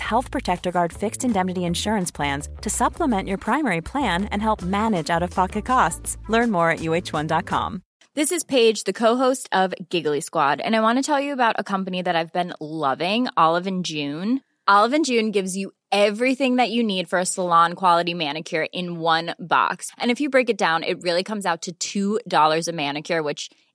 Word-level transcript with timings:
Health 0.00 0.30
Protector 0.30 0.70
Guard 0.70 0.92
fixed 0.92 1.24
indemnity 1.24 1.64
insurance 1.64 2.10
plans 2.10 2.48
to 2.60 2.70
supplement 2.70 3.28
your 3.28 3.38
primary 3.38 3.80
plan 3.80 4.26
and 4.26 4.40
help 4.40 4.62
manage 4.62 5.10
out 5.10 5.22
of 5.22 5.30
pocket 5.30 5.64
costs. 5.64 6.16
Learn 6.28 6.50
more 6.50 6.70
at 6.70 6.78
uh1.com. 6.80 7.82
This 8.14 8.30
is 8.30 8.44
Paige, 8.44 8.84
the 8.84 8.92
co-host 8.92 9.48
of 9.50 9.74
Giggly 9.88 10.20
Squad, 10.20 10.60
and 10.60 10.76
I 10.76 10.80
want 10.80 10.98
to 10.98 11.02
tell 11.02 11.20
you 11.20 11.32
about 11.32 11.56
a 11.58 11.64
company 11.64 12.00
that 12.00 12.14
I've 12.14 12.32
been 12.32 12.54
loving, 12.60 13.26
Olive 13.36 13.66
and 13.66 13.84
June. 13.84 14.40
Olive 14.68 14.92
and 14.92 15.04
June 15.04 15.32
gives 15.32 15.56
you 15.56 15.72
everything 15.90 16.56
that 16.56 16.70
you 16.70 16.82
need 16.82 17.08
for 17.08 17.18
a 17.18 17.26
salon 17.26 17.74
quality 17.74 18.14
manicure 18.14 18.66
in 18.72 19.00
one 19.00 19.34
box. 19.38 19.90
And 19.98 20.10
if 20.10 20.20
you 20.20 20.30
break 20.30 20.48
it 20.48 20.56
down, 20.56 20.84
it 20.84 21.02
really 21.02 21.24
comes 21.24 21.44
out 21.44 21.66
to 21.80 22.20
$2 22.20 22.68
a 22.68 22.72
manicure, 22.72 23.22
which 23.22 23.50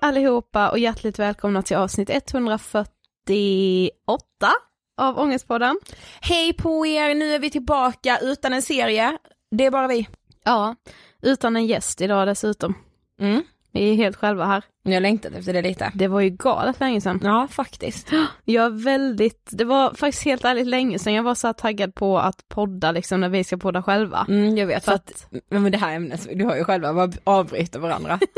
allihopa 0.00 0.70
och 0.70 0.78
hjärtligt 0.78 1.18
välkomna 1.18 1.62
till 1.62 1.76
avsnitt 1.76 2.10
148 2.10 4.52
av 4.96 5.18
Ångestpodden. 5.18 5.80
Hej 6.20 6.52
på 6.52 6.86
er, 6.86 7.14
nu 7.14 7.34
är 7.34 7.38
vi 7.38 7.50
tillbaka 7.50 8.18
utan 8.22 8.52
en 8.52 8.62
serie. 8.62 9.18
Det 9.50 9.66
är 9.66 9.70
bara 9.70 9.86
vi. 9.86 10.08
Ja, 10.44 10.76
utan 11.22 11.56
en 11.56 11.66
gäst 11.66 12.00
idag 12.00 12.28
dessutom. 12.28 12.74
Mm. 13.20 13.42
Vi 13.76 13.90
är 13.90 13.94
helt 13.94 14.16
själva 14.16 14.44
här. 14.44 14.62
Jag 14.82 15.02
längtat 15.02 15.32
efter 15.32 15.52
det 15.52 15.62
lite. 15.62 15.92
Det 15.94 16.08
var 16.08 16.20
ju 16.20 16.30
galet 16.30 16.80
länge 16.80 17.00
sedan. 17.00 17.20
Ja, 17.22 17.48
faktiskt. 17.50 18.10
Jag 18.44 18.64
är 18.64 18.84
väldigt, 18.84 19.48
det 19.50 19.64
var 19.64 19.94
faktiskt 19.94 20.24
helt 20.24 20.44
ärligt 20.44 20.66
länge 20.66 20.98
sedan 20.98 21.12
jag 21.12 21.22
var 21.22 21.34
så 21.34 21.46
här 21.46 21.52
taggad 21.52 21.94
på 21.94 22.18
att 22.18 22.48
podda 22.48 22.92
liksom 22.92 23.20
när 23.20 23.28
vi 23.28 23.44
ska 23.44 23.56
podda 23.56 23.82
själva. 23.82 24.26
Mm, 24.28 24.56
jag 24.56 24.66
vet, 24.66 24.84
För 24.84 24.92
för 24.92 24.96
att, 24.96 25.28
men 25.48 25.72
det 25.72 25.78
här 25.78 25.94
ämnet, 25.96 26.28
du 26.34 26.44
har 26.44 26.56
ju 26.56 26.64
själva 26.64 26.94
bara 26.94 27.12
avbryter 27.24 27.78
varandra. 27.78 28.18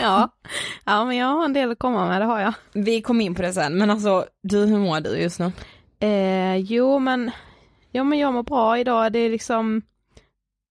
Ja. 0.00 0.28
ja 0.84 1.04
men 1.04 1.16
jag 1.16 1.26
har 1.26 1.44
en 1.44 1.52
del 1.52 1.70
att 1.70 1.78
komma 1.78 2.06
med, 2.06 2.20
det 2.20 2.24
har 2.24 2.40
jag. 2.40 2.54
vi 2.72 3.02
kom 3.02 3.20
in 3.20 3.34
på 3.34 3.42
det 3.42 3.52
sen, 3.52 3.78
men 3.78 3.90
alltså 3.90 4.24
du, 4.42 4.66
hur 4.66 4.78
mår 4.78 5.00
du 5.00 5.16
just 5.18 5.40
nu? 5.40 5.52
Eh, 6.00 6.56
jo 6.56 6.98
men, 6.98 7.30
ja 7.90 8.04
men 8.04 8.18
jag 8.18 8.34
mår 8.34 8.42
bra 8.42 8.78
idag, 8.78 9.12
det 9.12 9.18
är 9.18 9.30
liksom 9.30 9.82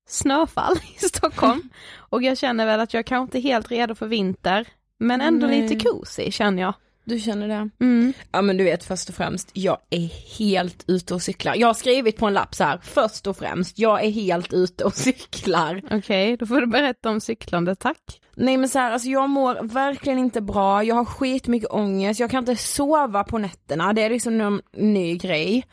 snöfall 0.08 0.78
i 0.96 1.06
Stockholm. 1.06 1.70
och 1.98 2.24
jag 2.24 2.38
känner 2.38 2.66
väl 2.66 2.80
att 2.80 2.94
jag 2.94 3.06
kanske 3.06 3.24
inte 3.24 3.48
är 3.48 3.52
helt 3.52 3.72
redo 3.72 3.96
för 3.96 4.08
vinter, 4.08 4.68
men 5.00 5.22
ändå 5.22 5.48
Nej. 5.48 5.62
lite 5.62 5.90
cozy 5.90 6.32
känner 6.32 6.62
jag. 6.62 6.74
Du 7.08 7.20
känner 7.20 7.48
det? 7.48 7.70
Mm. 7.80 8.14
Ja 8.32 8.42
men 8.42 8.58
du 8.58 8.64
vet 8.64 8.84
först 8.84 9.10
och 9.10 9.16
främst, 9.16 9.50
jag 9.54 9.78
är 9.90 10.38
helt 10.40 10.86
ute 10.88 11.14
och 11.14 11.22
cyklar. 11.22 11.56
Jag 11.56 11.68
har 11.68 11.74
skrivit 11.74 12.18
på 12.18 12.26
en 12.26 12.34
lapp 12.34 12.56
så 12.56 12.64
här, 12.64 12.80
först 12.84 13.28
och 13.28 13.38
främst, 13.38 13.80
jag 13.80 14.04
är 14.04 14.10
helt 14.10 14.54
ute 14.54 14.84
och 14.84 14.94
cyklar. 14.96 15.82
Okej, 15.92 16.38
då 16.38 16.46
får 16.46 16.62
du 16.62 16.68
berätta 16.68 17.10
om 17.10 17.22
cyklande, 17.22 17.76
tack. 17.76 18.22
Nej 18.36 18.58
men 18.58 18.70
så 18.70 18.80
här, 18.80 18.92
alltså 18.92 19.10
jag 19.10 19.30
mår 19.30 19.64
verkligen 19.64 20.20
inte 20.20 20.42
bra, 20.42 20.84
jag 20.84 20.96
har 20.96 21.06
skitmycket 21.06 21.70
ångest, 21.72 22.20
jag 22.20 22.32
kan 22.32 22.40
inte 22.40 22.56
sova 22.56 23.24
på 23.24 23.38
nätterna, 23.38 23.94
det 23.94 24.02
är 24.02 24.10
liksom 24.10 24.42
en 24.42 24.62
ny 24.74 25.18
grej. 25.18 25.66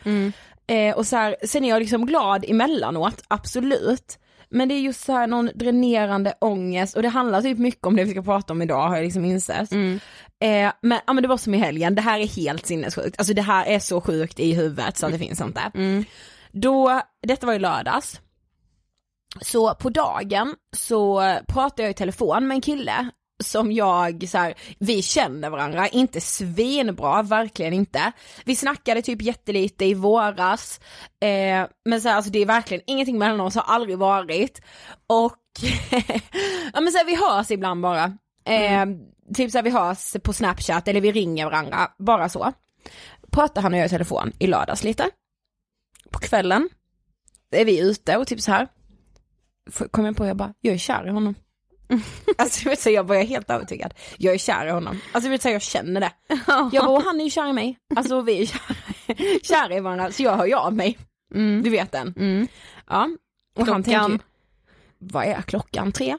Eh, 0.66 0.96
och 0.96 1.06
så 1.06 1.16
här, 1.16 1.36
sen 1.44 1.64
är 1.64 1.68
jag 1.68 1.80
liksom 1.80 2.06
glad 2.06 2.44
emellanåt, 2.48 3.24
absolut. 3.28 4.18
Men 4.52 4.68
det 4.68 4.74
är 4.74 4.80
just 4.80 5.04
så 5.04 5.12
här 5.12 5.26
någon 5.26 5.50
dränerande 5.54 6.34
ångest 6.40 6.96
och 6.96 7.02
det 7.02 7.08
handlar 7.08 7.42
typ 7.42 7.58
mycket 7.58 7.86
om 7.86 7.96
det 7.96 8.04
vi 8.04 8.10
ska 8.10 8.22
prata 8.22 8.52
om 8.52 8.62
idag 8.62 8.88
har 8.88 8.96
jag 8.96 9.04
liksom 9.04 9.24
insett. 9.24 9.72
Mm. 9.72 10.00
Eh, 10.40 10.72
men, 10.82 10.98
ja, 11.06 11.12
men 11.12 11.22
det 11.22 11.28
var 11.28 11.36
som 11.36 11.54
i 11.54 11.58
helgen, 11.58 11.94
det 11.94 12.02
här 12.02 12.20
är 12.20 12.26
helt 12.26 12.66
sinnessjukt, 12.66 13.18
alltså 13.18 13.34
det 13.34 13.42
här 13.42 13.66
är 13.66 13.78
så 13.78 14.00
sjukt 14.00 14.40
i 14.40 14.54
huvudet 14.54 14.96
så 14.96 15.06
att 15.06 15.12
det 15.12 15.18
finns 15.18 15.40
inte. 15.40 15.60
Mm. 15.74 16.04
Då, 16.52 17.00
detta 17.22 17.46
var 17.46 17.54
i 17.54 17.58
lördags, 17.58 18.20
så 19.40 19.74
på 19.74 19.90
dagen 19.90 20.54
så 20.76 21.36
pratade 21.48 21.82
jag 21.82 21.90
i 21.90 21.94
telefon 21.94 22.48
med 22.48 22.54
en 22.54 22.60
kille 22.60 23.10
som 23.42 23.72
jag 23.72 24.28
så 24.28 24.38
här, 24.38 24.54
vi 24.78 25.02
känner 25.02 25.50
varandra, 25.50 25.88
inte 25.88 26.20
svinbra, 26.20 27.22
verkligen 27.22 27.72
inte. 27.72 28.12
Vi 28.44 28.56
snackade 28.56 29.02
typ 29.02 29.22
jättelite 29.22 29.84
i 29.84 29.94
våras, 29.94 30.80
eh, 31.20 31.66
men 31.84 32.00
så 32.00 32.08
här, 32.08 32.16
alltså 32.16 32.30
det 32.30 32.38
är 32.38 32.46
verkligen 32.46 32.82
ingenting 32.86 33.18
mellan 33.18 33.40
oss, 33.40 33.54
har 33.54 33.74
aldrig 33.74 33.98
varit. 33.98 34.60
Och 35.06 35.38
ja 36.72 36.80
men 36.80 36.92
så 36.92 36.98
här, 36.98 37.06
vi 37.06 37.16
hörs 37.16 37.50
ibland 37.50 37.82
bara. 37.82 38.04
Eh, 38.44 38.86
Typ 39.34 39.50
så 39.50 39.58
här, 39.58 39.62
vi 39.62 39.70
hörs 39.70 40.16
på 40.22 40.32
snapchat 40.32 40.88
eller 40.88 41.00
vi 41.00 41.12
ringer 41.12 41.44
varandra, 41.44 41.90
bara 41.98 42.28
så. 42.28 42.52
Pratade 43.30 43.60
han 43.60 43.72
och 43.72 43.78
jag 43.78 43.86
i 43.86 43.88
telefon 43.88 44.32
i 44.38 44.46
lördags 44.46 44.84
lite. 44.84 45.10
På 46.10 46.18
kvällen 46.18 46.68
är 47.50 47.64
vi 47.64 47.80
ute 47.80 48.16
och 48.16 48.26
typ 48.26 48.40
så 48.40 48.52
här. 48.52 48.68
Kom 49.90 50.04
jag 50.04 50.16
på, 50.16 50.26
jag 50.26 50.36
bara, 50.36 50.54
jag 50.60 50.74
är 50.74 50.78
kär 50.78 51.06
i 51.06 51.10
honom. 51.10 51.34
Alltså 52.38 52.64
du 52.64 52.70
vet 52.70 52.80
så 52.80 52.90
jag 52.90 53.04
var 53.04 53.16
helt 53.16 53.50
övertygad. 53.50 53.94
Jag 54.18 54.34
är 54.34 54.38
kär 54.38 54.66
i 54.66 54.70
honom. 54.70 55.00
Alltså 55.12 55.28
du 55.28 55.30
vet 55.30 55.42
så 55.42 55.48
jag 55.48 55.62
känner 55.62 56.00
det. 56.00 56.12
Jag 56.72 56.84
bara, 56.84 56.88
och 56.88 57.02
han 57.02 57.20
är 57.20 57.24
ju 57.24 57.30
kär 57.30 57.48
i 57.48 57.52
mig. 57.52 57.78
Alltså 57.96 58.20
vi 58.20 58.42
är 58.42 58.46
kär, 58.46 59.42
kära 59.42 59.74
i 59.76 59.80
varandra, 59.80 60.12
så 60.12 60.22
jag 60.22 60.36
hör 60.36 60.46
ju 60.46 60.54
av 60.54 60.74
mig. 60.74 60.98
Mm. 61.34 61.62
Du 61.62 61.70
vet 61.70 61.92
den. 61.92 62.14
Mm. 62.18 62.48
Ja. 62.88 63.08
Och 63.56 63.66
han 63.66 63.82
Klockan? 63.82 63.82
tänker 63.82 64.08
ju, 64.10 64.18
vad 64.98 65.24
är 65.24 65.42
klockan? 65.42 65.92
Tre? 65.92 66.16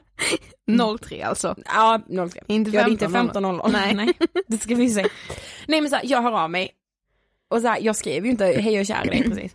03 1.00 1.22
alltså. 1.22 1.54
Ja, 1.64 2.00
03. 2.30 2.40
Inte 2.46 2.70
Ja, 2.70 2.80
det 2.82 2.88
är 2.88 2.90
inte 2.90 3.06
15.00. 3.06 3.32
15.00. 3.32 3.68
Nej. 3.72 3.94
Nej, 3.94 4.12
det 4.46 4.58
ska 4.58 4.74
vi 4.74 4.90
se. 4.90 5.06
Nej 5.66 5.80
men 5.80 5.90
så 5.90 5.96
här, 5.96 6.04
jag 6.06 6.22
hör 6.22 6.32
av 6.32 6.50
mig. 6.50 6.70
Och 7.50 7.60
så 7.60 7.68
här, 7.68 7.78
jag 7.80 7.96
skrev 7.96 8.24
ju 8.24 8.30
inte 8.30 8.44
hej 8.44 8.72
jag 8.72 8.80
är 8.80 8.84
kär 8.84 9.06
i 9.06 9.08
dig 9.08 9.22
precis. 9.30 9.54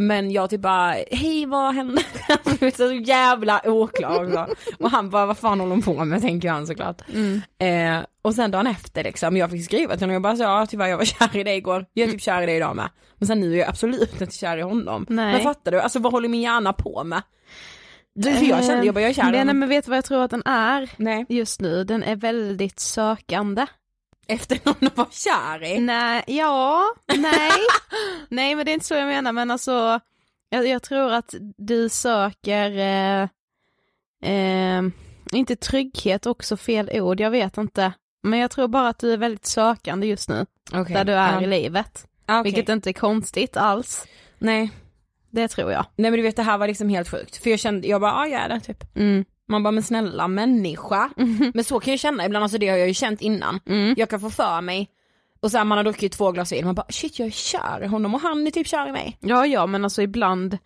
Men 0.00 0.30
jag 0.30 0.50
typ 0.50 0.60
bara, 0.60 0.94
hej 1.10 1.46
vad 1.46 1.74
hände? 1.74 2.02
så 2.74 2.92
jävla 2.92 3.60
oklar. 3.64 4.48
Och 4.78 4.90
han 4.90 5.10
bara, 5.10 5.26
vad 5.26 5.38
fan 5.38 5.60
håller 5.60 5.70
hon 5.72 5.82
på 5.82 6.04
med 6.04 6.20
tänker 6.20 6.48
han 6.50 6.66
såklart. 6.66 7.02
Mm. 7.14 7.42
Eh, 7.98 8.04
och 8.22 8.34
sen 8.34 8.50
dagen 8.50 8.66
efter 8.66 9.04
liksom, 9.04 9.36
jag 9.36 9.50
fick 9.50 9.64
skriva 9.64 9.92
till 9.94 10.02
honom, 10.02 10.12
jag 10.12 10.22
bara 10.22 10.36
så, 10.36 10.42
ja 10.42 10.66
tyvärr 10.66 10.86
jag 10.86 10.96
var 10.98 11.04
kär 11.04 11.36
i 11.36 11.44
dig 11.44 11.56
igår, 11.56 11.86
jag 11.92 12.08
är 12.08 12.12
typ 12.12 12.22
kär 12.22 12.42
i 12.42 12.46
dig 12.46 12.56
idag 12.56 12.76
med. 12.76 12.88
Men 13.18 13.26
sen 13.26 13.40
nu 13.40 13.54
är 13.54 13.58
jag 13.58 13.68
absolut 13.68 14.20
inte 14.20 14.36
kär 14.36 14.56
i 14.56 14.62
honom. 14.62 15.06
Nej. 15.08 15.32
Men 15.32 15.42
fattar 15.42 15.72
du, 15.72 15.80
alltså 15.80 15.98
vad 15.98 16.12
håller 16.12 16.28
min 16.28 16.40
hjärna 16.42 16.72
på 16.72 17.04
med? 17.04 17.22
Du, 18.14 18.32
för 18.34 18.44
jag 18.44 18.64
kände, 18.64 18.86
jag 18.86 18.94
bara 18.94 19.00
jag 19.00 19.10
är 19.10 19.14
kär 19.14 19.22
i 19.22 19.26
Eh, 19.26 19.30
Nej, 19.30 19.40
honom. 19.40 19.58
men 19.58 19.68
vet 19.68 19.84
du 19.84 19.88
vad 19.90 19.96
jag 19.98 20.04
tror 20.04 20.22
att 20.24 20.30
den 20.30 20.42
är 20.46 20.90
Nej. 20.96 21.26
just 21.28 21.60
nu? 21.60 21.84
Den 21.84 22.02
är 22.02 22.16
väldigt 22.16 22.80
sökande. 22.80 23.66
Efter 24.26 24.58
någon 24.64 24.86
att 24.86 24.96
vara 24.96 25.10
kär 25.10 25.64
i? 25.64 25.80
Nej, 25.80 26.24
ja, 26.26 26.84
nej, 27.16 27.50
nej 28.28 28.54
men 28.54 28.64
det 28.66 28.70
är 28.70 28.74
inte 28.74 28.86
så 28.86 28.94
jag 28.94 29.06
menar 29.06 29.32
men 29.32 29.50
alltså 29.50 30.00
jag, 30.48 30.66
jag 30.66 30.82
tror 30.82 31.12
att 31.12 31.34
du 31.56 31.88
söker, 31.88 32.78
eh, 32.78 33.28
eh, 34.32 34.82
inte 35.32 35.56
trygghet 35.56 36.26
också 36.26 36.56
fel 36.56 36.90
ord, 36.92 37.20
jag 37.20 37.30
vet 37.30 37.58
inte. 37.58 37.92
Men 38.22 38.38
jag 38.38 38.50
tror 38.50 38.68
bara 38.68 38.88
att 38.88 38.98
du 38.98 39.12
är 39.12 39.16
väldigt 39.16 39.46
sökande 39.46 40.06
just 40.06 40.28
nu, 40.28 40.46
Okay. 40.72 40.94
där 40.94 41.04
du 41.04 41.12
är 41.12 41.42
i 41.42 41.46
livet. 41.46 42.06
Ah, 42.26 42.40
okej. 42.40 42.52
Vilket 42.52 42.68
inte 42.68 42.90
är 42.90 42.92
konstigt 42.92 43.56
alls. 43.56 44.06
Nej. 44.38 44.70
Det 45.30 45.48
tror 45.48 45.72
jag. 45.72 45.86
Nej 45.96 46.10
men 46.10 46.18
du 46.18 46.22
vet 46.22 46.36
det 46.36 46.42
här 46.42 46.58
var 46.58 46.68
liksom 46.68 46.88
helt 46.88 47.08
sjukt. 47.08 47.36
För 47.36 47.50
jag 47.50 47.58
kände, 47.60 47.88
jag 47.88 48.00
bara, 48.00 48.10
ja 48.10 48.26
jag 48.26 48.42
är 48.42 48.48
det 48.48 48.60
typ. 48.60 48.96
Mm. 48.96 49.24
Man 49.48 49.62
bara, 49.62 49.70
men 49.70 49.82
snälla 49.82 50.28
människa. 50.28 51.10
Men 51.54 51.64
så 51.64 51.80
kan 51.80 51.92
jag 51.92 52.00
känna 52.00 52.26
ibland, 52.26 52.42
alltså 52.42 52.58
det 52.58 52.68
har 52.68 52.76
jag 52.76 52.88
ju 52.88 52.94
känt 52.94 53.20
innan. 53.20 53.60
Mm. 53.66 53.94
Jag 53.96 54.10
kan 54.10 54.20
få 54.20 54.30
för 54.30 54.60
mig, 54.60 54.90
och 55.40 55.50
så 55.50 55.58
här, 55.58 55.64
man 55.64 55.78
har 55.78 55.84
druckit 55.84 56.12
två 56.12 56.32
glas 56.32 56.52
vin, 56.52 56.64
man 56.64 56.74
bara 56.74 56.86
shit 56.88 57.18
jag 57.18 57.26
är 57.26 57.32
kär 57.32 57.82
i 57.82 57.86
honom 57.86 58.14
och 58.14 58.20
han 58.20 58.46
är 58.46 58.50
typ 58.50 58.66
kär 58.66 58.88
i 58.88 58.92
mig. 58.92 59.18
Ja, 59.20 59.46
ja, 59.46 59.66
men 59.66 59.84
alltså 59.84 60.02
ibland, 60.02 60.58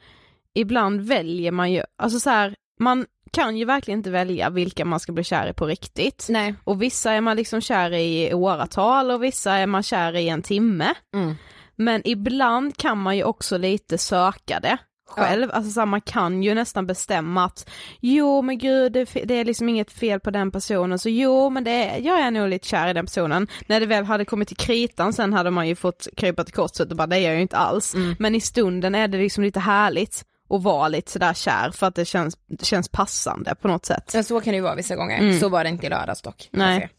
ibland 0.54 1.00
väljer 1.00 1.52
man 1.52 1.72
ju, 1.72 1.82
alltså 1.96 2.20
så 2.20 2.30
här, 2.30 2.54
man 2.80 3.06
kan 3.30 3.56
ju 3.56 3.64
verkligen 3.64 4.00
inte 4.00 4.10
välja 4.10 4.50
vilka 4.50 4.84
man 4.84 5.00
ska 5.00 5.12
bli 5.12 5.24
kär 5.24 5.50
i 5.50 5.52
på 5.52 5.66
riktigt. 5.66 6.26
Nej. 6.28 6.54
Och 6.64 6.82
vissa 6.82 7.12
är 7.12 7.20
man 7.20 7.36
liksom 7.36 7.60
kär 7.60 7.94
i 7.94 8.34
åratal 8.34 9.10
och 9.10 9.22
vissa 9.22 9.52
är 9.52 9.66
man 9.66 9.82
kär 9.82 10.16
i 10.16 10.28
en 10.28 10.42
timme. 10.42 10.94
Mm. 11.14 11.34
Men 11.76 12.02
ibland 12.04 12.76
kan 12.76 12.98
man 12.98 13.16
ju 13.16 13.24
också 13.24 13.58
lite 13.58 13.98
söka 13.98 14.60
det 14.60 14.78
själv, 15.08 15.50
alltså 15.52 15.70
så 15.70 15.80
här, 15.80 15.86
man 15.86 16.00
kan 16.00 16.42
ju 16.42 16.54
nästan 16.54 16.86
bestämma 16.86 17.44
att 17.44 17.70
jo 18.00 18.42
men 18.42 18.58
gud 18.58 18.92
det, 18.92 19.04
det 19.24 19.34
är 19.34 19.44
liksom 19.44 19.68
inget 19.68 19.90
fel 19.90 20.20
på 20.20 20.30
den 20.30 20.50
personen 20.50 20.98
så 20.98 21.08
jo 21.08 21.50
men 21.50 21.64
det 21.64 21.98
jag 21.98 22.20
är 22.20 22.30
nog 22.30 22.48
lite 22.48 22.68
kär 22.68 22.88
i 22.88 22.92
den 22.92 23.06
personen. 23.06 23.48
När 23.66 23.80
det 23.80 23.86
väl 23.86 24.04
hade 24.04 24.24
kommit 24.24 24.48
till 24.48 24.56
kritan 24.56 25.12
sen 25.12 25.32
hade 25.32 25.50
man 25.50 25.68
ju 25.68 25.74
fått 25.74 26.08
krypa 26.16 26.44
till 26.44 26.54
korset 26.54 26.90
och 26.90 26.96
bara 26.96 27.06
det 27.06 27.16
är 27.16 27.20
jag 27.20 27.34
ju 27.34 27.42
inte 27.42 27.56
alls. 27.56 27.94
Men 28.18 28.34
i 28.34 28.40
stunden 28.40 28.94
är 28.94 29.08
det 29.08 29.18
liksom 29.18 29.44
lite 29.44 29.60
härligt 29.60 30.24
att 30.50 30.62
vara 30.62 30.88
lite 30.88 31.10
sådär 31.10 31.34
kär 31.34 31.70
för 31.70 31.86
att 31.86 31.94
det 31.94 32.04
känns, 32.04 32.36
det 32.46 32.64
känns 32.64 32.88
passande 32.88 33.54
på 33.54 33.68
något 33.68 33.86
sätt. 33.86 34.10
Men 34.14 34.24
så 34.24 34.40
kan 34.40 34.50
det 34.50 34.56
ju 34.56 34.62
vara 34.62 34.74
vissa 34.74 34.96
gånger, 34.96 35.38
så 35.38 35.48
var 35.48 35.64
det 35.64 35.70
inte 35.70 35.86
i 35.86 35.90
lördags 35.90 36.22
dock. 36.22 36.48
Nej. 36.52 36.80
Ser. 36.80 36.90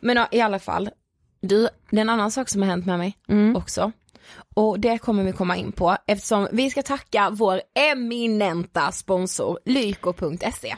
Men 0.00 0.16
ja, 0.16 0.28
i 0.30 0.40
alla 0.40 0.58
fall, 0.58 0.90
du, 1.40 1.68
det 1.90 1.96
är 1.96 2.00
en 2.00 2.10
annan 2.10 2.30
sak 2.30 2.48
som 2.48 2.62
har 2.62 2.68
hänt 2.68 2.86
med 2.86 2.98
mig 2.98 3.18
också. 3.56 3.92
Och 4.54 4.80
det 4.80 4.98
kommer 4.98 5.22
vi 5.24 5.32
komma 5.32 5.56
in 5.56 5.72
på 5.72 5.96
eftersom 6.06 6.48
vi 6.52 6.70
ska 6.70 6.82
tacka 6.82 7.30
vår 7.32 7.60
eminenta 7.92 8.92
sponsor 8.92 9.58
Lyko.se. 9.64 10.76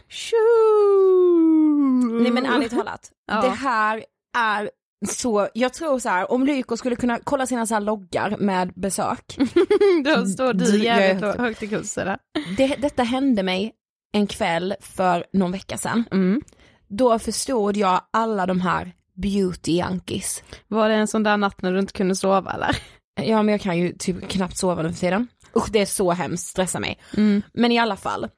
Nej 2.22 2.30
men 2.30 2.46
ärligt 2.46 2.70
talat, 2.72 3.10
Ja. 3.26 3.40
det 3.42 3.48
här 3.48 4.04
är 4.38 4.70
så, 5.08 5.48
jag 5.54 5.72
tror 5.72 5.98
så 5.98 6.08
här, 6.08 6.32
om 6.32 6.44
Lyko 6.46 6.76
skulle 6.76 6.96
kunna 6.96 7.18
kolla 7.24 7.46
sina 7.46 7.66
så 7.66 7.74
här 7.74 7.80
loggar 7.80 8.36
med 8.38 8.72
besök. 8.74 9.36
Då 10.04 10.26
står 10.26 10.52
Du- 10.52 10.64
du 10.64 10.76
jag 10.76 10.84
jävligt 11.00 11.24
högt- 11.40 11.62
i 11.62 11.68
kurs 11.68 11.94
där. 11.94 12.18
Det, 12.56 12.66
detta 12.78 13.02
hände 13.02 13.42
mig 13.42 13.72
en 14.12 14.26
kväll 14.26 14.74
för 14.80 15.24
någon 15.32 15.52
vecka 15.52 15.78
sedan. 15.78 16.04
Mm. 16.12 16.42
Då 16.88 17.18
förstod 17.18 17.76
jag 17.76 18.00
alla 18.10 18.46
de 18.46 18.60
här 18.60 18.92
beauty 19.14 19.72
junkies. 19.72 20.42
Var 20.68 20.88
det 20.88 20.94
en 20.94 21.08
sån 21.08 21.22
där 21.22 21.36
natt 21.36 21.62
när 21.62 21.72
du 21.72 21.78
inte 21.78 21.92
kunde 21.92 22.16
sova 22.16 22.52
eller? 22.54 22.76
Ja 23.16 23.42
men 23.42 23.52
jag 23.52 23.60
kan 23.60 23.78
ju 23.78 23.92
typ 23.92 24.28
knappt 24.28 24.56
sova 24.56 24.82
nu 24.82 24.92
för 24.92 25.00
tiden. 25.00 25.28
Usch 25.56 25.70
det 25.70 25.80
är 25.80 25.86
så 25.86 26.12
hemskt, 26.12 26.48
stressar 26.48 26.80
mig. 26.80 26.98
Mm. 27.16 27.42
Men 27.52 27.72
i 27.72 27.78
alla 27.78 27.96
fall, 27.96 28.28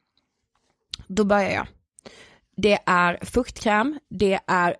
då 1.06 1.24
börjar 1.24 1.50
jag. 1.50 1.66
Det 2.56 2.78
är 2.86 3.24
fuktkräm, 3.24 3.98
det 4.10 4.40
är 4.46 4.76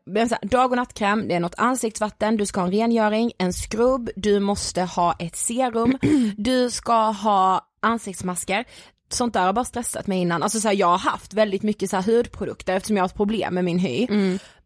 dag 0.46 0.70
och 0.70 0.76
nattkräm, 0.76 1.28
det 1.28 1.34
är 1.34 1.40
något 1.40 1.54
ansiktsvatten, 1.58 2.36
du 2.36 2.46
ska 2.46 2.60
ha 2.60 2.66
en 2.66 2.72
rengöring, 2.72 3.32
en 3.38 3.52
skrubb, 3.52 4.10
du 4.16 4.40
måste 4.40 4.82
ha 4.82 5.16
ett 5.18 5.36
serum, 5.36 5.98
du 6.36 6.70
ska 6.70 7.10
ha 7.10 7.68
ansiktsmasker. 7.80 8.64
Sånt 9.10 9.34
där 9.34 9.46
har 9.46 9.52
bara 9.52 9.64
stressat 9.64 10.06
mig 10.06 10.18
innan. 10.18 10.42
Alltså 10.42 10.60
så 10.60 10.68
här, 10.68 10.74
jag 10.74 10.86
har 10.86 10.98
haft 10.98 11.34
väldigt 11.34 11.62
mycket 11.62 11.90
så 11.90 11.96
här 11.96 12.02
hudprodukter 12.02 12.76
eftersom 12.76 12.96
jag 12.96 13.02
har 13.02 13.08
ett 13.08 13.14
problem 13.14 13.54
med 13.54 13.64
min 13.64 13.78
hy. 13.78 14.06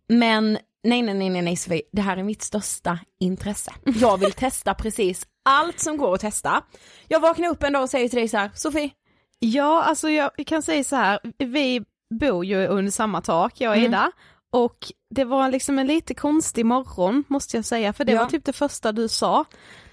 Men 0.08 0.58
nej, 0.84 1.02
nej, 1.02 1.14
nej, 1.14 1.30
nej, 1.30 1.42
nej 1.42 1.56
Sofie, 1.56 1.82
det 1.92 2.02
här 2.02 2.16
är 2.16 2.22
mitt 2.22 2.42
största 2.42 2.98
intresse. 3.20 3.72
Jag 3.84 4.18
vill 4.18 4.32
testa 4.32 4.74
precis 4.78 5.26
allt 5.44 5.80
som 5.80 5.96
går 5.96 6.14
att 6.14 6.20
testa. 6.20 6.62
Jag 7.08 7.20
vaknar 7.20 7.48
upp 7.48 7.62
en 7.62 7.72
dag 7.72 7.82
och 7.82 7.90
säger 7.90 8.08
till 8.08 8.18
dig 8.18 8.28
så 8.28 8.36
här, 8.36 8.50
Sofie, 8.54 8.90
Ja, 9.38 9.82
alltså 9.82 10.10
jag 10.10 10.30
kan 10.46 10.62
säga 10.62 10.84
så 10.84 10.96
här, 10.96 11.18
vi 11.38 11.84
bor 12.20 12.44
ju 12.44 12.66
under 12.66 12.92
samma 12.92 13.20
tak, 13.20 13.60
jag 13.60 13.70
och 13.70 13.76
Mm. 13.76 13.88
Ida, 13.90 14.12
och 14.52 14.76
det 15.14 15.24
var 15.24 15.50
liksom 15.50 15.78
en 15.78 15.86
lite 15.86 16.14
konstig 16.14 16.66
morgon 16.66 17.24
måste 17.28 17.56
jag 17.56 17.64
säga, 17.64 17.92
för 17.92 18.04
det 18.04 18.12
Ja. 18.12 18.22
var 18.22 18.30
typ 18.30 18.44
det 18.44 18.52
första 18.52 18.92
du 18.92 19.08
sa. 19.08 19.44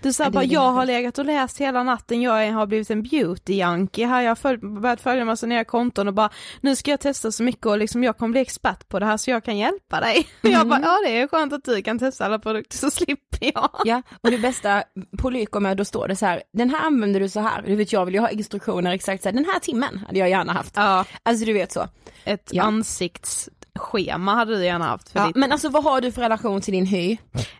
Du 0.01 0.13
sa 0.13 0.29
bara, 0.29 0.43
jag 0.43 0.63
jag 0.63 0.71
har 0.71 0.85
legat 0.85 1.17
och 1.17 1.25
läst 1.25 1.57
hela 1.57 1.83
natten, 1.83 2.21
jag 2.21 2.51
har 2.53 2.65
blivit 2.67 2.89
en 2.89 3.03
beauty 3.03 3.53
junkie 3.53 4.05
här, 4.05 4.21
jag 4.21 4.29
har 4.29 4.35
följt, 4.35 4.61
börjat 4.61 5.01
följa 5.01 5.25
massa 5.25 5.45
nya 5.47 5.63
konton 5.63 6.07
och 6.07 6.13
bara, 6.13 6.29
nu 6.61 6.75
ska 6.75 6.91
jag 6.91 6.99
testa 6.99 7.31
så 7.31 7.43
mycket 7.43 7.65
och 7.65 7.77
liksom 7.77 8.03
jag 8.03 8.17
kommer 8.17 8.31
bli 8.31 8.41
expert 8.41 8.87
på 8.89 8.99
det 8.99 9.05
här 9.05 9.17
så 9.17 9.29
jag 9.31 9.43
kan 9.43 9.57
hjälpa 9.57 9.99
dig. 9.99 10.27
Jag 10.41 10.53
Mm. 10.53 10.69
bara, 10.69 10.81
ja 10.81 10.97
det 11.05 11.19
är 11.21 11.27
skönt 11.27 11.53
att 11.53 11.63
du 11.63 11.81
kan 11.81 11.99
testa 11.99 12.25
alla 12.25 12.39
produkter 12.39 12.77
så 12.77 12.91
slipper 12.91 13.51
jag. 13.53 13.69
Ja, 13.85 14.01
och 14.21 14.31
det 14.31 14.37
bästa 14.37 14.83
på 15.17 15.29
Lyko 15.29 15.59
med, 15.59 15.77
då 15.77 15.85
står 15.85 16.07
det 16.07 16.15
så 16.15 16.25
här, 16.25 16.43
den 16.53 16.69
här 16.69 16.85
använder 16.85 17.19
du 17.19 17.29
så 17.29 17.39
här. 17.39 17.61
Du 17.61 17.75
vet 17.75 17.93
jag 17.93 18.05
vill 18.05 18.13
ju 18.13 18.19
ha 18.21 18.29
instruktioner 18.29 18.91
exakt 18.93 19.23
så 19.23 19.29
här, 19.29 19.33
den 19.35 19.45
här 19.45 19.59
timmen 19.59 20.03
hade 20.07 20.19
jag 20.19 20.29
gärna 20.29 20.53
haft. 20.53 20.73
Ja, 20.75 21.05
Alltså 21.23 21.45
du 21.45 21.53
vet 21.53 21.71
så. 21.71 21.87
ett 22.23 22.49
Ja. 22.51 22.63
Ansiktsschema 23.79 24.35
hade 24.35 24.55
du 24.57 24.65
gärna 24.65 24.85
haft 24.85 25.09
för 25.09 25.19
Ja, 25.19 25.27
ditt, 25.27 25.35
men 25.35 25.51
alltså 25.51 25.69
vad 25.69 25.83
har 25.83 26.01
du 26.01 26.11
för 26.11 26.21
relation 26.21 26.61
till 26.61 26.73
din 26.73 26.85
hy? 26.85 27.17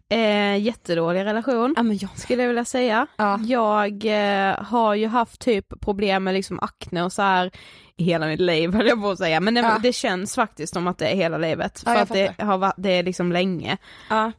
eh, 0.09 0.57
jättedålig 0.57 1.25
relation. 1.25 1.73
Ja 1.77 1.83
men 1.83 1.97
jag 1.97 2.17
skulle 2.19 2.41
jag 2.43 2.47
vilja 2.47 2.65
säga. 2.65 3.07
Ja. 3.17 3.39
Jag 3.43 4.05
eh, 4.49 4.63
har 4.63 4.95
ju 4.95 5.07
haft 5.07 5.41
typ 5.41 5.81
problem 5.81 6.23
med 6.23 6.33
liksom 6.33 6.59
akne 6.59 7.03
och 7.03 7.13
så 7.13 7.21
här 7.21 7.51
i 7.97 8.03
hela 8.03 8.27
mitt 8.27 8.39
liv 8.39 8.73
höll 8.73 8.88
jag 8.88 9.01
på 9.01 9.09
att 9.09 9.17
säga, 9.17 9.39
men 9.39 9.53
det, 9.53 9.61
Ja. 9.61 9.79
det 9.83 9.93
känns 9.93 10.35
faktiskt 10.35 10.73
som 10.73 10.88
att 10.88 10.97
det 10.97 11.07
är 11.07 11.15
hela 11.15 11.38
livet. 11.38 11.79
För 11.79 11.95
att 11.95 12.09
det, 12.09 12.41
har 12.41 12.57
varit, 12.57 12.73
det 12.77 12.89
är 12.89 13.03
liksom 13.03 13.31
länge. 13.31 13.77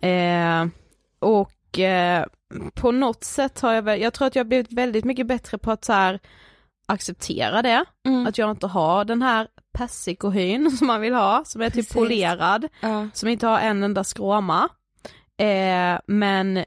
Eh, 0.00 0.66
och 1.18 1.78
eh, 1.78 2.24
på 2.74 2.92
något 2.92 3.24
sätt 3.24 3.60
har 3.60 3.72
jag 3.72 3.82
väl, 3.82 4.00
jag 4.00 4.12
tror 4.14 4.26
att 4.26 4.36
jag 4.36 4.44
har 4.44 4.48
blivit 4.48 4.72
väldigt 4.72 5.04
mycket 5.04 5.26
bättre 5.26 5.58
på 5.58 5.70
att 5.70 5.84
så 5.84 5.92
här 5.92 6.20
acceptera 6.86 7.62
det, 7.62 7.84
Mm. 8.06 8.26
att 8.26 8.38
jag 8.38 8.50
inte 8.50 8.66
har 8.66 9.04
den 9.04 9.22
här 9.22 9.48
persikohyn 9.72 10.70
som 10.78 10.86
man 10.86 11.00
vill 11.00 11.14
ha, 11.14 11.42
som 11.44 11.60
är 11.62 11.66
typ 11.66 11.74
Precis. 11.74 11.92
polerad, 11.92 12.68
Ja. 12.80 13.08
som 13.12 13.28
inte 13.28 13.46
har 13.46 13.58
en 13.60 13.82
enda 13.82 14.04
skråma. 14.04 14.68
Eh, 15.38 16.00
men 16.06 16.64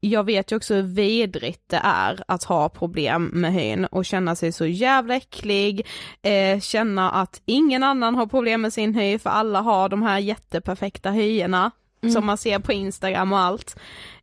jag 0.00 0.24
vet 0.24 0.52
ju 0.52 0.56
också 0.56 0.74
hur 0.74 0.82
vidrigt 0.82 1.62
det 1.66 1.80
är 1.84 2.22
att 2.28 2.44
ha 2.44 2.68
problem 2.68 3.24
med 3.24 3.52
hyn 3.52 3.84
och 3.84 4.04
känna 4.04 4.36
sig 4.36 4.52
så 4.52 4.66
jävla 4.66 5.14
äcklig, 5.16 5.86
eh, 6.22 6.60
känna 6.60 7.10
att 7.10 7.42
ingen 7.46 7.82
annan 7.82 8.14
har 8.14 8.26
problem 8.26 8.60
med 8.62 8.72
sin 8.72 8.94
hy 8.94 9.18
för 9.18 9.30
alla 9.30 9.60
har 9.60 9.88
de 9.88 10.02
här 10.02 10.18
jätteperfekta 10.18 11.10
hyerna 11.10 11.70
Mm. 12.02 12.12
som 12.12 12.26
man 12.26 12.38
ser 12.38 12.58
på 12.58 12.72
Instagram 12.72 13.32
och 13.32 13.38
allt. 13.38 13.76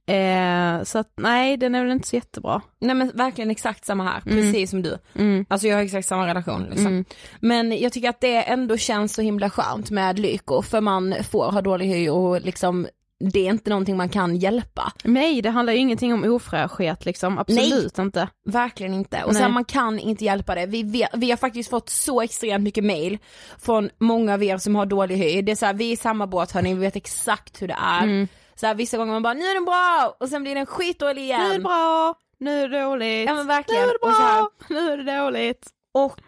Eh, 0.07 0.83
så 0.83 0.97
att 0.99 1.13
nej, 1.17 1.57
den 1.57 1.75
är 1.75 1.81
väl 1.83 1.91
inte 1.91 2.07
så 2.07 2.15
jättebra. 2.15 2.61
Nej 2.79 2.95
men 2.95 3.11
verkligen 3.15 3.51
exakt 3.51 3.85
samma 3.85 4.03
här, 4.03 4.21
Mm. 4.25 4.37
precis 4.37 4.69
som 4.69 4.81
du. 4.81 4.97
Mm. 5.15 5.45
Alltså 5.49 5.67
jag 5.67 5.75
har 5.75 5.83
exakt 5.83 6.07
samma 6.07 6.27
relation 6.27 6.63
liksom. 6.69 6.87
Mm. 6.87 7.05
Men 7.39 7.79
jag 7.79 7.93
tycker 7.93 8.09
att 8.09 8.21
det 8.21 8.43
ändå 8.43 8.77
känns 8.77 9.13
så 9.13 9.21
himla 9.21 9.49
skönt 9.49 9.91
med 9.91 10.19
lyko 10.19 10.61
för 10.61 10.81
man 10.81 11.15
får 11.31 11.51
ha 11.51 11.61
dålig 11.61 11.87
hy 11.87 12.09
och 12.09 12.41
liksom 12.41 12.87
det 13.19 13.39
är 13.39 13.49
inte 13.49 13.69
någonting 13.69 13.97
man 13.97 14.09
kan 14.09 14.35
hjälpa. 14.35 14.91
Nej, 15.03 15.41
det 15.41 15.49
handlar 15.49 15.73
ju 15.73 15.79
ingenting 15.79 16.13
om 16.13 16.23
ofräschhet 16.23 17.05
liksom, 17.05 17.37
absolut 17.37 17.97
inte. 17.99 18.29
Verkligen 18.45 18.93
inte. 18.93 19.23
Och 19.23 19.33
Nej. 19.33 19.41
sen 19.41 19.53
man 19.53 19.65
kan 19.65 19.99
inte 19.99 20.25
hjälpa 20.25 20.55
det. 20.55 20.65
Vi, 20.65 20.83
vet, 20.83 21.09
vi 21.13 21.29
har 21.29 21.37
faktiskt 21.37 21.69
fått 21.69 21.89
så 21.89 22.21
extremt 22.21 22.63
mycket 22.63 22.83
mail 22.83 23.17
från 23.59 23.89
många 23.97 24.33
av 24.33 24.43
er 24.43 24.57
som 24.57 24.75
har 24.75 24.85
dålig 24.85 25.15
hy. 25.17 25.41
Det 25.41 25.51
är 25.51 25.55
så 25.55 25.65
här, 25.65 25.73
vi 25.73 25.87
är 25.89 25.93
i 25.93 25.97
samma 25.97 26.27
båt 26.27 26.51
hörni, 26.51 26.73
vi 26.73 26.79
vet 26.79 26.95
exakt 26.95 27.61
hur 27.61 27.67
det 27.67 27.77
är. 27.79 28.03
Mm. 28.03 28.27
Så 28.55 28.67
här, 28.67 28.75
vissa 28.75 28.97
gånger 28.97 29.13
man 29.13 29.23
bara, 29.23 29.33
nu 29.33 29.45
är 29.45 29.53
den 29.53 29.65
bra! 29.65 30.15
Och 30.19 30.29
sen 30.29 30.43
blir 30.43 30.55
den 30.55 30.65
skitdålig 30.65 31.21
igen. 31.21 31.41
Nu 31.41 31.49
är 31.49 31.53
det 31.53 31.63
bra, 31.63 32.15
nu 32.39 32.61
är 32.63 32.67
det 32.69 32.81
dåligt, 32.81 33.25
Ja 33.27 33.33
men 33.35 33.47
nu 33.47 33.53
verkligen. 33.53 33.83
är 33.83 33.87
det 33.87 33.97
så 34.01 34.09
här, 34.09 34.41
bra, 34.41 34.49
nu 34.69 34.91
är 34.93 34.97
det 34.97 35.17
dåligt. 35.17 35.67
och 35.93 36.19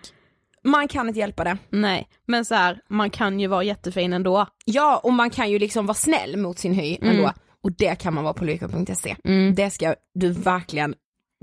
man 0.64 0.88
kan 0.88 1.08
inte 1.08 1.20
hjälpa 1.20 1.44
det. 1.44 1.58
Nej, 1.70 2.08
men 2.28 2.46
så 2.46 2.56
här, 2.56 2.80
man 2.90 3.10
kan 3.10 3.40
ju 3.40 3.48
vara 3.48 3.64
jättefin 3.64 4.14
ändå. 4.14 4.46
Ja 4.66 4.98
och 5.04 5.14
man 5.14 5.30
kan 5.30 5.52
ju 5.52 5.60
liksom 5.60 5.86
vara 5.86 5.96
snäll 5.96 6.38
mot 6.38 6.60
sin 6.60 6.74
hy 6.74 6.98
Mm. 7.02 7.16
ändå. 7.16 7.34
Och 7.64 7.72
det 7.72 7.96
kan 7.96 8.14
man 8.14 8.24
vara 8.24 8.34
på 8.34 8.46
lyko.se. 8.46 9.16
Mm. 9.24 9.56
Det 9.56 9.70
ska 9.70 9.96
du 10.14 10.32
verkligen 10.32 10.96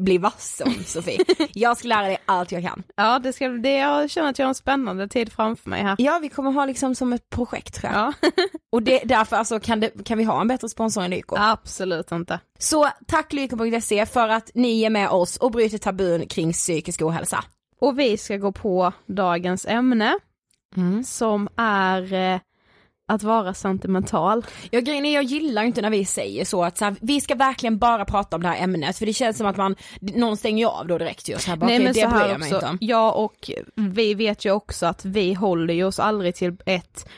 bli 0.03 0.19
vass 0.19 0.63
om 0.65 0.75
Sofie. 0.85 1.25
jag 1.53 1.77
ska 1.77 1.89
lära 1.89 2.07
dig 2.07 2.17
allt 2.25 2.53
jag 2.53 2.63
kan. 2.63 2.83
Ja, 2.97 3.19
det 3.19 3.33
ska, 3.33 3.49
det, 3.49 3.77
jag 3.77 4.11
känner 4.11 4.31
att 4.31 4.39
jag 4.39 4.47
har 4.47 4.49
en 4.49 4.55
spännande 4.55 5.09
tid 5.09 5.33
framför 5.33 5.71
mig 5.71 5.83
här. 5.83 5.97
Ja 5.99 6.19
vi 6.23 6.29
kommer 6.29 6.51
ha 6.51 6.67
liksom 6.67 6.95
som 6.95 7.13
ett 7.13 7.31
projekt 7.31 7.75
tror 7.75 7.93
jag. 7.93 8.01
Ja, 8.23 8.29
Och 8.73 8.83
det, 8.83 9.01
därför 9.05 9.37
alltså 9.37 9.61
kan, 9.61 9.81
det, 9.81 10.05
kan 10.05 10.19
vi 10.19 10.25
ha 10.25 10.41
en 10.41 10.49
bättre 10.49 10.69
sponsor 10.69 11.03
än 11.03 11.11
Lyko. 11.11 11.37
absolut 11.39 12.13
inte. 12.13 12.41
Så 12.59 12.89
tack 13.07 13.33
Lyko.se 13.33 14.07
för 14.07 14.29
att 14.29 14.51
ni 14.55 14.83
är 14.85 14.91
med 14.91 15.09
oss 15.09 15.37
och 15.37 15.51
bryter 15.51 15.79
tabun 15.79 16.27
kring 16.29 16.53
psykisk 16.53 17.03
ohälsa. 17.03 17.45
Och 17.85 17.99
vi 17.99 18.17
ska 18.17 18.37
gå 18.37 18.53
på 18.53 18.93
dagens 19.07 19.67
ämne 19.67 20.19
som 21.05 21.49
är 21.57 22.13
eh, 22.13 22.41
att 23.09 23.23
vara 23.23 23.55
sentimental. 23.55 24.47
Ja 24.71 24.81
grejen 24.81 25.05
är 25.05 25.15
jag 25.15 25.25
gillar 25.25 25.63
inte 25.63 25.83
när 25.83 25.91
vi 25.91 26.05
säger 26.05 26.45
så 26.45 26.65
att 26.65 26.79
så 26.79 26.85
här, 26.85 26.97
vi 27.01 27.21
ska 27.21 27.35
verkligen 27.35 27.79
bara 27.79 28.05
prata 28.05 28.37
om 28.37 28.43
det 28.43 28.49
här 28.49 28.65
ämnet 28.65 28.99
för 28.99 29.07
det 29.07 29.13
känns 29.13 29.37
som 29.37 29.47
att 29.47 29.57
man, 29.57 29.77
någon 30.01 30.37
stänger 30.37 30.65
ju 30.65 30.71
av 30.71 30.87
då 30.87 30.99
direkt 30.99 31.29
ju. 31.29 31.39
Så 31.39 31.51
här, 31.51 31.57
bara, 31.57 31.67
Nej 31.67 31.79
men 31.79 31.93
det 31.93 32.01
så 32.01 32.09
bryr 32.09 32.19
här 32.19 32.29
jag 32.29 32.41
mig 32.41 32.49
inte 32.49 32.57
också, 32.57 32.69
om. 32.69 32.79
ja 32.81 33.13
och 33.13 33.51
vi 33.75 34.15
vet 34.15 34.45
ju 34.45 34.51
också 34.51 34.87
att 34.87 35.05
vi 35.05 35.35
håller 35.35 35.75
ju 35.75 35.85
oss 35.85 35.99
aldrig 35.99 36.35
till 36.35 36.57
ett 36.67 37.09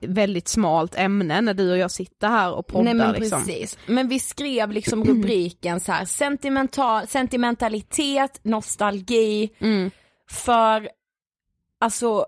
väldigt 0.00 0.48
smalt 0.48 0.94
ämne 0.94 1.40
när 1.40 1.54
du 1.54 1.70
och 1.70 1.78
jag 1.78 1.90
sitter 1.90 2.28
här 2.28 2.52
och 2.52 2.66
poddar 2.66 2.84
Nej 2.84 2.94
men 2.94 3.12
liksom. 3.12 3.44
precis. 3.44 3.78
Men 3.86 4.08
vi 4.08 4.20
skrev 4.20 4.72
liksom 4.72 5.04
rubriken 5.04 5.80
så 5.80 5.92
här 5.92 6.04
sentimental, 6.04 7.06
sentimentalitet, 7.06 8.40
nostalgi. 8.42 9.50
Mm. 9.58 9.90
För 10.30 10.88
alltså 11.80 12.26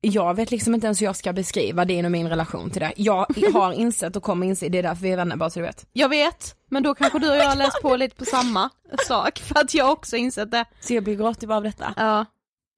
jag 0.00 0.34
vet 0.34 0.50
liksom 0.50 0.74
inte 0.74 0.86
ens 0.86 1.00
hur 1.00 1.06
jag 1.06 1.16
ska 1.16 1.32
beskriva 1.32 1.84
din 1.84 2.04
och 2.04 2.10
min 2.10 2.28
relation 2.28 2.70
till 2.70 2.80
det. 2.80 2.92
Jag 2.96 3.26
har 3.52 3.72
insett 3.72 4.16
och 4.16 4.22
kommer 4.22 4.46
inse, 4.46 4.68
det 4.68 4.78
är 4.78 4.82
därför 4.82 5.02
vi 5.02 5.12
är 5.12 5.16
vänner 5.16 5.36
bara 5.36 5.50
så 5.50 5.58
du 5.58 5.66
vet. 5.66 5.86
Jag 5.92 6.08
vet, 6.08 6.56
men 6.70 6.82
då 6.82 6.94
kanske 6.94 7.18
du 7.18 7.30
och 7.30 7.36
jag 7.36 7.48
har 7.48 7.56
läst 7.56 7.82
på 7.82 7.96
lite 7.96 8.16
på 8.16 8.24
samma 8.24 8.70
sak 9.06 9.38
för 9.38 9.60
att 9.60 9.74
jag 9.74 9.92
också 9.92 10.16
insett 10.16 10.50
det. 10.50 10.64
Så 10.80 10.94
jag 10.94 11.04
blir 11.04 11.16
gråtig 11.16 11.50
av 11.50 11.62
detta. 11.62 11.94
Ja. 11.96 12.26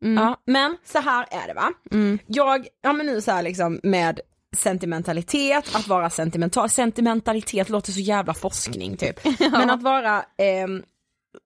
Mm. 0.04 0.24
Ja, 0.24 0.36
men 0.46 0.76
så 0.84 0.98
här 0.98 1.26
är 1.30 1.46
det 1.48 1.54
va. 1.54 1.72
Mm. 1.92 2.18
Jag, 2.26 2.66
ja 2.82 2.92
men 2.92 3.06
nu 3.06 3.20
så 3.20 3.30
här 3.30 3.42
liksom 3.42 3.80
med 3.82 4.20
sentimentalitet, 4.56 5.74
att 5.76 5.88
vara 5.88 6.10
sentimental, 6.10 6.70
sentimentalitet 6.70 7.68
låter 7.68 7.92
så 7.92 8.00
jävla 8.00 8.34
forskning 8.34 8.96
typ. 8.96 9.20
Men 9.52 9.70
att 9.70 9.82
vara 9.82 10.24
ehm, 10.38 10.82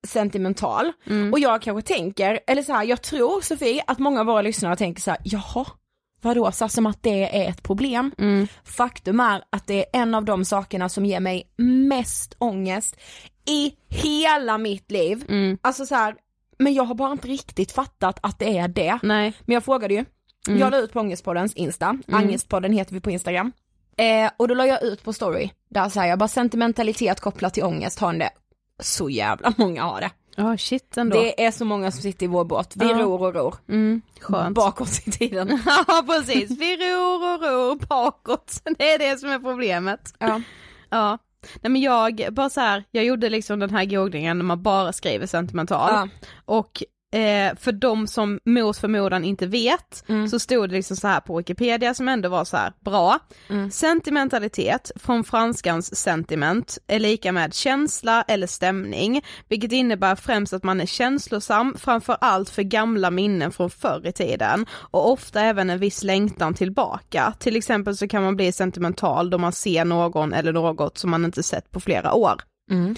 sentimental, 0.06 0.92
Mm. 1.06 1.32
och 1.32 1.38
jag 1.38 1.62
kanske 1.62 1.94
tänker, 1.94 2.40
eller 2.46 2.62
så 2.62 2.72
här, 2.72 2.84
jag 2.84 3.02
tror 3.02 3.40
Sofie 3.40 3.82
att 3.86 3.98
många 3.98 4.20
av 4.20 4.26
våra 4.26 4.42
lyssnare 4.42 4.76
tänker 4.76 5.02
så 5.02 5.10
här, 5.10 5.20
jaha, 5.24 5.66
vadå, 6.22 6.52
så 6.52 6.68
som 6.68 6.86
att 6.86 7.02
det 7.02 7.44
är 7.44 7.50
ett 7.50 7.62
problem. 7.62 8.12
Mm. 8.18 8.46
Faktum 8.64 9.20
är 9.20 9.44
att 9.50 9.66
det 9.66 9.78
är 9.78 10.00
en 10.02 10.14
av 10.14 10.24
de 10.24 10.44
sakerna 10.44 10.88
som 10.88 11.06
ger 11.06 11.20
mig 11.20 11.48
mest 11.88 12.34
ångest 12.38 12.96
i 13.48 13.72
hela 13.88 14.58
mitt 14.58 14.90
liv. 14.90 15.24
Mm. 15.28 15.58
Alltså 15.62 15.86
så 15.86 15.94
här, 15.94 16.14
men 16.64 16.74
jag 16.74 16.84
har 16.84 16.94
bara 16.94 17.12
inte 17.12 17.28
riktigt 17.28 17.72
fattat 17.72 18.18
att 18.22 18.38
det 18.38 18.58
är 18.58 18.68
det. 18.68 18.98
Nej. 19.02 19.32
Men 19.44 19.54
jag 19.54 19.64
frågade 19.64 19.94
ju, 19.94 20.04
Mm. 20.48 20.60
jag 20.60 20.70
la 20.70 20.78
ut 20.78 20.92
på 20.92 21.00
Ångestpoddens 21.00 21.54
Insta, 21.54 21.98
Angestpodden 22.12 22.72
heter 22.72 22.94
vi 22.94 23.00
på 23.00 23.10
Instagram. 23.10 23.52
Eh, 23.96 24.30
och 24.36 24.48
då 24.48 24.54
la 24.54 24.66
jag 24.66 24.82
ut 24.82 25.04
på 25.04 25.12
story, 25.12 25.50
där 25.70 25.88
säger 25.88 26.08
jag 26.08 26.18
bara 26.18 26.28
sentimentalitet 26.28 27.20
kopplat 27.20 27.54
till 27.54 27.64
ångest, 27.64 27.98
har 27.98 28.12
det? 28.12 28.30
Så 28.82 29.10
jävla 29.10 29.54
många 29.58 29.82
har 29.82 30.00
det. 30.00 30.10
Ja 30.36 30.56
shit 30.56 30.96
ändå. 30.96 31.16
Det 31.20 31.44
är 31.44 31.50
så 31.50 31.64
många 31.64 31.90
som 31.92 32.02
sitter 32.02 32.24
i 32.24 32.26
vår 32.28 32.44
båt, 32.44 32.72
vi 32.76 32.86
Ja. 32.90 32.98
ror 32.98 33.22
och 33.22 33.34
ror. 33.34 33.54
Mm. 33.68 34.02
Skönt. 34.20 34.54
Bakåt 34.54 35.02
i 35.06 35.10
tiden. 35.10 35.62
Ja 35.86 36.04
precis, 36.06 36.50
vi 36.60 36.76
ror 36.76 37.34
och 37.34 37.40
ror 37.42 37.86
bakåt. 37.86 38.60
Det 38.78 38.92
är 38.92 38.98
det 38.98 39.18
som 39.20 39.30
är 39.30 39.38
problemet. 39.38 40.14
Ja. 40.18 40.40
Ja. 40.90 41.18
Nej 41.62 41.70
men 41.70 41.82
jag, 41.82 42.26
bara 42.32 42.50
så 42.50 42.60
här, 42.60 42.84
jag 42.90 43.04
gjorde 43.04 43.30
liksom 43.30 43.58
den 43.58 43.70
här 43.70 43.84
googlingen 43.84 44.38
när 44.38 44.44
man 44.44 44.62
bara 44.62 44.92
skriver 44.92 45.26
sentimental. 45.26 45.90
Ja. 45.92 46.08
Och 46.44 46.82
eh, 47.14 47.56
för 47.56 47.72
de 47.72 48.06
som 48.06 48.40
mot 48.44 48.76
förmodan 48.76 49.24
inte 49.24 49.46
vet 49.46 50.04
Mm. 50.08 50.28
så 50.28 50.38
stod 50.38 50.68
det 50.68 50.74
liksom 50.74 50.96
så 50.96 51.08
här 51.08 51.20
på 51.20 51.36
Wikipedia 51.36 51.94
som 51.94 52.08
ändå 52.08 52.28
var 52.28 52.44
så 52.44 52.56
här 52.56 52.72
bra. 52.80 53.18
Mm. 53.50 53.70
Sentimentalitet 53.70 54.90
från 54.96 55.24
franskans 55.24 55.96
sentiment 55.96 56.78
är 56.86 56.98
lika 56.98 57.32
med 57.32 57.54
känsla 57.54 58.24
eller 58.28 58.46
stämning, 58.46 59.24
vilket 59.48 59.72
innebär 59.72 60.16
främst 60.16 60.52
att 60.52 60.62
man 60.62 60.80
är 60.80 60.86
känslosam 60.86 61.76
framför 61.78 62.16
allt 62.20 62.50
för 62.50 62.62
gamla 62.62 63.10
minnen 63.10 63.52
från 63.52 63.70
förr 63.70 64.06
i 64.06 64.12
tiden 64.12 64.66
och 64.72 65.10
ofta 65.12 65.40
även 65.40 65.70
en 65.70 65.78
viss 65.78 66.02
längtan 66.02 66.54
tillbaka. 66.54 67.34
Till 67.38 67.56
exempel 67.56 67.96
så 67.96 68.08
kan 68.08 68.22
man 68.22 68.36
bli 68.36 68.52
sentimental 68.52 69.30
då 69.30 69.38
man 69.38 69.52
ser 69.52 69.84
någon 69.84 70.32
eller 70.32 70.52
något 70.52 70.98
som 70.98 71.10
man 71.10 71.24
inte 71.24 71.42
sett 71.42 71.70
på 71.70 71.80
flera 71.80 72.12
år. 72.12 72.40
Mm. 72.70 72.94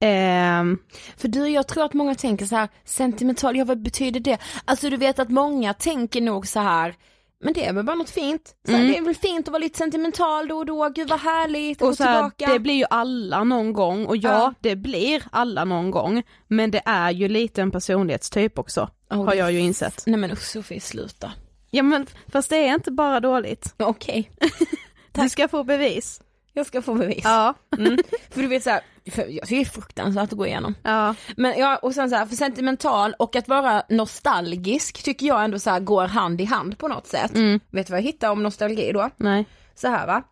Ehm, 0.00 0.78
För 1.16 1.28
du, 1.28 1.48
jag 1.48 1.68
tror 1.68 1.84
att 1.84 1.94
många 1.94 2.14
tänker 2.14 2.46
så 2.46 2.56
här, 2.56 2.68
sentimental, 2.84 3.56
ja 3.56 3.64
vad 3.64 3.82
betyder 3.82 4.20
det? 4.20 4.38
Alltså 4.64 4.90
du 4.90 4.96
vet 4.96 5.18
att 5.18 5.30
många 5.30 5.74
tänker 5.74 6.20
nog 6.20 6.46
så 6.46 6.60
här, 6.60 6.94
men 7.44 7.52
det 7.52 7.64
är 7.66 7.72
väl 7.72 7.84
bara 7.84 7.96
något 7.96 8.10
fint. 8.10 8.54
Så 8.66 8.72
här, 8.72 8.78
Mm. 8.78 8.92
Det 8.92 8.98
är 8.98 9.02
väl 9.02 9.14
fint 9.14 9.48
att 9.48 9.52
vara 9.52 9.58
lite 9.60 9.78
sentimental 9.78 10.48
då 10.48 10.56
och 10.58 10.66
då, 10.66 10.88
gud 10.94 11.08
vad 11.08 11.20
härligt 11.20 11.76
att 11.78 11.80
gå 11.82 11.88
och 11.88 11.96
så 11.96 12.04
här, 12.04 12.14
tillbaka. 12.30 12.52
det 12.52 12.58
blir 12.58 12.74
ju 12.74 12.84
alla 12.90 13.44
någon 13.44 13.72
gång 13.72 14.06
och 14.06 14.16
ja, 14.16 14.30
Ja. 14.30 14.54
det 14.60 14.76
blir 14.76 15.22
alla 15.32 15.64
någon 15.64 15.90
gång 15.90 16.22
men 16.48 16.70
det 16.70 16.82
är 16.84 17.10
ju 17.10 17.28
lite 17.28 17.62
en 17.62 17.70
personlighetstyp 17.70 18.58
också 18.58 18.90
Oh, 19.10 19.24
har 19.24 19.34
jag 19.34 19.52
ju 19.52 19.58
insett. 19.60 20.02
Nej 20.06 20.16
men 20.20 20.30
usch 20.30 20.42
Sofie, 20.44 20.80
sluta. 20.80 21.32
Ja 21.70 21.82
men 21.82 22.06
fast 22.32 22.50
det 22.50 22.56
är 22.56 22.74
inte 22.74 22.90
bara 22.90 23.20
dåligt. 23.20 23.74
Okej, 23.78 24.30
Du 25.12 25.28
ska 25.28 25.48
få 25.48 25.64
bevis. 25.64 26.20
Jag 26.58 26.66
ska 26.66 26.82
få 26.82 26.94
bevis. 26.94 27.24
Ja. 27.24 27.54
Mm. 27.78 27.98
För 28.30 28.42
du 28.42 28.48
vet 28.48 28.62
så 28.62 28.70
här, 28.70 28.80
för 29.10 29.22
jag 29.22 29.48
tycker 29.48 29.56
det 29.56 29.62
är 29.62 29.64
fruktansvärt 29.64 30.32
att 30.32 30.38
gå 30.38 30.46
igenom. 30.46 30.74
Ja. 30.82 31.14
Men 31.36 31.58
ja, 31.58 31.76
och 31.76 31.94
sen 31.94 32.10
så 32.10 32.16
här, 32.16 32.26
för 32.26 32.36
sentimental 32.36 33.14
och 33.18 33.36
att 33.36 33.48
vara 33.48 33.82
nostalgisk 33.88 35.02
tycker 35.02 35.26
jag 35.26 35.44
ändå 35.44 35.58
så 35.58 35.70
här 35.70 35.80
går 35.80 36.06
hand 36.06 36.40
i 36.40 36.44
hand 36.44 36.78
på 36.78 36.88
något 36.88 37.06
sätt. 37.06 37.34
Mm. 37.34 37.60
Vet 37.70 37.86
du 37.86 37.90
vad 37.90 38.00
jag 38.00 38.04
hittar 38.04 38.30
om 38.30 38.42
nostalgi 38.42 38.92
då? 38.92 39.10
Nej. 39.16 39.44
Så 39.74 39.88
här 39.88 40.06
va. 40.06 40.22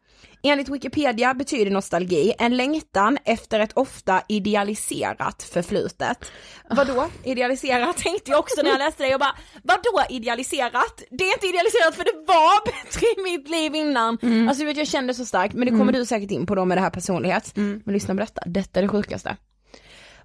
Enligt 0.43 0.69
Wikipedia 0.69 1.35
betyder 1.35 1.71
nostalgi 1.71 2.33
en 2.39 2.57
längtan 2.57 3.19
efter 3.25 3.61
ett 3.61 3.73
ofta 3.73 4.23
idealiserat 4.29 5.43
förflutet. 5.43 6.33
Vadå 6.71 7.09
idealiserat 7.25 7.97
tänkte 7.97 8.31
jag 8.31 8.41
också 8.41 8.63
när 8.63 8.71
jag 8.71 8.79
läste 8.79 9.03
det, 9.03 9.09
jag 9.09 9.21
bara 9.21 9.37
vadå 9.63 10.05
idealiserat? 10.11 11.03
Det 11.11 11.25
är 11.25 11.33
inte 11.33 11.47
idealiserat 11.47 11.95
för 11.95 12.05
det 12.05 12.25
var 12.27 12.67
bättre 12.85 13.07
i 13.17 13.23
mitt 13.23 13.49
liv 13.49 13.75
innan. 13.75 14.19
Alltså 14.49 14.61
du 14.61 14.67
vet 14.67 14.77
jag 14.77 14.87
kände 14.89 15.15
så 15.15 15.25
starkt, 15.25 15.55
men 15.55 15.65
det 15.69 15.71
kommer 15.79 15.93
du 15.93 16.05
säkert 16.07 16.31
in 16.31 16.47
på 16.47 16.55
då 16.55 16.65
med 16.65 16.77
det 16.77 16.83
här 16.83 16.91
personlighet. 16.91 17.53
Men 17.85 17.95
lyssna 17.95 18.15
på 18.15 18.21
detta, 18.21 18.43
detta 18.47 18.79
är 18.81 18.83
det 18.83 18.89
sjukaste. 18.89 19.37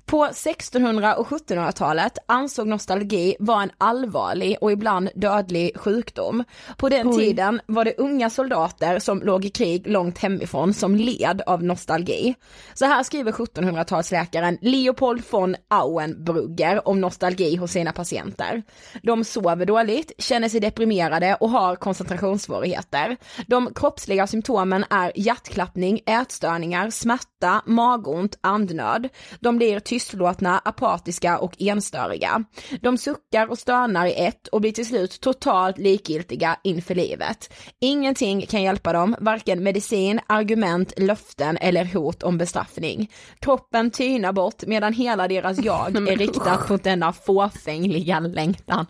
På 0.05 0.25
1600 0.25 1.15
och 1.15 1.27
1700-talet 1.27 2.17
ansåg 2.25 2.67
nostalgi 2.67 3.35
vara 3.39 3.63
en 3.63 3.71
allvarlig 3.77 4.57
och 4.61 4.71
ibland 4.71 5.09
dödlig 5.15 5.71
sjukdom. 5.79 6.43
På 6.77 6.89
den 6.89 7.07
Oj. 7.07 7.19
tiden 7.19 7.61
var 7.65 7.85
det 7.85 7.97
unga 7.97 8.29
soldater 8.29 8.99
som 8.99 9.21
låg 9.21 9.45
i 9.45 9.49
krig 9.49 9.87
långt 9.87 10.17
hemifrån 10.17 10.73
som 10.73 10.95
led 10.95 11.41
av 11.45 11.63
nostalgi. 11.63 12.35
Så 12.73 12.85
här 12.85 13.03
skriver 13.03 13.31
1700-talsläkaren 13.31 14.57
Leopold 14.61 15.23
von 15.29 15.55
Auenbrugger 15.67 16.87
om 16.87 17.01
nostalgi 17.01 17.55
hos 17.55 17.71
sina 17.71 17.91
patienter. 17.91 18.63
De 19.03 19.23
sover 19.23 19.65
dåligt, 19.65 20.11
känner 20.17 20.49
sig 20.49 20.59
deprimerade 20.59 21.35
och 21.35 21.49
har 21.49 21.75
koncentrationssvårigheter. 21.75 23.17
De 23.47 23.73
kroppsliga 23.73 24.27
symptomen 24.27 24.85
är 24.89 25.11
hjärtklappning, 25.15 26.01
ätstörningar, 26.05 26.89
smärta, 26.89 27.61
magont, 27.65 28.37
andnöd. 28.41 29.09
De 29.39 29.57
blir 29.57 29.79
tystlåtna, 30.01 30.61
apatiska 30.65 31.37
och 31.37 31.61
enstöriga. 31.61 32.43
De 32.81 32.97
suckar 32.97 33.47
och 33.47 33.59
stönar 33.59 34.05
i 34.05 34.13
ett 34.13 34.47
och 34.47 34.61
blir 34.61 34.71
till 34.71 34.85
slut 34.85 35.21
totalt 35.21 35.77
likgiltiga 35.77 36.59
inför 36.63 36.95
livet. 36.95 37.53
Ingenting 37.79 38.45
kan 38.45 38.63
hjälpa 38.63 38.93
dem, 38.93 39.15
varken 39.19 39.63
medicin, 39.63 40.19
argument, 40.27 40.93
löften 40.97 41.57
eller 41.57 41.85
hot 41.85 42.23
om 42.23 42.37
bestraffning. 42.37 43.11
Kroppen 43.39 43.91
tynar 43.91 44.33
bort 44.33 44.63
medan 44.67 44.93
hela 44.93 45.27
deras 45.27 45.59
jag 45.59 45.95
är 46.09 46.15
riktat 46.15 46.69
mot 46.69 46.83
denna 46.83 47.13
fåfängliga 47.13 48.19
längtan. 48.19 48.85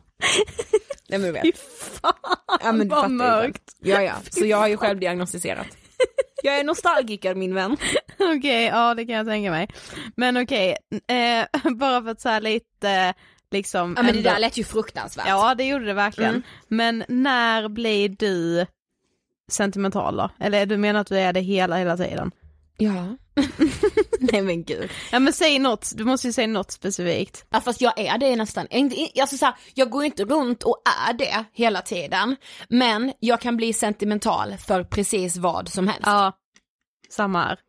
Nej 1.09 1.19
men 1.19 1.21
du 1.21 1.31
vet. 1.31 1.57
Fan 2.01 2.13
Ja 2.63 2.71
men 2.71 2.87
du 2.87 2.95
vad 2.95 3.11
mörkt. 3.11 3.63
Ja 3.79 4.01
ja, 4.01 4.13
så 4.29 4.45
jag 4.45 4.57
har 4.57 4.67
ju 4.67 4.77
själv 4.77 4.99
diagnostiserat. 4.99 5.67
Jag 6.43 6.59
är 6.59 6.63
nostalgiker 6.63 7.35
min 7.35 7.55
vän. 7.55 7.77
Okej, 8.19 8.65
ja 8.65 8.93
det 8.93 9.05
kan 9.05 9.15
jag 9.15 9.25
tänka 9.25 9.51
mig. 9.51 9.69
Men 10.15 10.37
okej, 10.37 10.77
eh, 11.07 11.71
bara 11.75 12.01
för 12.03 12.09
att 12.09 12.23
här 12.23 12.41
lite 12.41 13.13
liksom 13.51 13.93
Ja 13.97 14.03
men 14.03 14.13
det 14.13 14.19
ändå- 14.19 14.29
där 14.29 14.39
lät 14.39 14.57
ju 14.57 14.63
fruktansvärt. 14.63 15.25
Ja 15.27 15.55
det 15.55 15.63
gjorde 15.63 15.85
det 15.85 15.93
verkligen. 15.93 16.29
Mm. 16.29 16.43
Men 16.67 17.03
när 17.07 17.69
blir 17.69 18.09
du 18.09 18.65
sentimental 19.51 20.17
då? 20.17 20.29
Eller 20.39 20.65
du 20.65 20.77
menar 20.77 20.99
att 21.01 21.07
du 21.07 21.17
är 21.19 21.33
det 21.33 21.39
hela, 21.39 21.77
hela 21.77 21.97
tiden? 21.97 22.31
Ja. 22.77 23.17
Nej 24.19 24.41
men 24.41 24.63
gud. 24.63 24.89
Ja 25.11 25.19
men 25.19 25.33
säg 25.33 25.59
något, 25.59 25.91
du 25.95 26.03
måste 26.03 26.27
ju 26.27 26.33
säga 26.33 26.47
något 26.47 26.71
specifikt. 26.71 27.45
Ja 27.49 27.61
fast 27.61 27.81
jag 27.81 27.99
är 27.99 28.17
det 28.17 28.35
nästan, 28.35 28.67
alltså 29.21 29.37
så 29.37 29.45
här, 29.45 29.55
jag 29.73 29.89
går 29.89 30.01
ju 30.01 30.05
inte 30.05 30.25
runt 30.25 30.63
och 30.63 30.81
är 31.09 31.13
det 31.13 31.45
hela 31.53 31.81
tiden. 31.81 32.35
Men 32.69 33.13
jag 33.19 33.41
kan 33.41 33.57
bli 33.57 33.73
sentimental 33.73 34.57
för 34.57 34.83
precis 34.83 35.37
vad 35.37 35.69
som 35.69 35.87
helst. 35.87 36.03
Ja, 36.05 36.31
samma 37.09 37.43
här. 37.43 37.59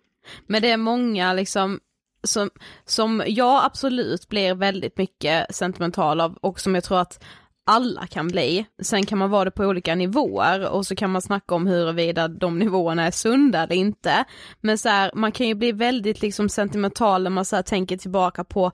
Men 0.46 0.62
det 0.62 0.70
är 0.70 0.76
många 0.76 1.32
liksom 1.32 1.80
som, 2.24 2.50
som 2.84 3.22
jag 3.26 3.64
absolut 3.64 4.28
blir 4.28 4.54
väldigt 4.54 4.98
mycket 4.98 5.54
sentimental 5.54 6.20
av 6.20 6.34
och 6.34 6.60
som 6.60 6.74
jag 6.74 6.84
tror 6.84 7.00
att 7.00 7.24
alla 7.66 8.06
kan 8.06 8.28
bli. 8.28 8.66
Sen 8.82 9.06
kan 9.06 9.18
man 9.18 9.30
vara 9.30 9.44
det 9.44 9.50
på 9.50 9.64
olika 9.64 9.94
nivåer 9.94 10.68
och 10.68 10.86
så 10.86 10.96
kan 10.96 11.10
man 11.10 11.22
snacka 11.22 11.54
om 11.54 11.66
huruvida 11.66 12.28
de 12.28 12.58
nivåerna 12.58 13.06
är 13.06 13.10
sunda 13.10 13.62
eller 13.62 13.76
inte. 13.76 14.24
Men 14.60 14.78
så 14.78 14.88
här, 14.88 15.10
man 15.14 15.32
kan 15.32 15.46
ju 15.48 15.54
bli 15.54 15.72
väldigt 15.72 16.22
liksom 16.22 16.48
sentimental 16.48 17.22
när 17.22 17.30
man 17.30 17.44
så 17.44 17.56
här 17.56 17.62
tänker 17.62 17.96
tillbaka 17.96 18.44
på, 18.44 18.72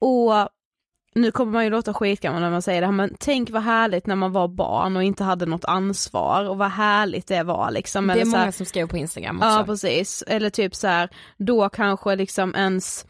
åh, 0.00 0.46
nu 1.14 1.30
kommer 1.30 1.52
man 1.52 1.64
ju 1.64 1.70
låta 1.70 1.94
skitgammal 1.94 2.40
när 2.40 2.50
man 2.50 2.62
säger 2.62 2.80
det 2.80 2.86
här 2.86 2.92
men 2.92 3.16
tänk 3.18 3.50
vad 3.50 3.62
härligt 3.62 4.06
när 4.06 4.16
man 4.16 4.32
var 4.32 4.48
barn 4.48 4.96
och 4.96 5.02
inte 5.04 5.24
hade 5.24 5.46
något 5.46 5.64
ansvar 5.64 6.48
och 6.48 6.58
vad 6.58 6.70
härligt 6.70 7.26
det 7.26 7.42
var 7.42 7.70
liksom. 7.70 8.06
det 8.06 8.12
är 8.12 8.24
så 8.24 8.30
här- 8.30 8.38
många 8.38 8.52
som 8.52 8.66
skriver 8.66 8.88
på 8.88 8.96
Instagram 8.96 9.36
också. 9.36 9.48
Ja 9.48 9.64
precis, 9.66 10.24
eller 10.26 10.50
typ 10.50 10.74
så 10.74 10.86
här, 10.86 11.08
då 11.38 11.68
kanske 11.68 12.16
liksom 12.16 12.54
ens 12.54 13.06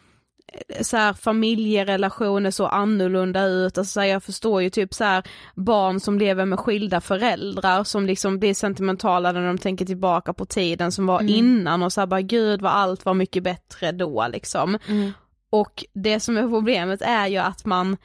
så 0.81 0.97
här, 0.97 1.13
familjerelationer 1.13 2.51
så 2.51 2.67
annorlunda 2.67 3.45
ut, 3.45 3.79
alltså 3.79 3.93
så 3.93 4.01
här, 4.01 4.07
jag 4.07 4.23
förstår 4.23 4.63
ju 4.63 4.71
typ 4.71 4.95
så 4.95 5.05
här 5.05 5.23
barn 5.55 6.01
som 6.01 6.19
lever 6.19 6.45
med 6.45 6.59
skilda 6.61 7.01
föräldrar 7.01 7.85
som 7.85 8.07
liksom 8.07 8.39
blir 8.39 8.55
sentimentala 8.55 9.33
när 9.33 9.47
de 9.47 9.59
tänker 9.59 9.87
tillbaka 9.87 10.33
på 10.33 10.47
tiden 10.47 10.93
som 10.93 11.07
var 11.07 11.23
innan 11.23 11.83
och 11.83 11.93
så 11.93 12.01
här 12.01 12.07
bara 12.07 12.21
gud 12.21 12.63
vad 12.63 12.73
allt 12.73 13.05
var 13.05 13.15
mycket 13.15 13.43
bättre 13.43 13.93
då 13.93 14.27
liksom. 14.33 14.79
Mm. 14.89 15.13
Och 15.51 15.85
det 15.93 16.21
som 16.21 16.37
är 16.37 16.49
problemet 16.49 17.03
är 17.03 17.27
ju 17.27 17.39
att 17.39 17.65
man 17.65 17.97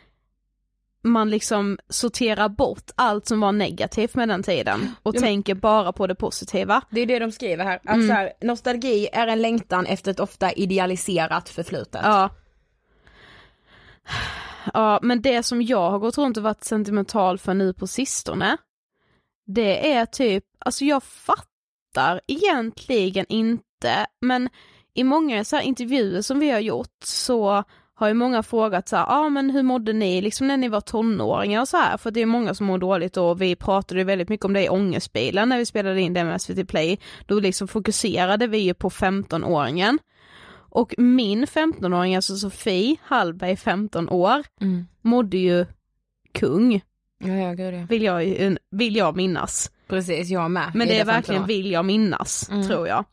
man 1.03 1.29
liksom 1.29 1.77
sorterar 1.89 2.49
bort 2.49 2.91
allt 2.95 3.25
som 3.27 3.39
var 3.39 3.51
negativt 3.51 4.15
med 4.15 4.29
den 4.29 4.43
tiden 4.43 4.95
och 5.03 5.13
men- 5.13 5.23
tänker 5.23 5.55
bara 5.55 5.91
på 5.93 6.07
det 6.07 6.15
positiva. 6.15 6.81
Det 6.89 7.01
är 7.01 7.05
det 7.05 7.19
de 7.19 7.31
skriver 7.31 7.63
här, 7.65 7.75
att 7.83 7.95
Mm. 7.95 8.09
här, 8.09 8.33
nostalgi 8.41 9.07
är 9.13 9.27
en 9.27 9.41
längtan 9.41 9.85
efter 9.85 10.11
ett 10.11 10.19
ofta 10.19 10.51
idealiserat 10.51 11.49
förflutet. 11.49 12.01
Ja. 12.03 12.29
Ja, 14.73 14.99
men 15.01 15.21
det 15.21 15.43
som 15.43 15.61
jag 15.61 15.91
har 15.91 15.99
gått 15.99 16.17
runt 16.17 16.37
och 16.37 16.43
varit 16.43 16.63
sentimental 16.63 17.37
för 17.37 17.53
nu 17.53 17.73
på 17.73 17.87
sistone, 17.87 18.57
det 19.45 19.93
är 19.93 20.05
typ, 20.05 20.43
alltså 20.59 20.85
jag 20.85 21.03
fattar 21.03 22.21
egentligen 22.27 23.25
inte, 23.29 24.05
men 24.21 24.49
i 24.93 25.03
många 25.03 25.43
så 25.43 25.59
intervjuer 25.59 26.21
som 26.21 26.39
vi 26.39 26.49
har 26.51 26.59
gjort 26.59 27.03
så 27.03 27.63
har 27.99 28.07
ju 28.07 28.13
många 28.13 28.43
frågat 28.43 28.89
så 28.89 28.95
ja 28.95 29.05
ah, 29.07 29.29
men 29.29 29.49
hur 29.49 29.63
mådde 29.63 29.93
ni 29.93 30.21
liksom 30.21 30.47
när 30.47 30.57
ni 30.57 30.67
var 30.67 30.81
tonåringar 30.81 31.61
och 31.61 31.67
så 31.67 31.77
här, 31.77 31.97
för 31.97 32.11
det 32.11 32.21
är 32.21 32.25
många 32.25 32.53
som 32.53 32.65
mår 32.65 32.77
dåligt 32.77 33.17
och 33.17 33.41
vi 33.41 33.55
pratade 33.55 33.99
ju 33.99 34.03
väldigt 34.03 34.29
mycket 34.29 34.45
om 34.45 34.53
det 34.53 34.63
i 34.65 34.69
Ångestbilen 34.69 35.49
när 35.49 35.57
vi 35.57 35.65
spelade 35.65 36.01
in 36.01 36.13
det 36.13 36.23
med 36.23 36.41
SVT 36.41 36.67
Play, 36.67 36.99
då 37.25 37.39
liksom 37.39 37.67
fokuserade 37.67 38.47
vi 38.47 38.57
ju 38.57 38.73
på 38.73 38.89
15-åringen. 38.89 39.97
Och 40.71 40.95
min 40.97 41.45
15-åring, 41.45 42.15
alltså 42.15 42.35
Sofie 42.37 42.95
Hallberg, 43.03 43.55
15 43.57 44.09
år, 44.09 44.43
Mm. 44.61 44.85
mådde 45.01 45.37
ju 45.37 45.65
kung, 46.33 46.81
Ja, 47.23 47.33
ja, 47.33 47.53
gud 47.53 47.73
ja. 47.73 47.85
vill 47.89 48.03
jag, 48.03 48.57
vill 48.71 48.95
jag 48.95 49.15
minnas. 49.15 49.71
Precis, 49.87 50.29
jag 50.29 50.51
med. 50.51 50.71
Men 50.73 50.87
det 50.87 50.93
är 50.93 51.05
15 51.05 51.13
verkligen 51.15 51.45
vill 51.45 51.71
jag 51.71 51.85
minnas, 51.85 52.49
Mm. 52.51 52.67
tror 52.67 52.87
jag. 52.87 53.05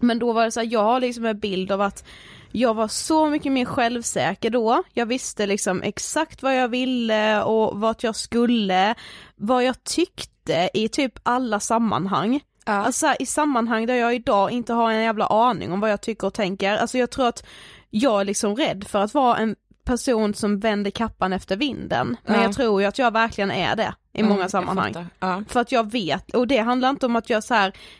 Men 0.00 0.18
då 0.18 0.32
var 0.32 0.44
det 0.44 0.50
så 0.50 0.60
här, 0.60 0.68
jag 0.72 0.82
har 0.84 1.00
liksom 1.00 1.24
en 1.24 1.38
bild 1.38 1.72
av 1.72 1.80
att 1.80 2.04
jag 2.52 2.74
var 2.74 2.88
så 2.88 3.26
mycket 3.26 3.52
mer 3.52 3.64
självsäker 3.64 4.50
då, 4.50 4.82
jag 4.92 5.06
visste 5.06 5.46
liksom 5.46 5.82
exakt 5.82 6.42
vad 6.42 6.56
jag 6.56 6.68
ville 6.68 7.42
och 7.42 7.80
vart 7.80 8.02
jag 8.02 8.16
skulle, 8.16 8.94
vad 9.36 9.64
jag 9.64 9.84
tyckte 9.84 10.70
i 10.74 10.88
typ 10.88 11.18
alla 11.22 11.60
sammanhang. 11.60 12.40
Ja. 12.64 12.72
Alltså 12.72 13.06
här, 13.06 13.22
i 13.22 13.26
sammanhang 13.26 13.86
där 13.86 13.94
jag 13.94 14.14
idag 14.14 14.50
inte 14.50 14.72
har 14.72 14.90
en 14.90 15.02
jävla 15.02 15.26
aning 15.26 15.72
om 15.72 15.80
vad 15.80 15.90
jag 15.90 16.00
tycker 16.00 16.26
och 16.26 16.34
tänker, 16.34 16.76
alltså 16.76 16.98
jag 16.98 17.10
tror 17.10 17.28
att 17.28 17.46
jag 17.90 18.20
är 18.20 18.24
liksom 18.24 18.56
rädd 18.56 18.86
för 18.88 18.98
att 18.98 19.14
vara 19.14 19.36
en 19.36 19.56
person 19.84 20.34
som 20.34 20.60
vänder 20.60 20.90
kappan 20.90 21.32
efter 21.32 21.56
vinden, 21.56 22.16
men 22.26 22.36
Ja. 22.36 22.42
jag 22.42 22.54
tror 22.54 22.80
ju 22.80 22.86
att 22.86 22.98
jag 22.98 23.10
verkligen 23.12 23.50
är 23.50 23.76
det 23.76 23.94
i 24.12 24.20
Mm, 24.20 24.32
många 24.32 24.48
sammanhang. 24.48 24.94
Ja. 25.20 25.42
För 25.48 25.60
att 25.60 25.72
jag 25.72 25.92
vet, 25.92 26.34
och 26.34 26.46
det 26.46 26.58
handlar 26.58 26.90
inte 26.90 27.06
om 27.06 27.16
att 27.16 27.30
jag 27.30 27.44
så 27.44 27.54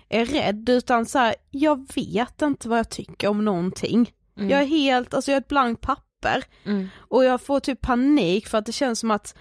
är 0.08 0.24
rädd 0.24 0.68
utan 0.68 1.06
så 1.06 1.18
här, 1.18 1.34
jag 1.50 1.87
vet 1.94 2.42
inte 2.42 2.68
vad 2.68 2.78
jag 2.78 2.88
tycker 2.90 3.28
om 3.28 3.44
någonting. 3.44 4.11
Mm. 4.38 4.51
Jag 4.51 4.61
är 4.61 4.66
helt, 4.66 5.14
alltså 5.14 5.31
jag 5.31 5.37
är 5.37 5.40
ett 5.40 5.48
blankt 5.48 5.81
papper. 5.81 6.44
Mm. 6.64 6.88
Och 6.98 7.24
jag 7.24 7.40
får 7.40 7.61
typ 7.61 7.81
panik 7.81 8.46
för 8.46 8.59
att 8.59 8.66
det 8.66 8.72
känns 8.72 8.98
som 8.98 9.11
att 9.11 9.35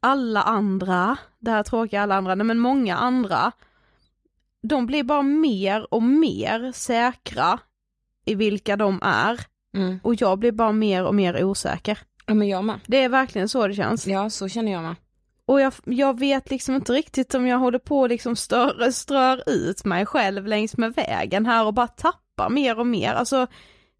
alla 0.00 0.42
andra, 0.42 1.16
det 1.38 1.50
här 1.50 1.62
tråkiga 1.62 2.02
alla 2.02 2.14
andra, 2.14 2.34
nej 2.34 2.46
men 2.46 2.58
många 2.58 2.96
andra, 2.96 3.52
de 4.62 4.86
blir 4.86 5.02
bara 5.02 5.22
mer 5.22 5.94
och 5.94 6.02
mer 6.02 6.72
säkra 6.72 7.58
i 8.24 8.34
vilka 8.34 8.76
de 8.76 9.00
är. 9.02 9.40
Mm. 9.74 10.00
Och 10.02 10.14
jag 10.14 10.38
blir 10.38 10.52
bara 10.52 10.72
mer 10.72 11.04
och 11.04 11.14
mer 11.14 11.44
osäker. 11.44 11.98
Ja 12.26 12.34
men 12.34 12.48
jag 12.48 12.64
med. 12.64 12.80
Det 12.86 13.02
är 13.02 13.08
verkligen 13.08 13.48
så 13.48 13.66
det 13.66 13.74
känns. 13.74 14.06
Ja 14.06 14.30
så 14.30 14.48
känner 14.48 14.72
jag 14.72 14.82
med. 14.82 14.94
Och 15.44 15.60
jag, 15.60 15.72
jag 15.84 16.18
vet 16.18 16.50
liksom 16.50 16.74
inte 16.74 16.92
riktigt 16.92 17.34
om 17.34 17.46
jag 17.46 17.58
håller 17.58 17.78
på 17.78 18.06
liksom 18.06 18.36
stör, 18.36 18.90
strör 18.90 19.42
ut 19.46 19.84
mig 19.84 20.06
själv 20.06 20.46
längs 20.46 20.76
med 20.76 20.94
vägen 20.94 21.46
här 21.46 21.66
och 21.66 21.74
bara 21.74 21.88
tappar 21.88 22.50
mer 22.50 22.78
och 22.78 22.86
mer. 22.86 23.12
Alltså 23.12 23.46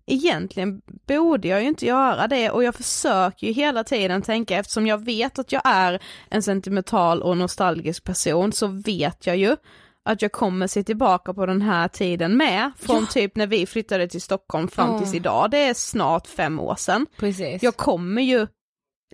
egentligen 0.06 0.82
borde 1.06 1.48
jag 1.48 1.62
ju 1.62 1.68
inte 1.68 1.86
göra 1.86 2.28
det 2.28 2.50
och 2.50 2.64
jag 2.64 2.74
försöker 2.74 3.46
ju 3.46 3.52
hela 3.52 3.84
tiden 3.84 4.22
tänka 4.22 4.56
eftersom 4.58 4.86
jag 4.86 5.04
vet 5.04 5.38
att 5.38 5.52
jag 5.52 5.62
är 5.64 6.02
en 6.28 6.42
sentimental 6.42 7.22
och 7.22 7.36
nostalgisk 7.36 8.04
person 8.04 8.52
så 8.52 8.66
vet 8.66 9.26
jag 9.26 9.36
ju 9.36 9.56
att 10.04 10.22
jag 10.22 10.32
kommer 10.32 10.66
se 10.66 10.84
tillbaka 10.84 11.34
på 11.34 11.46
den 11.46 11.62
här 11.62 11.88
tiden 11.88 12.36
med, 12.36 12.70
från 12.78 13.06
typ 13.06 13.36
när 13.36 13.46
vi 13.46 13.66
flyttade 13.66 14.08
till 14.08 14.22
Stockholm 14.22 14.68
fram 14.68 14.92
Ja. 14.92 14.98
tills 14.98 15.14
idag, 15.14 15.50
det 15.50 15.58
är 15.58 15.74
snart 15.74 16.26
fem 16.26 16.60
år 16.60 16.74
sedan. 16.74 17.06
Precis. 17.16 17.62
Jag 17.62 17.76
kommer 17.76 18.22
ju 18.22 18.46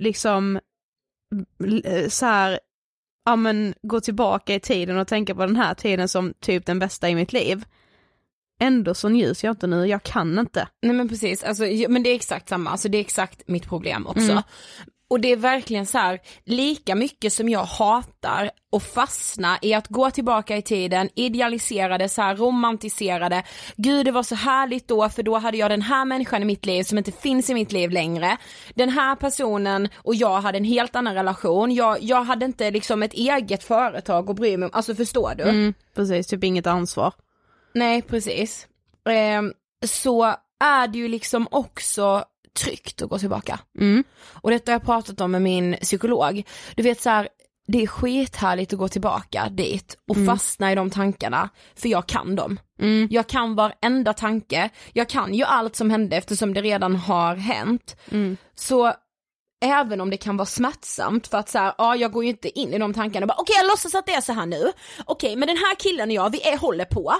liksom 0.01 0.61
l- 1.65 2.07
så 2.11 2.27
här, 2.27 2.61
ja 3.25 3.37
men 3.37 3.75
gå 3.83 4.01
tillbaka 4.01 4.55
i 4.55 4.61
tiden 4.61 4.99
och 4.99 5.09
tänka 5.09 5.35
på 5.35 5.47
den 5.47 5.57
här 5.57 5.75
tiden 5.75 6.09
som 6.09 6.35
typ 6.41 6.67
den 6.67 6.79
bästa 6.79 7.09
i 7.09 7.15
mitt 7.15 7.33
liv. 7.33 7.65
Ändå 8.59 8.95
så 8.95 9.09
njuter 9.09 9.47
jag 9.47 9.53
inte 9.53 9.67
nu, 9.67 9.87
jag 9.87 10.03
kan 10.03 10.39
inte. 10.39 10.69
Nej 10.83 10.97
men 10.97 11.09
precis, 11.09 11.45
alltså, 11.45 11.65
men 11.89 12.03
det 12.03 12.11
är 12.11 12.15
exakt 12.15 12.49
samma, 12.49 12.71
alltså 12.71 12.89
det 12.89 12.99
är 12.99 13.01
exakt 13.01 13.43
mitt 13.47 13.69
problem 13.69 14.07
också. 14.07 14.31
Mm. 14.31 14.43
Och 15.11 15.21
det 15.21 15.33
är 15.33 15.37
verkligen 15.37 15.87
så 15.87 15.99
här, 15.99 16.21
lika 16.45 16.95
mycket 16.95 17.33
som 17.33 17.49
jag 17.49 17.65
hatar 17.65 18.51
och 18.73 18.83
fastna 18.83 19.59
i 19.63 19.75
att 19.75 19.89
gå 19.89 20.11
tillbaka 20.11 20.57
i 20.57 20.63
tiden, 20.63 21.09
idealisera 21.15 21.99
det, 21.99 22.09
så 22.09 22.23
här, 22.23 22.37
romantisera 22.37 23.29
det. 23.29 23.43
Gud 23.77 24.07
det 24.07 24.13
var 24.13 24.23
så 24.23 24.35
härligt 24.35 24.89
då 24.89 25.09
för 25.09 25.23
då 25.23 25.39
hade 25.39 25.57
jag 25.57 25.71
den 25.71 25.83
här 25.83 26.05
människan 26.05 26.43
i 26.43 26.45
mitt 26.45 26.67
liv 26.67 26.83
som 26.83 26.99
inte 26.99 27.13
finns 27.13 27.51
i 27.51 27.55
mitt 27.55 27.73
liv 27.73 27.91
längre. 27.91 28.37
Den 28.75 28.89
här 28.89 29.17
personen 29.17 29.89
och 29.97 30.15
jag 30.15 30.41
hade 30.41 30.59
en 30.59 30.65
helt 30.65 30.97
annan 30.97 31.15
relation, 31.15 31.75
jag, 31.75 32.03
jag 32.03 32.25
hade 32.25 32.45
inte 32.45 32.71
liksom 32.71 33.03
ett 33.03 33.13
eget 33.13 33.65
företag 33.65 34.31
att 34.31 34.37
bry 34.37 34.57
mig 34.57 34.67
om, 34.67 34.73
alltså 34.75 34.95
förstår 34.95 35.35
du? 35.37 35.43
Mm, 35.43 35.75
precis, 35.95 36.27
typ 36.27 36.45
inget 36.45 36.67
ansvar. 36.67 37.13
Nej 37.75 38.03
precis. 38.03 38.67
Eh, 39.09 39.43
så 39.87 40.35
är 40.61 40.89
det 40.89 40.99
ju 40.99 41.09
liksom 41.09 41.49
också 41.51 42.25
tryggt 42.61 43.03
att 43.03 43.11
gå 43.11 43.19
tillbaka. 43.19 43.61
Mm. 43.79 44.05
Och 44.33 44.51
detta 44.51 44.71
har 44.71 44.75
jag 44.75 44.85
pratat 44.85 45.21
om 45.21 45.31
med 45.31 45.43
min 45.43 45.77
psykolog. 45.81 46.43
Du 46.75 46.83
vet 46.83 47.01
så 47.01 47.11
här, 47.11 47.29
det 47.67 47.83
är 47.83 47.87
skithärligt 47.87 48.73
att 48.73 48.79
gå 48.79 48.89
tillbaka 48.89 49.49
dit 49.49 49.97
och 50.09 50.27
fastna 50.27 50.73
i 50.73 50.75
de 50.75 50.91
tankarna, 50.91 51.49
för 51.75 51.89
jag 51.89 52.07
kan 52.07 52.37
dem. 52.37 52.61
Mm. 52.81 53.09
Jag 53.11 53.27
kan 53.27 53.55
varenda 53.55 54.13
tanke, 54.13 54.71
jag 54.93 55.09
kan 55.09 55.35
ju 55.35 55.45
allt 55.45 55.77
som 55.77 55.91
hände 55.91 56.17
eftersom 56.17 56.55
det 56.55 56.63
redan 56.63 56.97
har 56.97 57.37
hänt. 57.37 57.97
Mm. 58.11 58.37
Så 58.55 58.93
även 59.61 60.01
om 60.01 60.11
det 60.11 60.17
kan 60.17 60.37
vara 60.37 60.47
smärtsamt 60.47 61.27
för 61.27 61.39
att 61.39 61.49
så 61.49 61.59
här, 61.59 61.75
ja 61.79 61.97
jag 61.97 62.13
går 62.13 62.25
ju 62.25 62.31
inte 62.31 62.59
in 62.59 62.75
i 62.75 62.79
de 62.79 62.95
tankarna. 62.95 63.25
Och 63.25 63.29
bara 63.29 63.41
okej 63.41 63.57
jag 63.59 63.67
låtsas 63.67 63.95
att 63.95 64.07
det 64.07 64.13
är 64.13 64.21
så 64.21 64.33
här 64.33 64.47
nu, 64.47 64.73
okej 65.05 65.37
men 65.37 65.49
den 65.49 65.57
här 65.57 65.75
killen 65.75 66.09
och 66.09 66.15
jag 66.15 66.31
vi 66.33 66.49
är, 66.49 66.59
håller 66.59 66.85
på, 66.85 67.15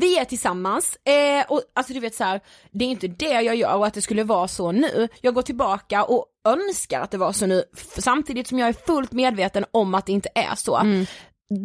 vi 0.00 0.18
är 0.18 0.24
tillsammans, 0.24 0.96
eh, 0.96 1.44
och 1.48 1.62
alltså 1.74 1.92
du 1.92 2.00
vet 2.00 2.14
så 2.14 2.24
här, 2.24 2.40
det 2.70 2.84
är 2.84 2.88
inte 2.88 3.08
det 3.08 3.40
jag 3.42 3.56
gör 3.56 3.74
och 3.76 3.86
att 3.86 3.94
det 3.94 4.02
skulle 4.02 4.24
vara 4.24 4.48
så 4.48 4.72
nu, 4.72 5.08
jag 5.20 5.34
går 5.34 5.42
tillbaka 5.42 6.04
och 6.04 6.26
önskar 6.48 7.00
att 7.00 7.10
det 7.10 7.18
var 7.18 7.32
så 7.32 7.46
nu, 7.46 7.62
samtidigt 7.98 8.48
som 8.48 8.58
jag 8.58 8.68
är 8.68 8.72
fullt 8.86 9.12
medveten 9.12 9.64
om 9.70 9.94
att 9.94 10.06
det 10.06 10.12
inte 10.12 10.28
är 10.34 10.54
så. 10.54 10.76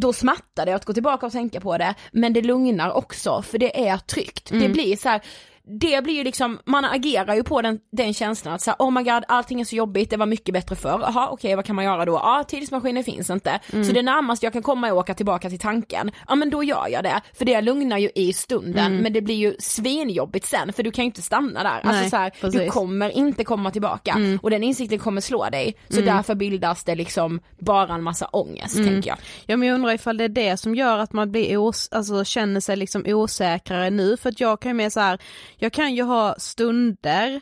Då 0.02 0.14
smärtar 0.14 0.66
det 0.66 0.74
att 0.76 0.86
gå 0.86 0.94
tillbaka 0.94 1.26
och 1.26 1.32
tänka 1.32 1.62
på 1.62 1.78
det, 1.78 1.96
men 2.12 2.34
det 2.34 2.42
lugnar 2.42 2.92
också 2.92 3.42
för 3.42 3.58
det 3.58 3.88
är 3.88 3.98
tryggt. 3.98 4.50
Det 4.50 4.70
blir 4.70 4.96
så 4.96 5.10
här 5.10 5.22
det 5.70 6.04
blir 6.04 6.14
ju 6.14 6.24
liksom, 6.24 6.60
man 6.66 6.86
agerar 6.86 7.36
ju 7.36 7.44
på 7.44 7.62
den, 7.62 7.80
den 7.92 8.14
känslan 8.14 8.54
att 8.54 8.62
säga 8.62 8.76
oh 8.80 8.92
my 8.92 9.04
god 9.04 9.24
allting 9.28 9.62
är 9.62 9.66
så 9.66 9.76
jobbigt, 9.76 10.10
det 10.10 10.18
var 10.18 10.26
mycket 10.26 10.54
bättre 10.54 10.76
förr, 10.76 11.00
jaha 11.02 11.30
okej 11.30 11.56
vad 11.56 11.66
kan 11.66 11.76
man 11.76 11.86
göra 11.86 12.06
då? 12.06 12.12
Ja 12.14 12.44
tidsmaskinen 12.48 13.04
finns 13.04 13.30
inte, 13.30 13.60
så 13.72 13.92
det 13.94 14.02
närmaste 14.02 14.46
jag 14.46 14.54
kan 14.54 14.62
komma 14.64 14.88
är 14.88 14.92
att 14.92 14.98
åka 14.98 15.14
tillbaka 15.14 15.50
till 15.50 15.60
tanken, 15.60 16.12
ja 16.28 16.36
men 16.36 16.50
då 16.50 16.64
gör 16.64 16.88
jag 16.88 17.04
det, 17.04 17.22
för 17.34 17.46
det 17.46 17.62
lugnar 17.62 17.98
ju 17.98 18.10
i 18.16 18.34
stunden 18.34 18.92
men 19.04 19.14
det 19.14 19.22
blir 19.22 19.36
ju 19.36 19.56
svinjobbigt 19.60 20.46
sen 20.46 20.74
för 20.74 20.84
du 20.84 20.92
kan 20.92 21.04
ju 21.04 21.06
inte 21.06 21.22
stanna 21.22 21.64
där, 21.64 21.70
alltså 21.70 21.92
Nej, 21.92 22.10
så 22.10 22.18
här, 22.18 22.32
du 22.52 22.70
kommer 22.70 23.10
inte 23.10 23.44
komma 23.44 23.72
tillbaka. 23.72 24.14
Och 24.42 24.50
den 24.50 24.64
insikten 24.64 25.00
kommer 25.00 25.22
slå 25.22 25.50
dig, 25.50 25.76
så 25.90 26.00
därför 26.06 26.36
bildas 26.36 26.84
det 26.84 26.96
liksom 26.96 27.40
bara 27.60 27.94
en 27.94 28.04
massa 28.04 28.26
ångest 28.26 28.76
tänker 28.76 29.10
jag. 29.10 29.18
Ja 29.46 29.58
men 29.58 29.68
jag 29.68 29.76
undrar 29.76 29.94
ifall 29.94 30.18
det 30.18 30.24
är 30.24 30.30
det 30.30 30.58
som 30.58 30.76
gör 30.76 30.98
att 31.00 31.14
man 31.14 31.32
blir 31.32 31.58
os- 31.58 31.90
alltså 31.92 32.24
känner 32.24 32.60
sig 32.60 32.76
liksom 32.76 33.04
osäkrare 33.06 33.90
nu. 33.90 34.18
För 34.18 34.30
att 34.30 34.40
jag 34.40 34.60
kan 34.62 34.70
ju 34.70 34.74
mer 34.74 34.90
så 34.90 35.00
här, 35.00 35.20
jag 35.58 35.74
kan 35.74 35.96
ju 35.96 36.04
ha 36.04 36.36
stunder, 36.38 37.42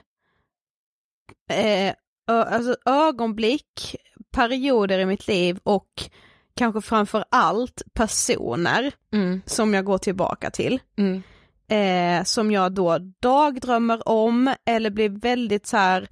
eh, 1.49 1.95
alltså 2.27 2.75
ögonblick, 2.85 3.95
perioder 4.31 4.99
i 4.99 5.05
mitt 5.05 5.27
liv 5.27 5.59
och 5.63 6.09
kanske 6.55 6.81
framför 6.81 7.25
allt 7.31 7.81
personer 7.93 8.91
Mm. 9.13 9.41
som 9.45 9.73
jag 9.73 9.85
går 9.85 9.97
tillbaka 9.97 10.51
till. 10.51 10.79
Mm. 10.97 11.23
eh, 11.67 12.23
som 12.23 12.51
jag 12.51 12.71
då 12.73 12.97
dagdrömmer 13.19 14.07
om 14.07 14.53
eller 14.65 14.89
blir 14.89 15.09
väldigt 15.09 15.67
så 15.67 15.77
här 15.77 16.07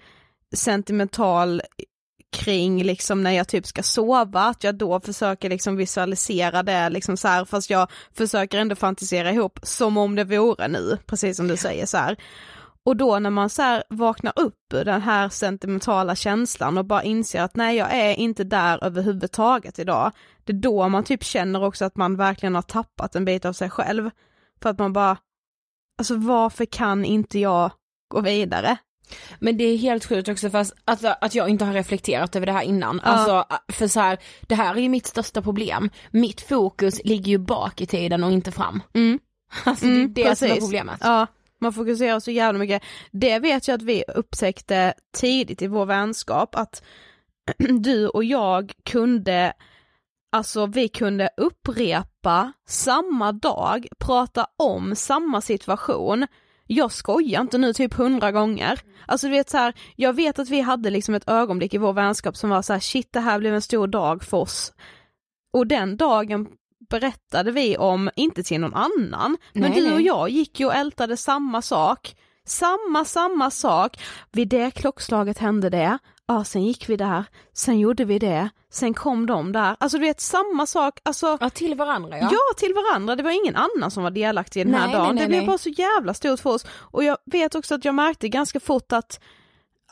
sentimental 0.56 1.62
kring 2.34 2.84
liksom 2.84 3.24
när 3.24 3.32
jag 3.32 3.48
typ 3.48 3.66
ska 3.66 3.84
sova, 3.84 4.42
att 4.42 4.64
jag 4.64 4.76
då 4.76 5.00
försöker 5.00 5.50
liksom 5.50 5.76
visualisera 5.76 6.64
det 6.64 6.90
liksom 6.90 7.18
så 7.18 7.28
här, 7.28 7.46
fast 7.46 7.70
jag 7.70 7.92
försöker 8.14 8.60
ändå 8.60 8.76
fantisera 8.76 9.32
ihop 9.32 9.60
som 9.64 9.98
om 9.98 10.16
det 10.16 10.24
vore 10.24 10.68
nu, 10.68 10.98
precis 11.06 11.38
som 11.38 11.48
du 11.48 11.58
säger 11.58 11.86
så 11.86 11.98
här. 11.98 12.18
Och 12.86 12.98
då 12.98 13.20
när 13.20 13.30
man 13.30 13.50
så 13.50 13.62
här 13.62 13.84
vaknar 13.90 14.34
upp 14.36 14.74
ur 14.74 14.86
den 14.86 15.02
här 15.02 15.30
sentimentala 15.30 16.16
känslan 16.16 16.78
och 16.78 16.86
bara 16.86 17.04
inser 17.04 17.42
att 17.42 17.56
nej 17.56 17.78
jag 17.78 17.94
är 17.94 18.14
inte 18.14 18.44
där 18.44 18.84
överhuvudtaget 18.84 19.80
idag, 19.80 20.12
det 20.44 20.54
är 20.54 20.58
då 20.58 20.90
man 20.90 21.04
typ 21.04 21.24
känner 21.24 21.64
också 21.64 21.86
att 21.86 21.98
man 21.98 22.16
verkligen 22.16 22.56
har 22.56 22.62
tappat 22.62 23.16
en 23.16 23.26
bit 23.26 23.46
av 23.46 23.54
sig 23.54 23.70
själv. 23.70 24.10
För 24.62 24.70
att 24.70 24.80
man 24.80 24.94
bara, 24.94 25.18
alltså 25.98 26.16
varför 26.16 26.66
kan 26.66 27.06
inte 27.06 27.40
jag 27.40 27.72
gå 28.08 28.22
vidare? 28.22 28.78
Men 29.40 29.58
det 29.58 29.64
är 29.64 29.78
helt 29.78 30.06
sjukt 30.06 30.30
också 30.30 30.50
för 30.50 30.58
att, 30.58 30.72
alltså, 30.86 31.16
att 31.22 31.36
jag 31.36 31.50
inte 31.50 31.66
har 31.66 31.74
reflekterat 31.74 32.36
över 32.36 32.46
det 32.46 32.52
här 32.52 32.62
innan. 32.62 33.02
Ja. 33.04 33.10
Alltså 33.10 33.58
för 33.68 33.88
så 33.88 34.00
här, 34.00 34.18
det 34.42 34.56
här 34.56 34.76
är 34.76 34.80
ju 34.80 34.90
mitt 34.90 35.08
största 35.08 35.42
problem. 35.42 35.90
Mitt 36.12 36.42
fokus 36.42 37.02
ligger 37.04 37.32
ju 37.32 37.38
bak 37.38 37.82
i 37.82 37.86
tiden 37.86 38.24
och 38.24 38.32
inte 38.32 38.52
fram. 38.52 38.84
Mm. 38.94 39.20
Alltså 39.64 39.86
det 39.86 39.92
är 39.92 40.08
det 40.08 40.36
som 40.36 40.48
är 40.48 40.60
problemet. 40.60 41.00
Ja, 41.02 41.28
man 41.60 41.74
fokuserar 41.74 42.20
så 42.20 42.32
jävla 42.32 42.60
mycket. 42.60 42.84
Det 43.12 43.40
vet 43.40 43.68
jag 43.68 43.76
att 43.76 43.82
vi 43.82 44.04
upptäckte 44.16 44.94
tidigt 45.18 45.62
i 45.62 45.68
vår 45.68 45.86
vänskap, 45.86 46.56
att 46.56 46.84
du 47.58 48.08
och 48.08 48.24
jag 48.24 48.74
kunde, 48.84 49.54
alltså 50.32 50.66
vi 50.66 50.88
kunde 50.88 51.30
upprepa 51.38 52.54
samma 52.68 53.32
dag, 53.32 53.88
prata 54.00 54.48
om 54.58 54.96
samma 54.96 55.42
situation, 55.42 56.28
jag 56.74 56.92
skojar 56.92 57.42
inte 57.42 57.58
nu 57.58 57.74
typ 57.74 57.94
hundra 57.94 58.32
gånger. 58.32 58.80
Alltså 59.06 59.28
du 59.28 59.32
vet 59.32 59.50
så 59.50 59.58
här, 59.58 59.74
jag 59.96 60.14
vet 60.14 60.40
att 60.40 60.50
vi 60.50 60.62
hade 60.62 60.90
liksom 60.90 61.16
ett 61.16 61.30
ögonblick 61.30 61.74
i 61.74 61.78
vår 61.78 61.94
vänskap 61.94 62.38
som 62.38 62.50
var 62.50 62.62
så 62.62 62.74
här, 62.74 62.80
shit 62.80 63.14
det 63.14 63.20
här 63.20 63.40
blev 63.40 63.56
en 63.56 63.62
stor 63.62 63.88
dag 63.88 64.24
för 64.24 64.38
oss. 64.38 64.74
Och 65.54 65.68
den 65.68 65.98
dagen 65.98 66.48
berättade 66.90 67.52
vi 67.52 67.78
om, 67.78 68.10
inte 68.16 68.44
till 68.44 68.62
någon 68.62 68.74
annan, 68.74 69.38
men 69.54 69.72
Nej, 69.72 69.82
du 69.82 69.88
och 69.88 69.98
nej. 69.98 70.06
jag 70.06 70.30
gick 70.30 70.60
ju 70.60 70.66
och 70.66 70.76
ältade 70.76 71.18
samma 71.18 71.62
sak. 71.62 72.16
Samma, 72.46 73.06
samma 73.06 73.52
sak. 73.52 74.04
Vid 74.32 74.48
det 74.48 74.72
klockslaget 74.72 75.38
hände 75.38 75.70
det, 75.70 75.98
ja 76.28 76.44
sen 76.44 76.64
gick 76.64 76.90
vi 76.90 76.96
där, 76.96 77.24
sen 77.54 77.80
gjorde 77.80 78.06
vi 78.06 78.20
det, 78.20 78.50
sen 78.72 78.94
kom 78.94 79.26
de 79.26 79.52
där. 79.52 79.76
Alltså 79.80 79.98
du 79.98 80.04
vet 80.04 80.22
samma 80.22 80.66
sak, 80.66 81.00
alltså 81.04 81.38
Ja 81.42 81.50
till 81.50 81.76
varandra 81.76 82.18
ja. 82.18 82.30
Ja, 82.32 82.40
till 82.58 82.74
varandra, 82.74 83.16
det 83.16 83.24
var 83.24 83.32
ingen 83.32 83.56
annan 83.56 83.92
som 83.92 84.04
var 84.04 84.12
delaktig 84.12 84.62
i 84.62 84.64
den 84.64 84.74
här 84.74 84.88
Nej, 84.88 84.96
dagen. 84.96 85.06
nej, 85.06 85.16
nej, 85.16 85.24
det 85.24 85.30
blev 85.30 85.46
bara 85.46 85.58
så 85.58 85.70
jävla 85.70 86.14
stort 86.14 86.40
för 86.40 86.50
oss. 86.50 86.66
Och 86.72 87.04
jag 87.04 87.18
vet 87.26 87.56
också 87.56 87.76
att 87.76 87.86
jag 87.86 87.96
märkte 87.96 88.30
ganska 88.30 88.60
fort 88.60 88.92
att 88.92 89.20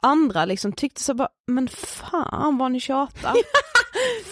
andra 0.01 0.45
liksom 0.45 0.73
tyckte 0.73 1.01
så 1.03 1.13
bara, 1.13 1.29
men 1.47 1.67
fan 1.67 2.57
vad 2.57 2.71
ni 2.71 2.79
tjatar. 2.79 3.33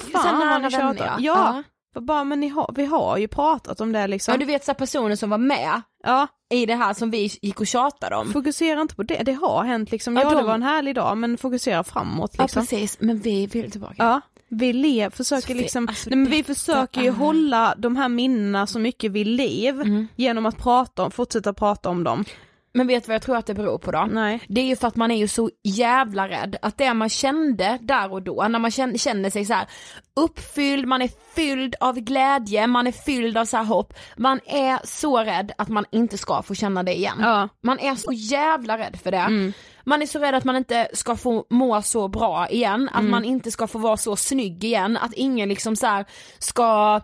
Så 0.04 0.10
fan 0.12 0.40
nära 0.40 0.50
vad 0.50 0.62
ni 0.62 0.78
vänner, 0.78 0.94
tjatar. 0.94 1.06
ja. 1.06 1.18
Ja, 1.20 1.64
för 1.94 2.02
bara 2.02 2.24
men 2.24 2.40
ni 2.40 2.48
har, 2.48 2.72
vi 2.76 2.86
har 2.86 3.18
ju 3.18 3.28
pratat 3.28 3.82
om 3.82 3.92
det 3.92 4.08
liksom. 4.08 4.32
Ja 4.32 4.38
du 4.38 4.46
vet 4.46 4.66
så 4.66 4.72
här, 4.72 4.78
personer 4.78 5.16
som 5.16 5.30
var 5.30 5.38
med 5.38 5.82
Ja, 6.04 6.28
i 6.50 6.66
det 6.66 6.76
här 6.76 6.94
som 6.94 7.12
vi 7.12 7.30
gick 7.42 7.60
och 7.60 7.68
tjatade 7.68 8.16
om. 8.16 8.34
fokusera 8.34 8.82
inte 8.82 8.96
på 8.96 9.04
det, 9.04 9.24
det 9.24 9.34
har 9.34 9.64
hänt 9.64 9.92
liksom. 9.92 10.16
Ja, 10.16 10.22
Ja, 10.24 10.30
de- 10.30 10.36
det 10.38 10.44
var 10.44 10.54
en 10.54 10.64
härlig 10.64 10.96
dag 10.96 11.18
men 11.18 11.38
fokusera 11.38 11.84
framåt 11.84 12.32
Ja 12.38 12.44
liksom. 12.44 12.62
precis, 12.68 12.98
men 13.00 13.20
vi 13.20 13.48
vill 13.48 13.72
tillbaka. 13.72 13.94
Ja, 13.98 14.22
vi 14.48 14.74
lev, 14.74 15.10
försöker 15.10 15.42
Sofie, 15.42 15.56
liksom, 15.62 15.88
alltså 15.88 16.10
nej, 16.10 16.18
men 16.20 16.32
vi 16.32 16.44
försöker 16.44 17.02
ju 17.02 17.08
är- 17.08 17.12
hålla 17.12 17.76
de 17.78 17.96
här 17.96 18.10
minnena 18.10 18.68
så 18.68 18.80
mycket 18.80 19.12
vid 19.12 19.28
liv 19.28 19.82
Mm. 19.82 20.08
genom 20.16 20.46
att 20.46 20.58
prata 20.58 21.04
om, 21.04 21.12
fortsätta 21.12 21.54
prata 21.54 21.90
om 21.90 22.04
dem. 22.04 22.26
Men 22.74 22.88
vet 22.88 23.04
du 23.04 23.08
vad 23.08 23.16
jag 23.16 23.22
tror 23.22 23.38
att 23.38 23.46
det 23.46 23.54
beror 23.54 23.78
på 23.78 23.92
då? 23.92 24.08
Nej. 24.12 24.42
Det 24.48 24.62
är 24.62 24.66
ju 24.66 24.76
för 24.76 24.88
att 24.88 24.96
man 24.96 25.12
är 25.12 25.18
ju 25.18 25.28
så 25.28 25.50
jävla 25.64 26.30
rädd 26.30 26.58
att 26.62 26.78
det 26.78 26.94
man 26.94 27.10
kände 27.10 27.78
där 27.82 28.14
och 28.14 28.22
då, 28.22 28.48
när 28.50 28.60
man 28.60 28.72
känner, 28.72 29.30
sig 29.30 29.46
så 29.46 29.54
här 29.54 29.68
uppfylld, 30.16 30.88
man 30.88 31.02
är 31.02 31.10
fylld 31.36 31.76
av 31.80 32.00
glädje, 32.00 32.68
man 32.68 32.88
är 32.88 32.92
fylld 32.92 33.38
av 33.38 33.46
så 33.46 33.58
här 33.58 33.64
hopp, 33.64 33.94
man 34.18 34.40
är 34.46 34.80
så 34.84 35.18
rädd 35.18 35.52
att 35.58 35.70
man 35.70 35.86
inte 35.92 36.18
ska 36.18 36.42
få 36.42 36.56
känna 36.56 36.84
det 36.84 36.98
igen. 36.98 37.18
Ja. 37.20 37.50
Man 37.62 37.80
är 37.80 37.96
så 37.96 38.12
jävla 38.12 38.78
rädd 38.78 39.00
för 39.04 39.12
det. 39.12 39.54
Man 39.84 40.02
är 40.02 40.06
så 40.06 40.20
rädd 40.20 40.36
att 40.36 40.44
man 40.44 40.56
inte 40.56 40.88
ska 40.94 41.16
få 41.16 41.46
må 41.50 41.82
så 41.82 42.08
bra 42.08 42.50
igen, 42.50 42.90
att 42.94 43.04
man 43.04 43.26
inte 43.26 43.52
ska 43.52 43.68
få 43.68 43.78
vara 43.80 43.98
så 43.98 44.16
snygg 44.16 44.64
igen, 44.64 44.98
att 44.98 45.14
ingen 45.14 45.50
liksom 45.50 45.76
så 45.76 46.04
ska 46.40 47.02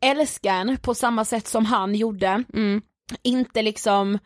älska 0.00 0.52
en 0.52 0.76
på 0.76 0.94
samma 0.94 1.24
sätt 1.24 1.46
som 1.46 1.64
han 1.64 1.94
gjorde. 1.94 2.44
Inte 3.22 3.62
liksom 3.62 4.18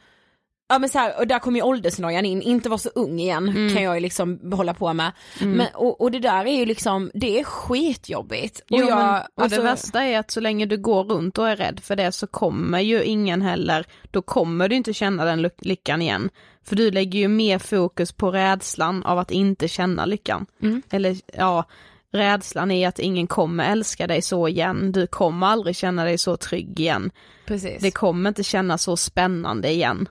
Ja 0.72 0.78
men 0.78 0.88
så 0.88 0.98
här, 0.98 1.18
och 1.18 1.26
där 1.26 1.38
kommer 1.38 1.58
ju 1.60 1.64
åldersnojan 1.64 2.26
in, 2.26 2.42
inte 2.42 2.68
vara 2.68 2.78
så 2.78 2.88
ung 2.94 3.20
igen 3.20 3.70
kan 3.74 3.82
jag 3.82 3.94
ju 3.94 4.00
liksom 4.00 4.52
hålla 4.52 4.74
på 4.74 4.92
med. 4.92 5.12
Men, 5.40 5.66
och, 5.74 6.00
och 6.00 6.10
det 6.10 6.18
där 6.18 6.46
är 6.46 6.58
ju 6.58 6.66
liksom, 6.66 7.10
det 7.14 7.40
är 7.40 7.44
skitjobbigt. 7.44 8.60
Och 8.60 8.64
Jo, 8.68 8.88
jag, 8.88 8.98
men, 8.98 9.22
och 9.34 9.42
alltså, 9.42 9.60
det 9.60 9.66
värsta 9.66 10.04
är 10.04 10.18
att 10.18 10.30
så 10.30 10.40
länge 10.40 10.66
du 10.66 10.76
går 10.78 11.04
runt 11.04 11.38
och 11.38 11.48
är 11.48 11.56
rädd 11.56 11.80
för 11.80 11.96
det 11.96 12.12
så 12.12 12.26
kommer 12.26 12.80
ju 12.80 13.02
ingen 13.04 13.42
heller, 13.42 13.86
då 14.10 14.22
kommer 14.22 14.68
du 14.68 14.76
inte 14.76 14.92
känna 14.92 15.24
den 15.24 15.42
ly- 15.42 15.50
lyckan 15.58 16.02
igen. 16.02 16.30
För 16.64 16.76
du 16.76 16.90
lägger 16.90 17.18
ju 17.18 17.28
mer 17.28 17.58
fokus 17.58 18.12
på 18.12 18.30
rädslan 18.30 19.02
av 19.02 19.18
att 19.18 19.30
inte 19.30 19.68
känna 19.68 20.06
lyckan. 20.06 20.46
Mm. 20.62 20.82
Eller 20.90 21.16
ja, 21.36 21.64
rädslan 22.12 22.70
är 22.70 22.88
att 22.88 22.98
ingen 22.98 23.26
kommer 23.26 23.72
älska 23.72 24.06
dig 24.06 24.22
så 24.22 24.48
igen, 24.48 24.92
du 24.92 25.06
kommer 25.06 25.46
aldrig 25.46 25.76
känna 25.76 26.04
dig 26.04 26.18
så 26.18 26.36
trygg 26.36 26.80
igen. 26.80 27.10
Precis. 27.46 27.82
Det 27.82 27.90
kommer 27.90 28.28
inte 28.28 28.42
kännas 28.42 28.82
så 28.82 28.96
spännande 28.96 29.70
igen. 29.70 30.08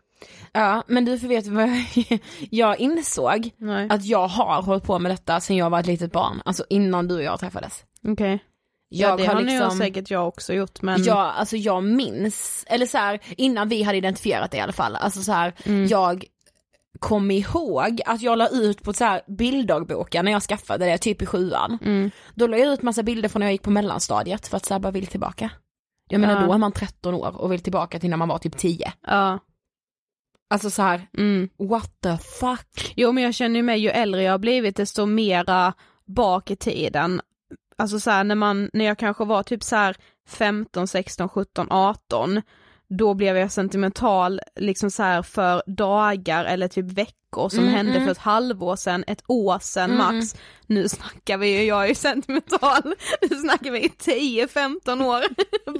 Ja 0.53 0.83
men 0.87 1.05
du 1.05 1.19
får 1.19 1.27
veta 1.27 1.49
vad 1.51 1.63
jag, 1.69 1.85
jag 2.49 2.79
insåg, 2.79 3.49
Nej. 3.57 3.87
att 3.89 4.05
jag 4.05 4.27
har 4.27 4.61
hållit 4.61 4.83
på 4.83 4.99
med 4.99 5.11
detta 5.11 5.39
sedan 5.39 5.57
jag 5.57 5.69
var 5.69 5.79
ett 5.79 5.85
litet 5.85 6.11
barn, 6.11 6.41
alltså 6.45 6.65
innan 6.69 7.07
du 7.07 7.15
och 7.15 7.23
jag 7.23 7.39
träffades. 7.39 7.83
Okej. 8.07 8.43
ja 8.89 9.07
Jag 9.09 9.17
det 9.19 9.25
har 9.25 9.33
har 9.35 9.41
liksom- 9.41 9.71
säkert 9.77 10.09
jag 10.09 10.27
också 10.27 10.53
gjort 10.53 10.81
men 10.81 11.03
Ja, 11.03 11.31
alltså 11.31 11.57
jag 11.57 11.83
minns, 11.83 12.65
eller 12.67 12.85
så 12.85 12.97
här, 12.97 13.19
innan 13.37 13.69
vi 13.69 13.83
hade 13.83 13.97
identifierat 13.97 14.51
det 14.51 14.57
i 14.57 14.61
alla 14.61 14.73
fall, 14.73 14.95
alltså 14.95 15.21
så 15.21 15.31
här, 15.31 15.53
Mm. 15.65 15.87
jag 15.87 16.25
kom 16.99 17.31
ihåg 17.31 18.01
att 18.05 18.21
jag 18.21 18.37
la 18.37 18.47
ut 18.47 18.83
på 18.83 18.93
så 18.93 19.03
här 19.03 19.21
bilddagboken 19.27 20.25
när 20.25 20.31
jag 20.31 20.43
skaffade 20.43 20.85
det, 20.85 20.97
typ 20.97 21.21
i 21.21 21.25
sjuan. 21.25 21.77
Mm. 21.81 22.11
Då 22.35 22.47
la 22.47 22.57
jag 22.57 22.73
ut 22.73 22.81
massa 22.81 23.03
bilder 23.03 23.29
från 23.29 23.39
när 23.39 23.47
jag 23.47 23.51
gick 23.51 23.61
på 23.63 23.69
mellanstadiet 23.71 24.47
för 24.47 24.57
att 24.57 24.65
så 24.65 24.73
här, 24.73 24.79
bara 24.79 24.91
vill 24.91 25.07
tillbaka. 25.07 25.49
Jag 26.09 26.21
menar 26.21 26.41
Ja. 26.41 26.47
då 26.47 26.53
är 26.53 26.57
man 26.57 26.71
13 26.71 27.13
år 27.13 27.41
och 27.41 27.51
vill 27.51 27.59
tillbaka 27.59 27.99
till 27.99 28.09
när 28.09 28.17
man 28.17 28.27
var 28.29 28.37
typ 28.37 28.57
10. 28.57 28.93
ja. 29.07 29.39
Alltså 30.51 30.69
så 30.69 30.81
här, 30.81 31.07
Mm. 31.17 31.49
what 31.57 32.01
the 32.03 32.17
fuck. 32.17 32.93
Jo 32.95 33.11
men 33.11 33.23
jag 33.23 33.33
känner 33.33 33.55
ju 33.55 33.63
mig, 33.63 33.79
ju 33.79 33.89
äldre 33.89 34.23
jag 34.23 34.33
har 34.33 34.37
blivit 34.39 34.75
desto 34.75 35.05
mera 35.05 35.73
bak 36.07 36.51
i 36.51 36.55
tiden. 36.55 37.21
Alltså 37.77 37.99
så 37.99 38.11
här, 38.11 38.23
när 38.23 38.35
man, 38.35 38.69
när 38.73 38.85
jag 38.85 38.97
kanske 38.97 39.25
var 39.25 39.43
typ 39.43 39.63
så 39.63 39.75
här 39.75 39.95
15, 40.29 40.87
16, 40.87 41.29
17, 41.29 41.67
18 41.69 42.41
då 42.97 43.13
blev 43.13 43.37
jag 43.37 43.51
sentimental 43.51 44.41
liksom 44.55 44.91
så 44.91 45.03
här 45.03 45.21
för 45.21 45.63
dagar 45.67 46.45
eller 46.45 46.67
typ 46.67 46.85
veckor 46.85 47.49
som 47.49 47.59
Mm, 47.59 47.73
hände 47.73 47.91
mm. 47.91 48.03
för 48.05 48.11
ett 48.11 48.17
halvår 48.17 48.75
sedan, 48.75 49.03
ett 49.07 49.23
år 49.27 49.59
sedan 49.59 49.91
Mm, 49.91 49.97
max. 49.97 50.35
Nu 50.67 50.89
snackar 50.89 51.37
vi 51.37 51.47
ju, 51.57 51.63
jag 51.63 51.83
är 51.83 51.87
ju 51.87 51.95
sentimental, 51.95 52.81
nu 53.29 53.35
snackar 53.37 53.71
vi 53.71 53.79
10-15 53.99 55.05
år 55.05 55.23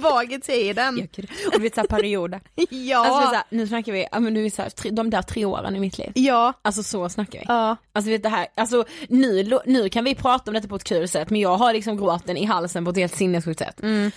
bak 0.00 0.30
i 0.32 0.40
tiden. 0.40 1.08
Och 1.46 1.52
du 1.52 1.58
vet 1.62 1.74
såhär 1.74 1.88
perioder. 1.88 2.40
Ja, 2.70 2.98
Alltså 3.06 3.28
så 3.28 3.34
här, 3.34 3.44
nu 3.50 3.66
snackar 3.66 3.92
vi, 3.92 4.06
ja 4.12 4.20
men 4.20 4.34
nu 4.34 4.46
är 4.46 4.50
så 4.50 4.62
här, 4.62 4.90
de 4.90 5.10
där 5.10 5.22
tre 5.22 5.44
åren 5.44 5.76
i 5.76 5.80
mitt 5.80 5.98
liv. 5.98 6.12
ja, 6.14 6.52
Alltså 6.62 6.82
så 6.82 7.08
snackar 7.08 7.38
vi. 7.38 7.44
ja, 7.48 7.76
Alltså 7.92 8.10
vet 8.10 8.22
det 8.22 8.28
här, 8.28 8.46
alltså 8.54 8.84
nu, 9.08 9.58
nu 9.66 9.88
kan 9.88 10.04
vi 10.04 10.14
prata 10.14 10.50
om 10.50 10.54
detta 10.54 10.68
på 10.68 10.76
ett 10.76 10.84
kul 10.84 11.08
sätt 11.08 11.30
men 11.30 11.40
jag 11.40 11.56
har 11.56 11.72
liksom 11.72 11.96
gråten 11.96 12.36
i 12.36 12.44
halsen 12.44 12.84
på 12.84 12.90
ett 12.90 12.96
helt 12.96 13.16
sinnessjukt 13.16 13.58
sätt. 13.58 13.82
mm, 13.82 14.10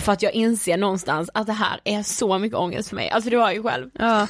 För 0.00 0.12
att 0.12 0.22
jag 0.22 0.32
inser 0.32 0.76
någonstans 0.76 1.30
att 1.34 1.46
det 1.46 1.52
här 1.52 1.80
är 1.84 2.02
så 2.02 2.38
mycket 2.38 2.58
ångest 2.58 2.88
för 2.88 2.96
mig, 2.96 3.10
alltså 3.10 3.30
du 3.30 3.36
har 3.36 3.52
ju 3.52 3.62
själv. 3.62 3.90
ja, 3.94 4.26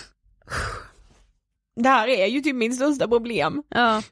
Det 1.76 1.88
här 1.88 2.08
är 2.08 2.26
ju 2.26 2.40
typ 2.40 2.56
min 2.56 2.72
största 2.74 3.08
problem. 3.08 3.62
Ja. 3.68 4.02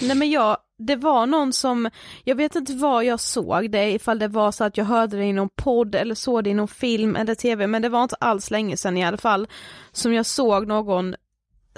Nej 0.00 0.16
men 0.16 0.30
jag, 0.30 0.56
det 0.78 0.96
var 0.96 1.26
någon 1.26 1.52
som, 1.52 1.90
jag 2.24 2.36
vet 2.36 2.54
inte 2.54 2.72
var 2.72 3.02
jag 3.02 3.20
såg 3.20 3.70
det, 3.70 3.90
ifall 3.90 4.18
det 4.18 4.28
var 4.28 4.52
så 4.52 4.64
att 4.64 4.76
jag 4.76 4.84
hörde 4.84 5.16
det 5.16 5.24
i 5.24 5.32
någon 5.32 5.48
podd 5.56 5.94
eller 5.94 6.14
såg 6.14 6.44
det 6.44 6.50
i 6.50 6.54
någon 6.54 6.68
film 6.68 7.16
eller 7.16 7.34
tv, 7.34 7.66
men 7.66 7.82
det 7.82 7.88
var 7.88 8.02
inte 8.02 8.16
alls 8.20 8.50
länge 8.50 8.76
sedan 8.76 8.96
i 8.96 9.04
alla 9.04 9.16
fall, 9.16 9.48
som 9.92 10.14
jag 10.14 10.26
såg 10.26 10.66
någon 10.66 11.14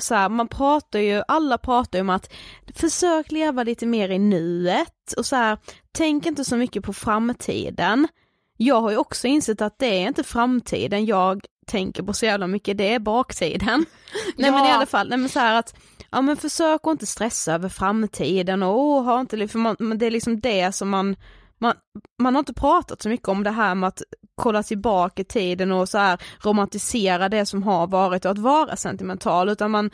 så 0.02 0.14
här, 0.14 0.28
man 0.28 0.48
pratar 0.48 0.98
ju, 0.98 1.22
alla 1.28 1.58
pratar 1.58 1.98
ju 1.98 2.00
om 2.00 2.10
att 2.10 2.32
försök 2.74 3.32
leva 3.32 3.62
lite 3.62 3.86
mer 3.86 4.08
i 4.08 4.18
nuet 4.18 5.12
och 5.16 5.26
så 5.26 5.36
här, 5.36 5.58
tänk 5.92 6.26
inte 6.26 6.44
så 6.44 6.56
mycket 6.56 6.84
på 6.84 6.92
framtiden. 6.92 8.08
Jag 8.56 8.80
har 8.80 8.90
ju 8.90 8.96
också 8.96 9.26
insett 9.26 9.60
att 9.60 9.78
det 9.78 9.86
är 9.86 10.08
inte 10.08 10.24
framtiden 10.24 11.06
jag 11.06 11.44
tänker 11.66 12.02
på 12.02 12.12
så 12.12 12.26
jävla 12.26 12.46
mycket, 12.46 12.78
det 12.78 12.94
är 12.94 12.98
baktiden. 12.98 13.86
nej 14.36 14.50
men 14.50 14.66
i 14.66 14.70
alla 14.70 14.86
fall, 14.86 15.08
nej 15.08 15.18
men 15.18 15.28
så 15.28 15.38
här 15.38 15.54
att, 15.54 15.74
ja 16.10 16.20
men 16.20 16.36
försök 16.36 16.80
att 16.84 16.90
inte 16.90 17.06
stressa 17.06 17.54
över 17.54 17.68
framtiden 17.68 18.62
och 18.62 18.78
åh, 18.78 19.04
ha 19.04 19.20
inte, 19.20 19.48
för 19.48 19.58
man, 19.58 19.76
men 19.78 19.98
det 19.98 20.06
är 20.06 20.10
liksom 20.10 20.40
det 20.40 20.72
som 20.72 20.88
man, 20.88 21.16
man, 21.60 21.74
man 22.22 22.34
har 22.34 22.38
inte 22.38 22.54
pratat 22.54 23.02
så 23.02 23.08
mycket 23.08 23.28
om 23.28 23.42
det 23.42 23.50
här 23.50 23.74
med 23.74 23.88
att 23.88 24.02
kolla 24.34 24.62
tillbaka 24.62 25.22
i 25.22 25.24
tiden 25.24 25.72
och 25.72 25.88
så 25.88 25.98
här 25.98 26.22
romantisera 26.44 27.28
det 27.28 27.46
som 27.46 27.62
har 27.62 27.86
varit 27.86 28.24
och 28.24 28.30
att 28.30 28.38
vara 28.38 28.76
sentimental, 28.76 29.48
utan 29.48 29.70
man, 29.70 29.90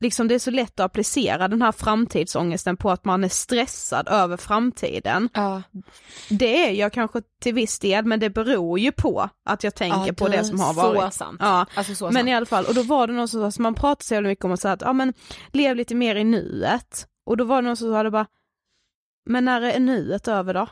liksom 0.00 0.28
det 0.28 0.34
är 0.34 0.38
så 0.38 0.50
lätt 0.50 0.80
att 0.80 0.84
applicera 0.84 1.48
den 1.48 1.62
här 1.62 1.72
framtidsångesten 1.72 2.76
på 2.76 2.90
att 2.90 3.04
man 3.04 3.24
är 3.24 3.28
stressad 3.28 4.08
över 4.08 4.36
framtiden. 4.36 5.28
Ja. 5.34 5.62
Det 6.30 6.68
är 6.68 6.72
jag 6.72 6.92
kanske 6.92 7.22
till 7.42 7.54
viss 7.54 7.78
del, 7.78 8.04
men 8.04 8.20
det 8.20 8.30
beror 8.30 8.78
ju 8.78 8.92
på 8.92 9.28
att 9.44 9.64
jag 9.64 9.74
tänker 9.74 10.12
på 10.12 10.28
det 10.28 10.44
som 10.44 10.60
har 10.60 10.74
varit. 10.74 11.14
Sant. 11.14 11.40
Ja, 11.40 11.66
Alltså 11.74 11.94
så 11.94 12.04
men 12.04 12.14
sant. 12.14 12.28
i 12.28 12.32
alla 12.32 12.46
fall, 12.46 12.64
och 12.64 12.74
då 12.74 12.82
var 12.82 13.06
det 13.06 13.12
någon 13.12 13.28
som 13.28 13.52
sa, 13.52 13.62
man 13.62 13.74
pratar 13.74 14.04
så 14.04 14.14
jävla 14.14 14.28
mycket 14.28 14.44
om 14.44 14.52
att 14.52 14.60
säga 14.60 14.74
att, 14.74 14.80
ja 14.80 14.92
men 14.92 15.12
lev 15.52 15.76
lite 15.76 15.94
mer 15.94 16.16
i 16.16 16.24
nuet. 16.24 17.06
Och 17.26 17.36
då 17.36 17.44
var 17.44 17.62
det 17.62 17.68
någon 17.68 17.76
som 17.76 17.92
sa 17.92 18.02
det 18.02 18.10
bara, 18.10 18.26
men 19.28 19.44
när 19.44 19.62
är 19.62 19.80
nuet 19.80 20.28
över 20.28 20.54
då? 20.54 20.68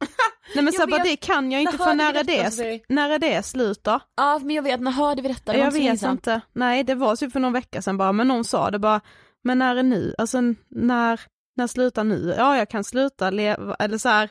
Nej 0.54 0.64
men 0.64 0.72
så 0.72 0.78
här, 0.78 0.82
Jag 0.82 0.90
bara, 0.90 1.02
vet. 1.02 1.10
det 1.10 1.16
kan 1.26 1.52
jag 1.52 1.64
När 1.64 1.72
inte, 1.72 1.84
för 1.84 1.94
när 1.94 2.14
är 2.14 2.24
det, 2.24 2.80
när 2.88 3.10
är 3.10 3.18
det 3.18 3.42
slut 3.42 3.84
då? 3.84 4.00
Ja 4.16 4.38
men 4.42 4.56
jag 4.56 4.62
vet, 4.62 4.80
när 4.80 4.90
hörde 4.90 5.22
vi 5.22 5.28
detta? 5.28 5.52
Det 5.52 5.58
jag 5.58 5.70
vet 5.70 6.00
sedan. 6.00 6.10
inte, 6.10 6.40
nej 6.52 6.84
det 6.84 6.94
var 6.94 7.16
typ 7.16 7.32
för 7.32 7.40
någon 7.40 7.52
vecka 7.52 7.82
sedan 7.82 7.96
bara, 7.98 8.12
men 8.12 8.28
någon 8.28 8.44
sa 8.44 8.70
det 8.70 8.78
bara, 8.78 9.00
men 9.44 9.58
när 9.58 9.76
är 9.76 9.82
nu, 9.82 10.14
alltså 10.18 10.40
när, 10.68 11.20
när 11.56 11.66
slutar 11.66 12.04
nu? 12.04 12.34
Ja 12.38 12.56
jag 12.56 12.68
kan 12.70 12.84
sluta 12.84 13.30
leva, 13.30 13.74
eller 13.74 13.98
så 13.98 14.08
här, 14.08 14.28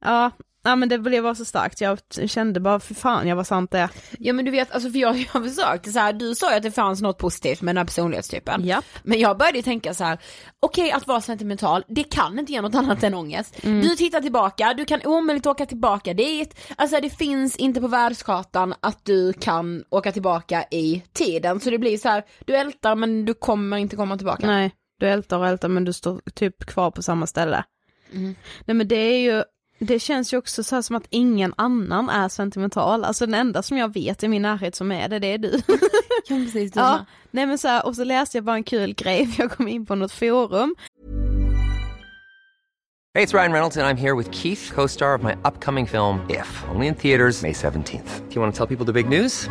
ja, 0.00 0.30
ja 0.62 0.76
men 0.76 0.88
det 0.88 0.98
blev 0.98 1.22
bara 1.22 1.34
så 1.34 1.44
starkt, 1.44 1.80
jag 1.80 1.98
kände 2.26 2.60
bara, 2.60 2.80
för 2.80 2.94
fan 2.94 3.28
jag 3.28 3.36
var 3.36 3.44
sant 3.44 3.70
det. 3.70 3.88
Ja 4.18 4.32
men 4.32 4.44
du 4.44 4.50
vet, 4.50 4.72
alltså 4.72 4.90
för 4.90 4.98
jag, 4.98 5.16
jag 5.18 5.28
har 5.28 5.48
försökt 5.48 5.92
så 5.92 5.98
här, 5.98 6.12
du 6.12 6.34
sa 6.34 6.50
ju 6.50 6.56
att 6.56 6.62
det 6.62 6.70
fanns 6.70 7.02
något 7.02 7.18
positivt 7.18 7.62
med 7.62 7.74
den 7.74 7.78
här 7.78 7.84
personlighetstypen. 7.84 8.64
Japp. 8.64 8.84
Men 9.02 9.20
jag 9.20 9.38
började 9.38 9.62
tänka 9.62 9.94
så 9.94 10.04
här: 10.04 10.18
okej 10.60 10.92
att 10.92 11.06
vara 11.06 11.20
sentimental, 11.20 11.84
det 11.88 12.04
kan 12.04 12.38
inte 12.38 12.52
ge 12.52 12.60
något 12.60 12.74
annat 12.74 13.02
än 13.02 13.14
ångest. 13.14 13.64
Mm. 13.64 13.80
Du 13.80 13.88
tittar 13.88 14.20
tillbaka, 14.20 14.74
du 14.74 14.84
kan 14.84 15.00
omöjligt 15.04 15.46
åka 15.46 15.66
tillbaka 15.66 16.14
dit, 16.14 16.60
alltså 16.76 17.00
det 17.00 17.10
finns 17.10 17.56
inte 17.56 17.80
på 17.80 17.88
världskartan 17.88 18.74
att 18.80 19.04
du 19.04 19.32
kan 19.32 19.84
åka 19.90 20.12
tillbaka 20.12 20.64
i 20.70 21.02
tiden. 21.12 21.60
Så 21.60 21.70
det 21.70 21.78
blir 21.78 21.98
så 21.98 22.08
här, 22.08 22.22
du 22.44 22.56
ältar 22.56 22.94
men 22.94 23.24
du 23.24 23.34
kommer 23.34 23.76
inte 23.76 23.96
komma 23.96 24.16
tillbaka. 24.16 24.46
Nej, 24.46 24.74
du 24.98 25.08
ältar 25.08 25.38
och 25.38 25.46
ältar 25.46 25.68
men 25.68 25.84
du 25.84 25.92
står 25.92 26.20
typ 26.34 26.64
kvar 26.66 26.90
på 26.90 27.02
samma 27.02 27.26
ställe. 27.26 27.64
Mm. 28.12 28.34
Nej 28.64 28.74
men 28.74 28.88
det 28.88 28.96
är 28.96 29.18
ju, 29.18 29.42
det 29.86 29.98
känns 29.98 30.32
ju 30.32 30.36
också 30.36 30.64
så 30.64 30.74
här 30.74 30.82
som 30.82 30.96
att 30.96 31.06
ingen 31.10 31.54
annan 31.56 32.08
är 32.08 32.28
sentimental, 32.28 33.04
alltså 33.04 33.26
den 33.26 33.34
enda 33.34 33.62
som 33.62 33.76
jag 33.76 33.94
vet 33.94 34.22
i 34.22 34.28
min 34.28 34.42
närhet 34.42 34.74
som 34.74 34.92
är 34.92 35.08
det, 35.08 35.18
det 35.18 35.26
är 35.26 35.38
du. 35.38 35.60
Ja, 36.28 36.36
precis, 36.36 36.72
du 36.72 36.80
ja, 36.80 36.92
med. 36.96 37.04
nej 37.30 37.46
men 37.46 37.58
så 37.58 37.68
här, 37.68 37.86
och 37.86 37.96
så 37.96 38.04
läste 38.04 38.36
jag 38.36 38.44
bara 38.44 38.56
en 38.56 38.64
kul 38.64 38.94
grej, 38.94 39.26
för 39.26 39.42
jag 39.42 39.52
kom 39.52 39.68
in 39.68 39.86
på 39.86 39.94
något 39.94 40.12
forum. 40.12 40.74
Hey, 43.14 43.24
it's 43.24 43.34
Ryan 43.34 43.52
Reynolds, 43.52 43.76
and 43.76 43.86
I'm 43.86 44.00
here 44.00 44.14
with 44.16 44.30
Keith, 44.30 44.72
co 44.74 44.88
star 44.88 45.14
of 45.14 45.22
my 45.22 45.32
upcoming 45.44 45.86
film, 45.86 46.20
If, 46.30 46.64
only 46.74 46.86
in 46.86 46.94
theaters, 46.94 47.42
May 47.42 47.52
17th. 47.52 48.28
Do 48.28 48.34
you 48.34 48.42
want 48.42 48.54
to 48.54 48.58
tell 48.58 48.76
people 48.76 48.86
the 48.86 49.02
big 49.02 49.20
news? 49.20 49.50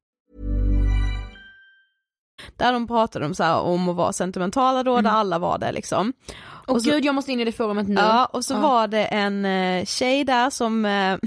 Där 2.57 2.73
de 2.73 2.87
pratade 2.87 3.25
om 3.25 3.35
så 3.35 3.43
här, 3.43 3.59
om 3.59 3.89
att 3.89 3.95
vara 3.95 4.13
sentimentala 4.13 4.83
då, 4.83 5.01
där 5.01 5.09
alla 5.09 5.39
var 5.39 5.57
det 5.57 5.71
liksom. 5.71 6.13
Och, 6.43 6.69
Och 6.75 6.81
så- 6.81 6.89
gud 6.89 7.05
jag 7.05 7.15
måste 7.15 7.31
in 7.31 7.39
i 7.39 7.45
det 7.45 7.51
forumet 7.51 7.87
nu. 7.87 7.95
Ja, 8.01 8.25
och 8.25 8.45
så 8.45 8.55
var 8.57 8.87
det 8.87 9.05
en 9.05 9.45
eh, 9.45 9.85
tjej 9.85 10.23
där 10.23 10.49
som, 10.49 10.85
eh, 10.85 11.17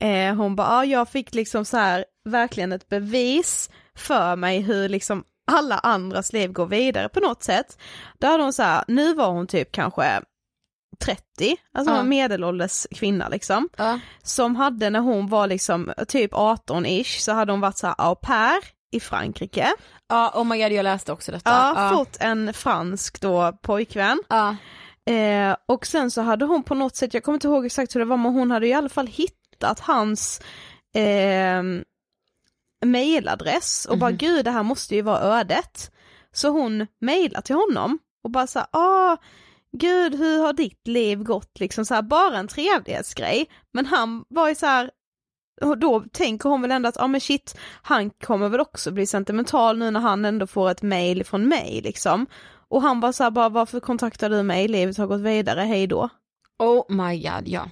eh, 0.28 0.34
hon 0.34 0.56
bara, 0.56 0.68
ja 0.68 0.84
jag 0.84 1.08
fick 1.08 1.34
liksom 1.34 1.64
så 1.64 1.76
här 1.76 2.04
verkligen 2.24 2.72
ett 2.72 2.88
bevis 2.88 3.70
för 3.96 4.36
mig 4.36 4.60
hur 4.60 4.88
liksom 4.88 5.24
alla 5.52 5.78
andras 5.78 6.32
liv 6.32 6.52
går 6.52 6.66
vidare 6.66 7.08
på 7.08 7.20
något 7.20 7.42
sätt. 7.42 7.78
Då 8.18 8.26
hade 8.26 8.42
hon 8.42 8.52
så 8.52 8.62
här, 8.62 8.84
nu 8.88 9.14
var 9.14 9.30
hon 9.30 9.46
typ 9.46 9.72
kanske 9.72 10.20
30, 11.04 11.56
alltså 11.74 11.92
Ja. 11.94 12.00
en 12.00 12.08
medelålders 12.08 12.86
kvinna 12.90 13.28
liksom. 13.28 13.68
Ja. 13.76 13.98
Som 14.22 14.56
hade 14.56 14.90
när 14.90 15.00
hon 15.00 15.26
var 15.26 15.46
liksom 15.46 15.92
typ 16.08 16.32
18-ish 16.32 17.18
så 17.20 17.32
hade 17.32 17.52
hon 17.52 17.60
varit 17.60 17.76
så 17.78 17.86
här 17.86 17.94
au 17.98 18.14
pair 18.14 18.58
i 18.94 19.00
Frankrike. 19.00 19.72
Ja, 20.08 20.32
oh 20.34 20.44
my 20.44 20.62
god 20.62 20.72
jag 20.72 20.84
läste 20.84 21.12
också 21.12 21.32
detta. 21.32 21.50
Ja, 21.50 21.90
fått 21.96 22.16
en 22.20 22.52
fransk 22.52 23.20
då 23.20 23.52
pojkvän. 23.62 24.22
Ja. 24.28 24.56
Eh, 25.12 25.56
och 25.66 25.86
sen 25.86 26.10
så 26.10 26.22
hade 26.22 26.44
hon 26.44 26.62
på 26.62 26.74
något 26.74 26.96
sätt, 26.96 27.14
jag 27.14 27.22
kommer 27.22 27.36
inte 27.36 27.46
ihåg 27.46 27.66
exakt 27.66 27.94
hur 27.94 28.00
det 28.00 28.06
var, 28.06 28.16
men 28.16 28.32
hon 28.32 28.50
hade 28.50 28.66
i 28.66 28.72
alla 28.72 28.88
fall 28.88 29.06
hittat 29.06 29.80
hans 29.80 30.40
eh, 30.94 31.62
mailadress 32.84 33.86
och 33.90 33.98
bara 33.98 34.10
gud 34.10 34.44
det 34.44 34.50
här 34.50 34.62
måste 34.62 34.94
ju 34.94 35.02
vara 35.02 35.20
ödet. 35.20 35.90
Så 36.32 36.48
hon 36.48 36.86
mailar 37.00 37.40
till 37.40 37.54
honom 37.54 37.98
och 38.24 38.30
bara 38.30 38.46
så 38.46 38.60
ah, 38.70 39.16
gud 39.72 40.14
hur 40.14 40.42
har 40.42 40.52
ditt 40.52 40.86
liv 40.86 41.22
gått 41.22 41.60
liksom 41.60 41.84
så 41.84 41.94
här, 41.94 42.02
bara 42.02 42.38
en 42.38 42.48
trevlighetsgrej. 42.48 43.46
Men 43.72 43.86
han 43.86 44.24
var 44.28 44.48
ju 44.48 44.54
så 44.54 44.66
här, 44.66 44.90
då 45.76 46.04
tänker 46.12 46.48
hon 46.48 46.62
väl 46.62 46.70
ändå 46.70 46.88
att, 46.88 46.96
ja 46.96 47.04
ah, 47.04 47.08
men 47.08 47.20
shit, 47.20 47.58
han 47.82 48.10
kommer 48.10 48.48
väl 48.48 48.60
också 48.60 48.90
bli 48.90 49.06
sentimental 49.06 49.78
nu 49.78 49.90
när 49.90 50.00
han 50.00 50.24
ändå 50.24 50.46
får 50.46 50.70
ett 50.70 50.82
mail 50.82 51.24
från 51.24 51.48
mig 51.48 51.80
liksom. 51.84 52.26
Och 52.68 52.82
han 52.82 53.00
bara 53.00 53.12
så 53.12 53.22
här, 53.22 53.30
bara 53.30 53.48
varför 53.48 53.80
kontaktar 53.80 54.30
du 54.30 54.42
mig, 54.42 54.68
livet 54.68 54.98
har 54.98 55.06
gått 55.06 55.20
vidare, 55.20 55.60
hej 55.60 55.86
då. 55.86 56.08
Oh 56.58 56.84
my 56.88 57.22
god 57.22 57.48
ja. 57.48 57.68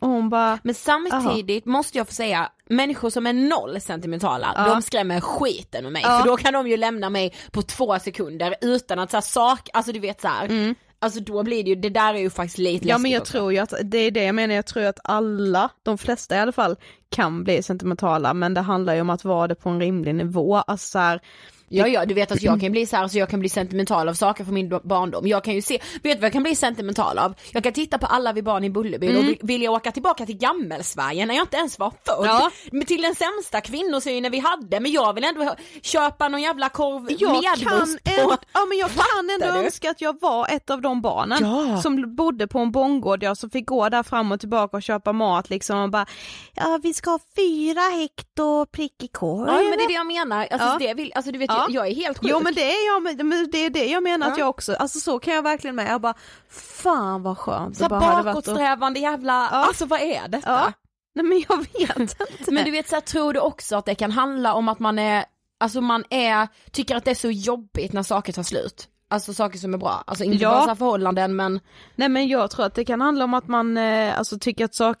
Och 0.00 0.08
hon 0.08 0.30
bara, 0.30 0.58
Men 0.62 0.74
samtidigt 0.74 1.64
måste 1.64 1.98
jag 1.98 2.06
få 2.06 2.14
säga, 2.14 2.52
människor 2.68 3.10
som 3.10 3.26
är 3.26 3.32
noll 3.32 3.80
sentimentala, 3.80 4.52
Ja. 4.56 4.64
de 4.68 4.82
skrämmer 4.82 5.20
skiten 5.20 5.86
ur 5.86 5.90
mig. 5.90 6.02
Ja. 6.02 6.18
För 6.18 6.28
då 6.28 6.36
kan 6.36 6.52
de 6.52 6.68
ju 6.68 6.76
lämna 6.76 7.10
mig 7.10 7.34
på 7.50 7.62
två 7.62 7.98
sekunder 7.98 8.54
utan 8.60 8.98
att 8.98 9.10
så 9.10 9.16
här, 9.16 9.22
sak, 9.22 9.68
alltså 9.72 9.92
du 9.92 9.98
vet 9.98 10.20
så 10.20 10.28
här. 10.28 10.74
Alltså 11.00 11.20
då 11.20 11.42
blir 11.42 11.64
det 11.64 11.70
ju, 11.70 11.76
det 11.76 11.88
där 11.90 12.14
är 12.14 12.18
ju 12.18 12.30
faktiskt 12.30 12.58
lite 12.58 12.84
Mm. 12.84 12.88
ja 12.88 12.98
men 12.98 13.02
läskigt 13.02 13.12
jag 13.12 13.20
också. 13.22 13.32
tror 13.32 13.52
ju 13.52 13.58
att, 13.58 13.74
det 13.84 13.98
är 13.98 14.10
det 14.10 14.24
jag 14.24 14.34
menar, 14.34 14.54
jag 14.54 14.66
tror 14.66 14.84
att 14.84 14.98
alla, 15.04 15.70
de 15.82 15.98
flesta 15.98 16.36
i 16.36 16.38
alla 16.38 16.52
fall, 16.52 16.76
kan 17.08 17.44
bli 17.44 17.62
sentimentala 17.62 18.34
men 18.34 18.54
det 18.54 18.60
handlar 18.60 18.94
ju 18.94 19.00
om 19.00 19.10
att 19.10 19.24
vara 19.24 19.48
det 19.48 19.54
på 19.54 19.68
en 19.68 19.80
rimlig 19.80 20.14
nivå, 20.14 20.56
alltså 20.56 20.90
så 20.90 20.98
här, 20.98 21.20
Ja 21.68 21.86
ja, 21.86 22.04
du 22.06 22.14
vet 22.14 22.32
att 22.32 22.42
jag 22.42 22.60
kan 22.60 22.72
bli 22.72 22.86
så 22.86 22.96
här, 22.96 23.08
så 23.08 23.18
jag 23.18 23.28
kan 23.28 23.40
bli 23.40 23.48
sentimental 23.48 24.08
av 24.08 24.14
saker 24.14 24.44
från 24.44 24.54
min 24.54 24.68
barndom. 24.84 25.26
Jag 25.26 25.44
kan 25.44 25.54
ju 25.54 25.62
se, 25.62 25.74
vet 25.94 26.02
du 26.02 26.14
vad 26.14 26.24
jag 26.24 26.32
kan 26.32 26.42
bli 26.42 26.54
sentimental 26.54 27.18
av? 27.18 27.34
Jag 27.52 27.62
kan 27.62 27.72
titta 27.72 27.98
på 27.98 28.06
alla 28.06 28.32
vi 28.32 28.42
barn 28.42 28.64
i 28.64 28.70
Bullerbyn 28.70 29.16
och 29.16 29.22
vill- 29.24 29.38
vilja 29.42 29.70
åka 29.70 29.92
tillbaka 29.92 30.26
till 30.26 30.36
gammelsverige 30.38 31.26
när 31.26 31.34
jag 31.34 31.42
inte 31.42 31.56
ens 31.56 31.78
var 31.78 31.90
född. 32.06 32.26
Ja. 32.26 32.50
Till 32.86 33.02
den 33.02 33.14
sämsta 33.14 33.60
kvinnosynen 33.60 34.32
vi 34.32 34.38
hade, 34.38 34.80
men 34.80 34.92
jag 34.92 35.12
vill 35.14 35.24
ändå 35.24 35.54
köpa 35.82 36.28
någon 36.28 36.42
jävla 36.42 36.68
korv 36.68 37.06
jag 37.18 37.18
kan, 37.20 37.40
medvurst 37.42 38.04
på. 38.04 38.10
ändå, 38.20 38.36
ja, 38.52 38.66
men 38.68 38.78
jag 38.78 38.90
kan 38.90 39.30
ändå 39.42 39.58
du? 39.60 39.64
önska 39.66 39.90
att 39.90 40.00
jag 40.00 40.20
var 40.20 40.48
ett 40.48 40.70
av 40.70 40.80
de 40.82 41.00
barnen 41.00 41.38
Ja. 41.42 41.82
som 41.82 42.14
bodde 42.16 42.46
på 42.46 42.58
en 42.58 42.70
bondgård, 42.72 43.22
jag 43.22 43.36
som 43.36 43.50
fick 43.50 43.66
gå 43.66 43.88
där 43.88 44.02
fram 44.02 44.32
och 44.32 44.40
tillbaka 44.40 44.76
och 44.76 44.82
köpa 44.82 45.12
mat 45.12 45.50
liksom 45.50 45.78
och 45.78 45.90
bara 45.90 46.06
Ja 46.54 46.78
vi 46.82 46.94
ska 46.94 47.10
ha 47.10 47.18
fyra 47.36 47.80
hekto 48.00 48.66
prickig 48.66 49.12
korv. 49.12 49.48
Ja 49.48 49.54
men 49.54 49.78
det 49.78 49.84
är 49.84 49.88
det 49.88 49.94
jag 49.94 50.06
menar, 50.06 50.46
alltså, 50.50 50.68
Ja. 50.68 50.76
det 50.80 50.94
vill, 50.94 51.12
alltså 51.14 51.32
du 51.32 51.38
vet 51.38 51.50
Ja. 51.50 51.57
Jag, 51.58 51.70
jag 51.70 51.88
är 51.88 51.94
helt 51.94 52.18
sjuk. 52.18 52.30
Jo 52.30 52.40
men 52.40 52.54
det 52.54 52.70
är 52.72 52.86
jag, 52.86 53.16
det 53.52 53.58
är 53.64 53.70
det 53.70 53.84
jag 53.86 54.02
menar 54.02 54.26
att 54.26 54.32
Ja. 54.38 54.42
jag 54.42 54.48
också, 54.48 54.74
alltså 54.74 55.00
så 55.00 55.18
kan 55.18 55.34
jag 55.34 55.42
verkligen 55.42 55.76
med, 55.76 55.90
jag 55.90 56.00
bara 56.00 56.14
fan 56.50 57.22
vad 57.22 57.38
skönt 57.38 57.76
så 57.76 57.88
bara 57.88 58.00
att- 58.00 58.24
bakåtsträvande 58.24 59.00
jävla, 59.00 59.32
Ja. 59.52 59.56
alltså 59.66 59.86
vad 59.86 60.00
är 60.00 60.28
detta? 60.28 60.50
Ja. 60.50 60.72
Nej 61.14 61.24
men 61.24 61.44
jag 61.48 61.56
vet 61.58 61.98
inte. 61.98 62.16
Men 62.48 62.64
du 62.64 62.70
vet 62.70 62.88
så 62.88 62.94
här, 62.96 63.00
tror 63.00 63.32
du 63.32 63.40
också 63.40 63.76
att 63.76 63.84
det 63.86 63.94
kan 63.94 64.10
handla 64.10 64.54
om 64.54 64.68
att 64.68 64.78
man 64.78 64.98
är, 64.98 65.24
alltså 65.60 65.80
man 65.80 66.04
är, 66.10 66.48
tycker 66.72 66.96
att 66.96 67.04
det 67.04 67.10
är 67.10 67.14
så 67.14 67.30
jobbigt 67.30 67.92
när 67.92 68.02
saker 68.02 68.32
tar 68.32 68.42
slut? 68.42 68.88
Alltså 69.10 69.34
saker 69.34 69.58
som 69.58 69.74
är 69.74 69.78
bra, 69.78 70.04
alltså 70.06 70.24
inte 70.24 70.36
Ja. 70.42 70.50
bara 70.50 70.66
så 70.66 70.76
förhållanden 70.76 71.36
men 71.36 71.60
Nej 71.96 72.08
men 72.08 72.28
jag 72.28 72.50
tror 72.50 72.66
att 72.66 72.74
det 72.74 72.84
kan 72.84 73.00
handla 73.00 73.24
om 73.24 73.34
att 73.34 73.48
man 73.48 73.76
eh, 73.76 74.18
alltså 74.18 74.38
tycker 74.38 74.64
att 74.64 74.74
sak, 74.74 74.96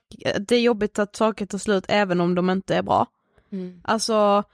det 0.48 0.56
är 0.56 0.60
jobbigt 0.60 0.98
att 0.98 1.16
saker 1.16 1.46
tar 1.46 1.58
slut 1.58 1.84
även 1.88 2.20
om 2.20 2.34
de 2.34 2.50
inte 2.50 2.74
är 2.76 2.82
bra. 2.82 3.06
Alltså, 3.84 4.44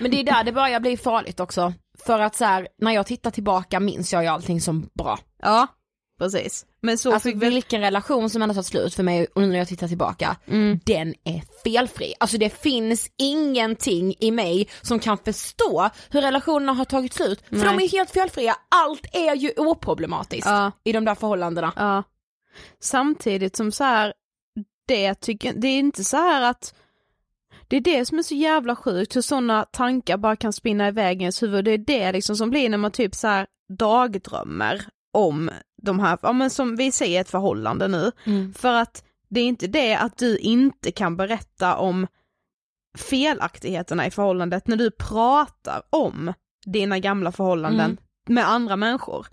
Men 0.00 0.10
det 0.10 0.20
är 0.20 0.24
där 0.24 0.44
det 0.44 0.52
börjar 0.52 0.80
bli 0.80 0.96
farligt 0.96 1.40
också. 1.40 1.72
För 2.06 2.20
att 2.20 2.36
så 2.36 2.44
här, 2.44 2.68
när 2.78 2.92
jag 2.92 3.06
tittar 3.06 3.30
tillbaka 3.30 3.80
minns 3.80 4.12
jag 4.12 4.22
ju 4.22 4.28
allting 4.28 4.60
som 4.60 4.88
bra. 4.94 5.18
ja 5.42 5.66
precis. 6.18 6.66
Men 6.82 6.98
så 6.98 7.12
Alltså 7.12 7.32
vilken 7.34 7.80
relation 7.80 8.30
som 8.30 8.42
ändå 8.42 8.54
tagit 8.54 8.66
slut 8.66 8.94
för 8.94 9.02
mig 9.02 9.26
och 9.34 9.42
nu 9.42 9.48
när 9.48 9.58
jag 9.58 9.68
tittar 9.68 9.88
tillbaka, 9.88 10.36
Mm. 10.46 10.80
den 10.86 11.14
är 11.24 11.42
felfri. 11.64 12.14
Alltså 12.20 12.38
det 12.38 12.50
finns 12.62 13.10
ingenting 13.18 14.14
i 14.20 14.30
mig 14.30 14.68
som 14.82 14.98
kan 14.98 15.18
förstå 15.18 15.90
hur 16.10 16.20
relationerna 16.20 16.72
har 16.72 16.84
tagit 16.84 17.12
slut. 17.12 17.42
För 17.48 17.56
Nej. 17.56 17.64
de 17.76 17.84
är 17.84 17.88
helt 17.88 18.10
felfria, 18.10 18.56
allt 18.68 19.06
är 19.12 19.34
ju 19.36 19.52
oproblematiskt 19.56 20.46
Ja. 20.46 20.72
i 20.84 20.92
de 20.92 21.04
där 21.04 21.14
förhållandena. 21.14 21.72
ja. 21.76 22.02
Samtidigt 22.80 23.56
som 23.56 23.72
så 23.72 23.84
här, 23.84 24.12
det 24.88 25.14
tycker, 25.14 25.52
det 25.52 25.68
är 25.68 25.78
inte 25.78 26.04
så 26.04 26.16
här 26.16 26.42
att 26.42 26.74
det 27.68 27.76
är 27.76 27.80
det 27.80 28.06
som 28.06 28.18
är 28.18 28.22
så 28.22 28.34
jävla 28.34 28.76
sjukt, 28.76 29.16
hur 29.16 29.20
sådana 29.20 29.64
tankar 29.64 30.16
bara 30.16 30.36
kan 30.36 30.52
spinna 30.52 30.88
iväg 30.88 31.18
i 31.20 31.20
ens 31.20 31.42
huvud. 31.42 31.64
Det 31.64 31.70
är 31.70 31.78
det 31.78 32.12
liksom 32.12 32.36
som 32.36 32.50
blir 32.50 32.68
när 32.68 32.78
man 32.78 32.90
typ 32.90 33.14
så 33.14 33.26
här 33.28 33.46
dagdrömmer 33.78 34.84
om 35.12 35.50
de 35.82 36.00
här, 36.00 36.18
ja 36.22 36.32
men 36.32 36.50
som 36.50 36.76
vi 36.76 36.92
säger 36.92 37.20
ett 37.20 37.30
förhållande 37.30 37.88
nu. 37.88 38.12
För 38.54 38.72
att 38.72 39.04
det 39.28 39.40
är 39.40 39.44
inte 39.44 39.66
det 39.66 39.94
att 39.96 40.18
du 40.18 40.38
inte 40.38 40.92
kan 40.92 41.16
berätta 41.16 41.76
om 41.76 42.06
felaktigheterna 42.98 44.06
i 44.06 44.10
förhållandet 44.10 44.66
när 44.66 44.76
du 44.76 44.90
pratar 44.90 45.82
om 45.90 46.32
dina 46.66 46.98
gamla 46.98 47.32
förhållanden 47.32 47.96
med 48.28 48.48
andra 48.48 48.76
människor. 48.76 49.26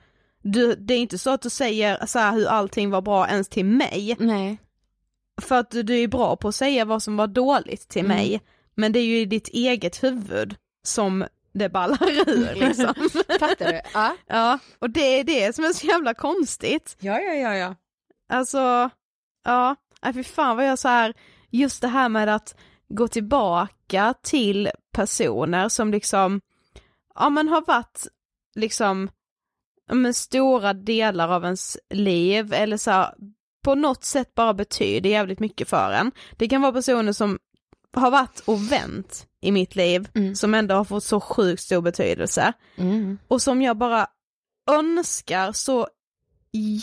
Du, 0.43 0.75
det 0.75 0.93
är 0.93 0.99
inte 0.99 1.17
så 1.17 1.29
att 1.29 1.41
du 1.41 1.49
säger 1.49 2.05
så 2.05 2.19
hur 2.19 2.47
allting 2.47 2.89
var 2.89 3.01
bra 3.01 3.27
ens 3.27 3.49
till 3.49 3.65
mig, 3.65 4.15
Nej. 4.19 4.57
För 5.41 5.59
att 5.59 5.71
du, 5.71 5.99
är 5.99 6.07
bra 6.07 6.35
på 6.35 6.47
att 6.47 6.55
säga 6.55 6.85
vad 6.85 7.03
som 7.03 7.17
var 7.17 7.27
dåligt 7.27 7.87
till 7.89 8.05
Mm. 8.05 8.17
mig, 8.17 8.41
men 8.75 8.91
det 8.91 8.99
är 8.99 9.03
ju 9.05 9.19
i 9.19 9.25
ditt 9.25 9.47
eget 9.47 10.03
huvud 10.03 10.55
som 10.83 11.25
det 11.53 11.69
ballar 11.69 12.29
ur 12.29 12.55
liksom. 12.67 12.93
Fattar 13.39 13.71
du? 13.71 13.81
Ja. 13.93 14.15
ja, 14.27 14.59
och 14.79 14.89
det 14.89 15.19
är 15.19 15.23
det 15.23 15.55
som 15.55 15.65
är 15.65 15.73
så 15.73 15.87
jävla 15.87 16.13
konstigt. 16.13 16.97
Ja, 16.99 17.19
ja, 17.19 17.33
ja, 17.33 17.55
ja. 17.55 17.75
Alltså, 18.29 18.89
ja, 19.45 19.75
nej 20.01 20.13
fy 20.13 20.23
fan 20.23 20.55
vad 20.57 20.67
jag 20.67 20.79
så 20.79 20.87
här, 20.87 21.13
just 21.49 21.81
det 21.81 21.87
här 21.87 22.09
med 22.09 22.29
att 22.35 22.55
gå 22.89 23.07
tillbaka 23.07 24.13
till 24.23 24.69
personer 24.93 25.69
som 25.69 25.91
liksom, 25.91 26.41
ja 27.15 27.29
men 27.29 27.47
har 27.47 27.61
varit 27.67 28.07
liksom, 28.55 29.09
men 29.91 30.13
stora 30.13 30.73
delar 30.73 31.29
av 31.29 31.43
ens 31.43 31.77
liv 31.89 32.53
eller 32.53 32.77
så 32.77 32.91
här, 32.91 33.13
på 33.61 33.75
något 33.75 34.03
sätt 34.03 34.35
bara 34.35 34.53
betyder 34.53 35.09
jävligt 35.09 35.39
mycket 35.39 35.69
för 35.69 35.91
en. 35.91 36.11
Det 36.37 36.47
kan 36.49 36.61
vara 36.61 36.71
personer 36.71 37.13
som 37.13 37.39
har 37.93 38.11
varit 38.11 38.39
och 38.39 38.71
vänt 38.71 39.27
i 39.41 39.51
mitt 39.51 39.75
liv, 39.75 40.07
Mm. 40.15 40.35
som 40.35 40.53
ändå 40.53 40.75
har 40.75 40.83
fått 40.83 41.03
så 41.03 41.19
sjukt 41.19 41.61
stor 41.63 41.81
betydelse 41.81 42.53
Mm. 42.77 43.17
och 43.27 43.41
som 43.41 43.61
jag 43.61 43.77
bara 43.77 44.07
önskar 44.71 45.51
så 45.51 45.87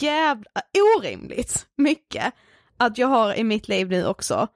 jävla 0.01 0.61
orimligt 0.99 1.67
mycket 1.77 2.35
att 2.77 2.99
jag 2.99 3.09
har 3.09 3.35
i 3.35 3.45
mitt 3.45 3.69
liv 3.69 3.89
nu 3.89 4.07
också. 4.07 4.49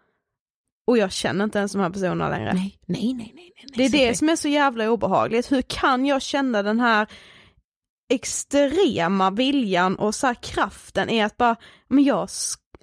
Och 0.86 0.98
jag 0.98 1.12
känner 1.12 1.44
inte 1.44 1.58
ens 1.58 1.72
de 1.72 1.80
här 1.80 1.90
personerna 1.90 2.28
längre. 2.28 2.52
Nej, 2.54 2.78
nej, 2.86 3.14
nej, 3.14 3.32
nej, 3.34 3.52
nej. 3.56 3.66
det 3.76 3.84
är 3.84 4.08
det 4.08 4.14
som 4.16 4.28
är 4.28 4.36
så 4.36 4.48
jävla 4.48 4.90
obehagligt. 4.90 5.52
Hur 5.52 5.62
kan 5.62 6.06
jag 6.06 6.22
känna 6.22 6.62
den 6.62 6.80
här 6.80 7.06
extrema 8.12 9.30
viljan 9.30 9.96
och 9.96 10.14
så 10.14 10.26
här 10.26 10.34
kraften 10.34 11.10
i 11.10 11.22
att 11.22 11.36
bara, 11.36 11.56
men 11.88 12.04
jag, 12.04 12.28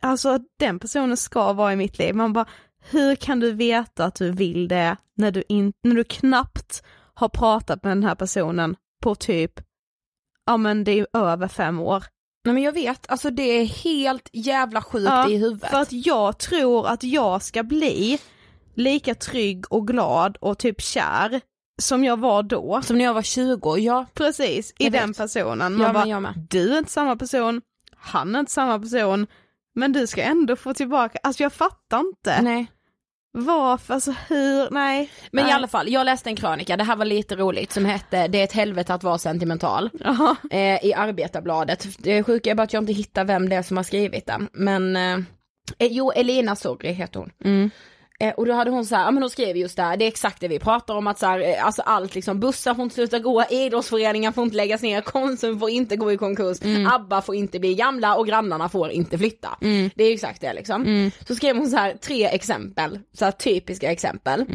alltså 0.01 0.39
den 0.59 0.79
personen 0.79 1.17
ska 1.17 1.53
vara 1.53 1.73
i 1.73 1.75
mitt 1.75 1.99
liv. 1.99 2.15
Man 2.15 2.33
bara, 2.33 2.45
hur 2.89 3.15
kan 3.15 3.39
du 3.39 3.51
veta 3.51 4.05
att 4.05 4.15
du 4.15 4.31
vill 4.31 4.67
det 4.67 4.97
när 5.15 5.31
du, 5.31 5.43
in, 5.49 5.73
när 5.83 5.95
du 5.95 6.03
knappt 6.03 6.83
har 7.13 7.29
pratat 7.29 7.83
med 7.83 7.91
den 7.91 8.03
här 8.03 8.15
personen 8.15 8.75
på 9.03 9.15
typ, 9.15 9.59
ja 10.45 10.57
men 10.57 10.83
det 10.83 10.99
är 10.99 11.07
över 11.13 11.47
fem 11.47 11.79
år. 11.79 12.03
Nej 12.45 12.53
men 12.53 12.63
jag 12.63 12.71
vet, 12.71 13.09
alltså 13.09 13.29
det 13.29 13.43
är 13.43 13.65
helt 13.65 14.29
jävla 14.33 14.81
sjukt 14.81 15.05
Ja, 15.09 15.29
i 15.29 15.37
huvudet. 15.37 15.69
För 15.69 15.81
att 15.81 15.91
jag 15.91 16.37
tror 16.37 16.87
att 16.87 17.03
jag 17.03 17.41
ska 17.41 17.63
bli 17.63 18.19
lika 18.73 19.15
trygg 19.15 19.65
och 19.69 19.87
glad 19.87 20.37
och 20.37 20.57
typ 20.57 20.81
kär 20.81 21.41
som 21.79 22.03
jag 22.03 22.19
var 22.19 22.43
då. 22.43 22.81
Som 22.83 22.97
när 22.97 23.05
jag 23.05 23.13
var 23.13 23.21
20, 23.21 23.77
ja. 23.77 24.05
Precis, 24.13 24.73
i 24.79 24.89
den 24.89 25.07
vet. 25.07 25.17
personen. 25.17 25.79
Ja, 25.79 25.93
Man 25.93 25.93
bara, 25.93 26.19
med. 26.19 26.33
du 26.49 26.73
är 26.73 26.77
inte 26.77 26.91
samma 26.91 27.15
person, 27.15 27.61
han 27.95 28.35
är 28.35 28.39
inte 28.39 28.51
samma 28.51 28.79
person, 28.79 29.27
men 29.75 29.91
du 29.91 30.07
ska 30.07 30.21
ändå 30.21 30.55
få 30.55 30.73
tillbaka, 30.73 31.19
alltså 31.23 31.43
jag 31.43 31.53
fattar 31.53 31.99
inte. 31.99 32.41
Nej. 32.41 32.67
Varför, 33.31 33.93
alltså 33.93 34.11
hur, 34.27 34.69
nej. 34.71 35.09
Men 35.31 35.43
nej. 35.43 35.51
i 35.51 35.55
alla 35.55 35.67
fall, 35.67 35.89
jag 35.89 36.05
läste 36.05 36.29
en 36.29 36.35
krönika, 36.35 36.77
det 36.77 36.83
här 36.83 36.95
var 36.95 37.05
lite 37.05 37.35
roligt, 37.35 37.71
som 37.71 37.85
hette 37.85 38.27
Det 38.27 38.39
är 38.39 38.43
ett 38.43 38.53
helvete 38.53 38.93
att 38.93 39.03
vara 39.03 39.17
sentimental. 39.17 39.89
Ja. 39.99 40.35
Eh, 40.51 40.85
I 40.85 40.93
Arbetarbladet. 40.93 41.87
Det 41.99 42.23
sjuka 42.23 42.51
är 42.51 42.55
bara 42.55 42.63
att 42.63 42.73
jag 42.73 42.83
inte 42.83 42.93
hittar 42.93 43.25
vem 43.25 43.49
det 43.49 43.55
är 43.55 43.61
som 43.63 43.77
har 43.77 43.83
skrivit 43.83 44.25
den. 44.25 44.49
Men, 44.53 44.95
eh, 44.95 45.17
eh, 45.77 45.87
jo 45.91 46.11
Elina 46.11 46.55
Sorry 46.55 46.91
heter 46.91 47.19
hon. 47.19 47.31
Mm. 47.43 47.69
Eh, 48.19 48.33
och 48.33 48.45
då 48.45 48.53
hade 48.53 48.71
hon 48.71 48.85
så 48.85 48.95
här, 48.95 49.03
ja 49.03 49.11
men 49.11 49.23
hon 49.23 49.29
skrev 49.29 49.57
just 49.57 49.75
det 49.75 49.83
här, 49.83 49.97
det 49.97 50.05
är 50.05 50.07
exakt 50.07 50.41
det 50.41 50.47
vi 50.47 50.59
pratar 50.59 50.95
om 50.95 51.07
att 51.07 51.19
så 51.19 51.25
här, 51.25 51.39
eh, 51.39 51.65
alltså 51.65 51.81
allt 51.81 52.15
liksom, 52.15 52.39
bussar 52.39 52.75
får 52.75 52.83
inte 52.83 52.95
sluta 52.95 53.19
gå, 53.19 53.43
idrottsföreningar 53.49 54.31
får 54.31 54.43
inte 54.43 54.57
läggas 54.57 54.81
ner, 54.81 55.01
Konsum 55.01 55.59
får 55.59 55.69
inte 55.69 55.95
gå 55.95 56.11
i 56.11 56.17
konkurs, 56.17 56.57
ABBA 56.93 57.21
får 57.21 57.35
inte 57.35 57.59
bli 57.59 57.75
gamla 57.75 58.15
och 58.15 58.27
grannarna 58.27 58.69
får 58.69 58.91
inte 58.91 59.17
flytta. 59.17 59.57
Det 59.95 60.03
är 60.03 60.13
exakt 60.13 60.41
det 60.41 60.53
liksom. 60.53 61.11
Så 61.27 61.35
skrev 61.35 61.57
hon 61.57 61.69
så 61.69 61.77
här 61.77 61.93
tre 61.93 62.25
exempel, 62.25 62.99
så 63.13 63.25
här 63.25 63.31
typiska 63.31 63.91
exempel. 63.91 64.45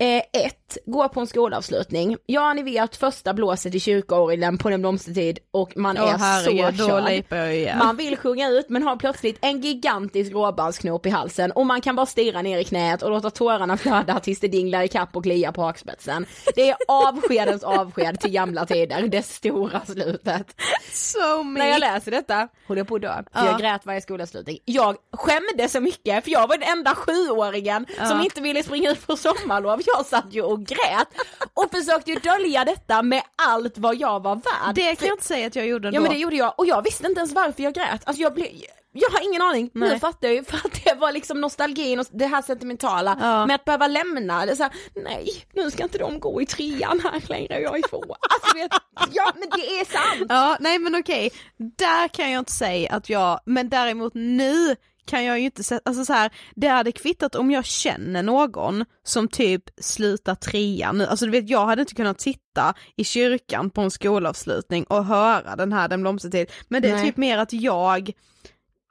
Eh, 0.00 0.22
ett, 0.46 0.57
gå 0.86 1.08
på 1.08 1.20
en 1.20 1.26
skolavslutning. 1.26 2.16
Ja 2.26 2.52
ni 2.52 2.62
vet 2.62 2.96
första 2.96 3.34
blåset 3.34 3.74
i 3.74 3.80
kyrkoorgeln 3.80 4.58
på 4.58 4.68
en 4.68 4.80
blomstertid 4.80 5.38
och 5.50 5.76
man 5.76 5.98
Åh 5.98 6.14
är 6.14 6.18
herregud, 6.18 6.78
så 6.78 6.86
körd. 6.86 7.76
Man 7.78 7.96
vill 7.96 8.16
sjunga 8.16 8.48
ut 8.48 8.68
men 8.68 8.82
har 8.82 8.96
plötsligt 8.96 9.38
en 9.40 9.60
gigantisk 9.60 10.32
råbandsknop 10.32 11.06
i 11.06 11.10
halsen 11.10 11.52
och 11.52 11.66
man 11.66 11.80
kan 11.80 11.96
bara 11.96 12.06
stirra 12.06 12.42
ner 12.42 12.58
i 12.58 12.64
knät 12.64 13.02
och 13.02 13.10
låta 13.10 13.30
tårarna 13.30 13.76
flöda 13.76 14.20
tills 14.20 14.40
det 14.40 14.48
dinglar 14.48 14.82
i 14.82 14.88
kapp 14.88 15.16
och 15.16 15.22
kliar 15.22 15.52
på 15.52 15.62
hakspetsen. 15.62 16.26
Det 16.54 16.70
är 16.70 16.76
avskedens 16.88 17.62
avsked 17.62 18.20
till 18.20 18.30
gamla 18.30 18.66
tider, 18.66 19.08
det 19.08 19.22
stora 19.22 19.80
slutet. 19.84 20.60
So. 20.92 21.42
När 21.42 21.68
jag 21.68 21.80
läser 21.80 22.10
detta 22.10 22.48
håller 22.68 22.80
jag 22.80 22.88
på 22.88 22.94
att 22.94 23.02
dö, 23.02 23.22
för 23.32 23.46
jag 23.46 23.60
grät 23.60 23.86
varje 23.86 24.00
skolavslutning. 24.00 24.58
Jag 24.64 24.96
skämde 25.12 25.68
så 25.68 25.80
mycket 25.80 26.24
för 26.24 26.30
jag 26.30 26.48
var 26.48 26.58
den 26.58 26.68
enda 26.68 26.94
sjuåringen 26.94 27.86
som 28.08 28.20
inte 28.20 28.40
ville 28.40 28.62
springa 28.62 28.90
ut 28.90 29.06
på 29.06 29.16
sommarlov. 29.16 29.80
Jag 29.86 30.06
satt 30.06 30.26
ju 30.30 30.42
och 30.42 30.57
grät 30.64 31.08
och 31.54 31.70
försökte 31.70 32.10
ju 32.10 32.18
dölja 32.18 32.64
detta 32.64 33.02
med 33.02 33.22
allt 33.48 33.78
vad 33.78 33.96
jag 33.96 34.22
var 34.22 34.34
värd. 34.34 34.74
Det 34.74 34.96
kan 34.96 35.08
jag 35.08 35.14
inte 35.14 35.26
säga 35.26 35.46
att 35.46 35.56
jag 35.56 35.66
gjorde 35.66 35.88
Ja 35.88 35.90
ändå. 35.90 36.00
men 36.02 36.12
det 36.12 36.18
gjorde 36.18 36.36
jag 36.36 36.54
och 36.56 36.66
jag 36.66 36.82
visste 36.82 37.06
inte 37.06 37.18
ens 37.20 37.32
varför 37.32 37.62
jag 37.62 37.74
grät. 37.74 38.02
Alltså 38.04 38.22
jag 38.22 38.34
blev 38.34 38.46
jag 38.92 39.10
har 39.10 39.24
ingen 39.24 39.42
aning, 39.42 39.70
nu 39.74 39.88
Nej. 39.88 40.00
fattar 40.00 40.28
jag 40.28 40.34
ju 40.34 40.44
för 40.48 40.56
att 40.56 40.84
det 40.84 40.94
var 40.94 41.12
liksom 41.12 41.40
nostalgin 41.40 41.98
och 42.00 42.06
det 42.10 42.26
här 42.26 42.42
sentimentala 42.42 43.16
Ja. 43.20 43.46
med 43.46 43.54
att 43.54 43.64
behöva 43.64 43.86
lämna, 43.86 44.46
det 44.46 44.56
så 44.56 44.62
här, 44.62 44.72
nej 44.94 45.28
nu 45.54 45.70
ska 45.70 45.82
inte 45.82 45.98
de 45.98 46.20
gå 46.20 46.42
i 46.42 46.46
trean 46.46 47.00
här 47.04 47.22
längre, 47.28 47.60
jag 47.60 47.78
är 47.78 47.82
två. 47.88 48.04
Alltså 48.30 48.56
vet, 48.56 48.70
ja 49.12 49.32
men 49.34 49.48
det 49.50 49.80
är 49.80 49.84
sant! 49.84 50.26
Ja, 50.28 50.56
nej 50.60 50.78
men 50.78 50.94
okej, 51.00 51.30
där 51.78 52.08
kan 52.08 52.30
jag 52.30 52.38
inte 52.38 52.52
säga 52.52 52.92
att 52.92 53.08
jag, 53.10 53.40
men 53.44 53.68
däremot 53.68 54.12
nu 54.14 54.76
kan 55.08 55.24
jag 55.24 55.38
ju 55.38 55.44
inte 55.44 55.64
säga, 55.64 55.80
alltså 55.84 56.04
så 56.04 56.12
här, 56.12 56.30
det 56.54 56.68
hade 56.68 56.92
kvittat 56.92 57.34
om 57.34 57.50
jag 57.50 57.64
känner 57.64 58.22
någon 58.22 58.84
som 59.04 59.28
typ 59.28 59.62
slutar 59.80 60.34
trean 60.34 60.98
nu, 60.98 61.06
alltså 61.06 61.24
du 61.24 61.30
vet 61.30 61.50
jag 61.50 61.66
hade 61.66 61.82
inte 61.82 61.94
kunnat 61.94 62.20
sitta 62.20 62.74
i 62.96 63.04
kyrkan 63.04 63.70
på 63.70 63.80
en 63.80 63.90
skolavslutning 63.90 64.84
och 64.84 65.04
höra 65.04 65.56
den 65.56 65.72
här 65.72 65.88
Den 65.88 66.00
blomstertid, 66.00 66.50
men 66.68 66.82
det 66.82 66.88
är 66.88 66.94
Nej. 66.94 67.04
typ 67.06 67.16
mer 67.16 67.38
att 67.38 67.52
jag 67.52 68.12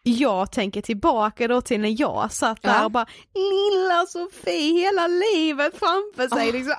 jag 0.03 0.51
tänker 0.51 0.82
tillbaka 0.82 1.47
då 1.47 1.61
till 1.61 1.80
när 1.82 2.01
jag 2.01 2.32
satt 2.32 2.61
där 2.61 2.74
Ja. 2.74 2.86
och 2.86 2.91
bara 2.91 3.05
lilla 3.34 4.05
Sofie 4.05 4.80
hela 4.82 5.07
livet 5.07 5.74
framför 5.80 6.36
sig 6.36 6.51
liksom. 6.51 6.74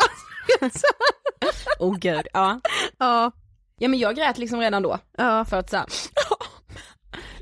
Alltså, 0.60 0.86
Åh 1.78 1.88
oh, 1.92 1.98
gud, 1.98 2.26
ja. 2.32 2.60
ja, 2.98 3.32
Ja 3.78 3.88
men 3.88 3.98
jag 3.98 4.16
grät 4.16 4.38
liksom 4.38 4.60
redan 4.60 4.82
då. 4.82 4.98
ja. 5.16 5.44
För 5.44 5.56
att 5.56 5.70
såhär, 5.70 5.86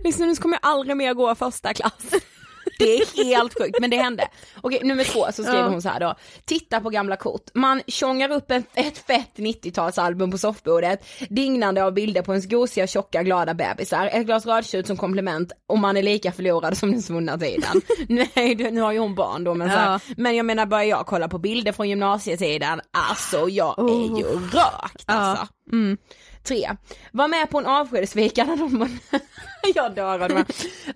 liksom 0.06 0.26
nu 0.26 0.36
kommer 0.36 0.58
jag 0.62 0.70
aldrig 0.70 0.96
mer 0.96 1.14
gå 1.14 1.34
första 1.34 1.74
klass. 1.74 1.92
Det 2.78 2.96
är 2.96 3.24
helt 3.24 3.58
sjukt 3.58 3.80
men 3.80 3.90
det 3.90 3.96
hände. 3.96 4.28
Okej 4.60 4.80
nummer 4.84 5.04
två 5.04 5.26
så 5.32 5.42
skriver 5.42 5.68
hon 5.68 5.82
så 5.82 5.88
här 5.88 6.00
då. 6.00 6.14
Titta 6.44 6.80
på 6.80 6.90
gamla 6.90 7.16
kort. 7.16 7.42
Man 7.54 7.82
tjongar 7.86 8.32
upp 8.32 8.50
en, 8.50 8.64
ett 8.74 8.98
fett 8.98 9.32
90-talsalbum 9.36 10.30
på 10.30 10.38
soffbordet. 10.38 11.06
Dignande 11.28 11.84
av 11.84 11.92
bilder 11.94 12.22
på 12.22 12.32
ens 12.32 12.48
gosiga 12.48 12.86
tjocka 12.86 13.22
glada 13.22 13.54
bebisar. 13.54 14.06
Ett 14.12 14.26
glas 14.26 14.46
rödtjut 14.46 14.86
som 14.86 14.96
komplement 14.96 15.52
och 15.66 15.78
man 15.78 15.96
är 15.96 16.02
lika 16.02 16.32
förlorad 16.32 16.76
som 16.76 16.92
den 16.92 17.02
svunna 17.02 17.38
tiden. 17.38 17.80
Nej 18.08 18.54
nu 18.54 18.80
har 18.80 18.92
ju 18.92 18.98
hon 18.98 19.14
barn 19.14 19.44
då 19.44 19.54
men 19.54 19.70
så 19.70 19.76
här. 19.76 20.00
Men 20.16 20.36
jag 20.36 20.46
menar 20.46 20.66
börjar 20.66 20.84
jag 20.84 21.06
kolla 21.06 21.28
på 21.28 21.38
bilder 21.38 21.72
från 21.72 21.88
gymnasietiden, 21.88 22.80
alltså 22.90 23.48
jag 23.48 23.78
är 23.78 24.18
ju 24.18 24.24
rökt 24.24 25.04
alltså. 25.06 25.48
Mm. 25.72 25.98
Tre. 26.46 26.70
Var 27.12 27.28
med 27.28 27.50
på 27.50 27.58
en 27.58 27.66
avskedsfika 27.66 28.44
när 28.44 28.56
någon, 28.56 28.98
jag 29.74 29.94
dör 29.94 30.20
av 30.20 30.28
det. 30.28 30.44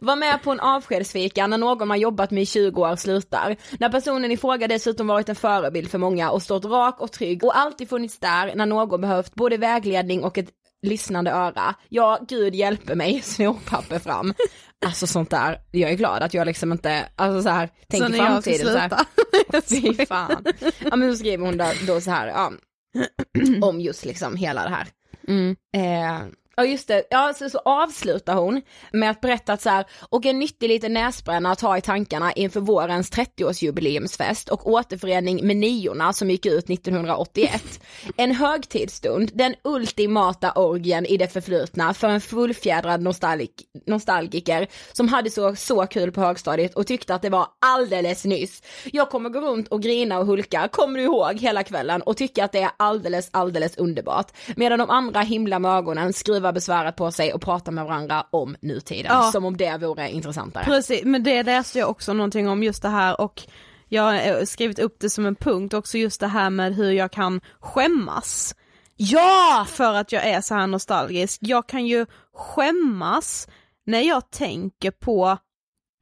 Var 0.01 0.17
med 0.17 0.43
på 0.43 0.51
en 0.51 0.61
avskedsfika 0.61 1.47
när 1.47 1.59
någon 1.59 1.89
man 1.89 2.01
jobbat 2.01 2.31
med 2.31 2.43
i 2.43 2.47
20 2.47 2.81
år 2.81 2.97
slutar. 2.97 3.57
När 3.79 3.89
personen 3.89 4.33
i 4.33 4.37
fråga 4.37 4.69
dessutom 4.69 5.07
varit 5.07 5.29
en 5.29 5.37
förebild 5.37 5.91
för 5.91 5.99
många 5.99 6.31
och 6.31 6.43
stått 6.43 6.65
rak 6.65 7.01
och 7.01 7.13
trygg 7.13 7.45
och 7.45 7.59
alltid 7.59 7.89
funnits 7.89 8.19
där 8.19 8.55
när 8.55 8.67
någon 8.67 9.01
behövt 9.01 9.35
både 9.35 9.57
vägledning 9.57 10.25
och 10.25 10.39
ett 10.39 10.49
lyssnande 10.83 11.31
öra. 11.31 11.75
Ja, 11.89 12.19
gud 12.29 12.55
hjälper 12.55 12.95
mig, 12.95 13.21
snorpapper 13.25 13.99
fram. 13.99 14.35
Alltså 14.87 15.07
sånt 15.07 15.31
där, 15.31 15.61
jag 15.71 15.91
är 15.91 15.95
glad 15.95 16.23
att 16.23 16.35
jag 16.35 16.47
liksom 16.47 16.73
inte, 16.73 17.09
alltså 17.17 17.43
så 17.43 17.49
här, 17.49 17.67
Så 17.67 17.73
tänker 17.89 18.09
när 18.09 18.19
jag 18.19 18.43
ska 18.43 18.51
framtiden 18.51 18.73
så 18.73 18.79
här. 18.79 19.61
Fy 19.97 20.07
fan. 20.07 20.45
Ja 20.91 20.97
men 20.97 21.13
så 21.13 21.19
skriver 21.19 21.47
hon 21.47 21.57
då, 21.57 21.67
då 21.87 22.01
så 22.01 22.11
här, 22.11 22.27
ja, 22.27 22.53
om 23.63 23.81
just 23.81 24.05
liksom 24.05 24.37
hela 24.37 24.63
det 24.63 24.71
här. 24.71 24.89
Mm. 25.31 25.57
Eh, 25.73 26.31
ja 26.61 26.67
just 26.67 26.89
det, 26.89 27.03
ja 27.11 27.33
så, 27.35 27.51
så 27.51 27.59
avslutar 27.59 28.35
hon 28.35 28.63
med 28.93 29.11
att 29.11 29.21
berätta 29.21 29.53
att 29.53 29.63
så 29.63 29.71
här, 29.71 29.85
och 30.09 30.27
en 30.27 30.39
nyttig 30.39 30.69
liten 30.69 30.93
näsbränna 30.93 31.51
att 31.51 31.61
ha 31.61 31.79
i 31.79 31.81
tankarna 31.81 32.33
inför 32.33 32.61
vårens 32.61 33.13
30-årsjubileumsfest 33.13 34.49
och 34.49 34.71
återförening 34.71 35.47
med 35.47 35.57
niorna 35.57 36.13
som 36.13 36.31
gick 36.31 36.47
ut 36.47 36.71
1981. 36.71 37.81
En 38.17 38.33
högtidsstund, 38.33 39.31
den 39.35 39.55
ultimata 39.65 40.53
orgien 40.53 41.07
i 41.07 41.17
det 41.17 41.29
förflutna 41.29 41.95
för 41.95 42.09
en 42.09 42.21
fullfjädrad 42.21 43.03
nostalg 43.03 43.49
nostalgiker 43.87 44.67
som 44.93 45.09
hade 45.09 45.31
så, 45.31 45.57
så 45.57 45.87
kul 45.87 46.13
på 46.13 46.21
högstadiet 46.21 46.75
och 46.75 46.87
tyckte 46.87 47.15
att 47.15 47.23
det 47.23 47.31
var 47.31 47.47
alldeles 47.59 48.25
nyss. 48.25 48.63
Jag 48.93 49.11
kommer 49.11 49.31
gå 49.31 49.41
runt 49.41 49.69
och 49.69 49.83
grina 49.83 50.19
och 50.19 50.27
hulka, 50.27 50.69
kommer 50.73 50.99
du 50.99 51.05
ihåg, 51.05 51.39
hela 51.39 51.63
kvällen 51.63 52.03
och 52.03 52.17
tycka 52.17 52.45
att 52.45 52.53
det 52.53 52.63
är 52.63 52.71
alldeles, 52.77 53.29
alldeles 53.33 53.77
underbart. 53.77 54.33
Medan 54.57 54.79
de 54.79 54.91
andra 54.91 55.21
himlar 55.21 55.59
med 55.59 55.71
ögonen, 55.71 56.13
skruvar 56.13 56.50
besväret 56.53 56.97
på 56.97 57.13
sig 57.13 57.33
och 57.33 57.43
pratar 57.43 57.73
med 57.73 57.85
varandra 57.85 58.27
om 58.31 58.57
nutiden. 58.61 59.13
Ja. 59.13 59.33
Som 59.33 59.45
om 59.45 59.57
det 59.57 59.79
vore 59.79 60.11
intressantare. 60.11 60.65
Precis, 60.65 61.05
men 61.05 61.23
det 61.23 61.43
läste 61.43 61.79
jag 61.79 61.91
också 61.91 62.13
någonting 62.13 62.49
om 62.49 62.63
just 62.63 62.83
det 62.83 62.89
här 62.89 63.21
och 63.21 63.43
jag 63.89 64.03
har 64.03 64.15
eh, 64.15 64.45
skrivit 64.45 64.79
upp 64.79 64.97
det 65.01 65.11
som 65.11 65.27
en 65.27 65.35
punkt 65.37 65.75
också 65.75 65.99
just 65.99 66.21
det 66.21 66.27
här 66.27 66.51
med 66.51 66.75
hur 66.75 66.91
jag 66.91 67.13
kan 67.13 67.41
skämmas. 67.61 68.55
Ja! 68.97 69.67
För 69.69 69.95
att 69.95 70.13
jag 70.13 70.27
är 70.27 70.41
så 70.41 70.55
här 70.55 70.67
nostalgisk. 70.67 71.39
Jag 71.43 71.69
kan 71.69 71.87
ju 71.87 72.07
skämmas 72.35 73.49
när 73.87 74.01
jag 74.01 74.31
tänker 74.31 74.91
på 74.91 75.39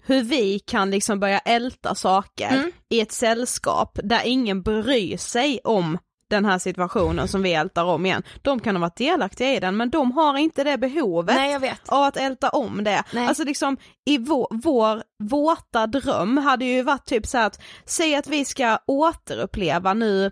hur 0.02 0.22
vi 0.22 0.58
kan 0.58 0.90
liksom 0.90 1.20
börja 1.20 1.38
älta 1.38 1.94
saker 1.94 2.48
Mm. 2.50 2.72
i 2.88 3.00
ett 3.00 3.12
sällskap 3.12 3.98
där 4.04 4.20
ingen 4.24 4.62
bryr 4.62 5.16
sig 5.16 5.60
om 5.64 5.98
den 6.28 6.44
här 6.44 6.58
situationen 6.58 7.28
som 7.28 7.42
vi 7.42 7.54
ältar 7.54 7.84
om 7.84 8.06
igen. 8.06 8.22
De 8.42 8.60
kan 8.60 8.76
ha 8.76 8.80
varit 8.80 8.96
delaktiga 8.96 9.54
i 9.54 9.60
den 9.60 9.76
men 9.76 9.90
de 9.90 10.12
har 10.12 10.36
inte 10.36 10.64
det 10.64 10.78
behovet 10.78 11.36
Nej 11.36 11.76
av 11.88 12.02
att 12.02 12.16
älta 12.16 12.48
om 12.48 12.84
det. 12.84 13.04
Nej. 13.12 13.26
Alltså 13.26 13.44
liksom 13.44 13.76
i 14.06 14.18
vår, 14.18 14.46
vår 14.50 15.02
våta 15.18 15.86
dröm 15.86 16.38
hade 16.38 16.64
ju 16.64 16.82
varit 16.82 17.06
typ 17.06 17.26
så 17.26 17.38
att, 17.38 17.60
säg 17.84 18.14
att 18.14 18.26
vi 18.26 18.44
ska 18.44 18.78
återuppleva 18.86 19.94
nu 19.94 20.30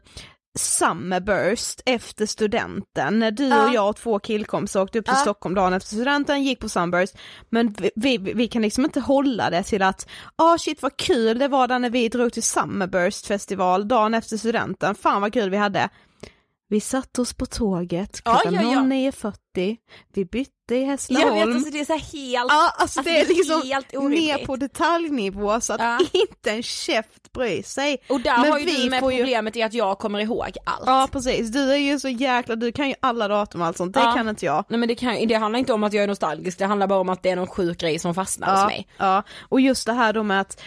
Summerburst 0.57 1.81
efter 1.87 2.27
studenten, 2.27 3.19
när 3.19 3.31
du 3.31 3.49
Ja. 3.49 3.67
och 3.69 3.75
jag 3.75 3.89
och 3.89 3.97
två 3.97 4.19
killkompisar 4.19 4.83
åkte 4.83 4.99
upp 4.99 5.05
till 5.05 5.15
Ja. 5.17 5.21
Stockholm 5.21 5.55
dagen 5.55 5.73
efter 5.73 5.95
studenten, 5.95 6.43
gick 6.45 6.61
på 6.61 6.69
Sunburst, 6.69 7.19
men 7.51 7.75
vi, 7.79 7.91
vi, 7.97 8.19
vi 8.19 8.49
kan 8.49 8.63
liksom 8.63 8.85
inte 8.85 9.01
hålla 9.01 9.51
det 9.51 9.63
till 9.63 9.83
att, 9.83 10.09
ah 10.37 10.59
shit 10.59 10.83
vad 10.83 10.97
kul 10.97 11.39
det 11.39 11.49
var 11.49 11.69
där 11.69 11.79
när 11.79 11.91
vi 11.91 12.09
drog 12.09 12.33
till 12.33 12.43
Summerburst 12.43 13.27
festival 13.27 13.89
dagen 13.89 14.15
efter 14.15 14.37
studenten, 14.37 14.95
fan 14.95 15.21
vad 15.23 15.33
kul 15.33 15.51
vi 15.51 15.57
hade. 15.57 15.89
Vi 16.69 16.81
satte 16.81 17.21
oss 17.21 17.33
på 17.35 17.47
tåget 17.47 18.23
Ja, 18.25 18.39
klockan 18.43 18.55
ja, 18.55 18.73
ja. 18.73 18.81
09.40, 18.81 19.77
vi 20.15 20.25
bytte 20.25 20.75
i 20.75 20.81
Jag 20.81 20.87
Hässleholm. 20.87 21.35
vet 21.35 21.47
alltså 21.57 21.71
det 21.71 21.81
är 21.81 21.85
så 21.85 21.93
helt, 21.93 22.53
Ja, 22.53 22.73
alltså, 22.79 23.01
Alltså, 23.01 23.03
det 23.03 23.21
är 23.21 23.27
liksom 23.29 23.63
helt 23.63 23.93
ner 23.93 23.99
orimligt. 24.01 24.47
på 24.47 24.57
detaljnivå 24.57 25.61
så 25.61 25.73
att 25.73 25.81
Ja. 25.81 25.99
inte 26.13 26.51
en 26.51 26.63
käft 26.63 27.33
bryr 27.33 27.63
sig. 27.63 27.99
och 28.09 28.21
där 28.21 28.39
Men 28.41 28.51
har 28.53 28.59
ju 28.59 28.67
du 28.67 28.91
med 28.91 29.01
får 29.01 29.13
ju- 29.13 29.19
problemet 29.19 29.57
i 29.57 29.63
att 29.63 29.75
jag 29.75 29.99
kommer 29.99 30.19
ihåg 30.21 30.51
allt. 30.65 30.83
Ja 30.87 31.09
precis, 31.13 31.49
du 31.53 31.73
är 31.73 31.77
ju 31.77 31.99
så 32.01 32.09
jäkla, 32.09 32.57
du 32.57 32.73
kan 32.73 32.89
ju 32.89 32.95
alla 33.01 33.29
datum 33.29 33.61
och 33.61 33.67
allt 33.67 33.77
sånt, 33.77 33.95
det 33.95 34.01
Ja. 34.01 34.13
kan 34.13 34.29
inte 34.29 34.45
jag. 34.47 34.65
Nej 34.69 34.79
men 34.81 34.89
det, 34.89 34.95
kan, 34.95 35.27
det 35.29 35.35
handlar 35.35 35.59
inte 35.59 35.73
om 35.73 35.85
att 35.85 35.93
jag 35.93 36.03
är 36.05 36.09
nostalgisk, 36.09 36.59
det 36.59 36.67
handlar 36.67 36.87
bara 36.87 37.01
om 37.01 37.09
att 37.09 37.23
det 37.23 37.31
är 37.31 37.37
någon 37.37 37.47
sjuk 37.47 37.79
grej 37.81 37.99
som 37.99 38.15
fastnar 38.15 38.51
hos 38.51 38.61
Ja, 38.61 38.67
mig. 38.67 38.89
ja, 38.99 39.23
och 39.49 39.61
just 39.61 39.87
det 39.87 39.93
här 39.93 40.13
då 40.13 40.23
med 40.23 40.41
att, 40.41 40.63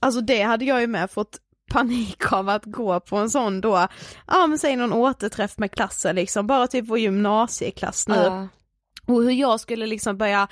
alltså 0.00 0.20
det 0.20 0.42
hade 0.42 0.64
jag 0.64 0.80
ju 0.80 0.86
med 0.86 1.10
fått 1.10 1.38
panik 1.68 2.32
av 2.32 2.48
att 2.48 2.64
gå 2.64 3.00
på 3.00 3.16
en 3.16 3.30
sån 3.30 3.60
då, 3.60 3.86
ja 4.26 4.46
men 4.46 4.58
säg 4.58 4.76
någon 4.76 4.92
återträff 4.92 5.58
med 5.58 5.72
klassen 5.72 6.16
liksom, 6.16 6.46
bara 6.46 6.66
typ 6.66 6.88
vår 6.88 6.98
gymnasieklass 6.98 8.08
nu. 8.08 8.14
Ja. 8.14 8.48
Och 9.06 9.22
hur 9.22 9.30
jag 9.30 9.60
skulle 9.60 9.86
liksom 9.86 10.18
börja 10.18 10.48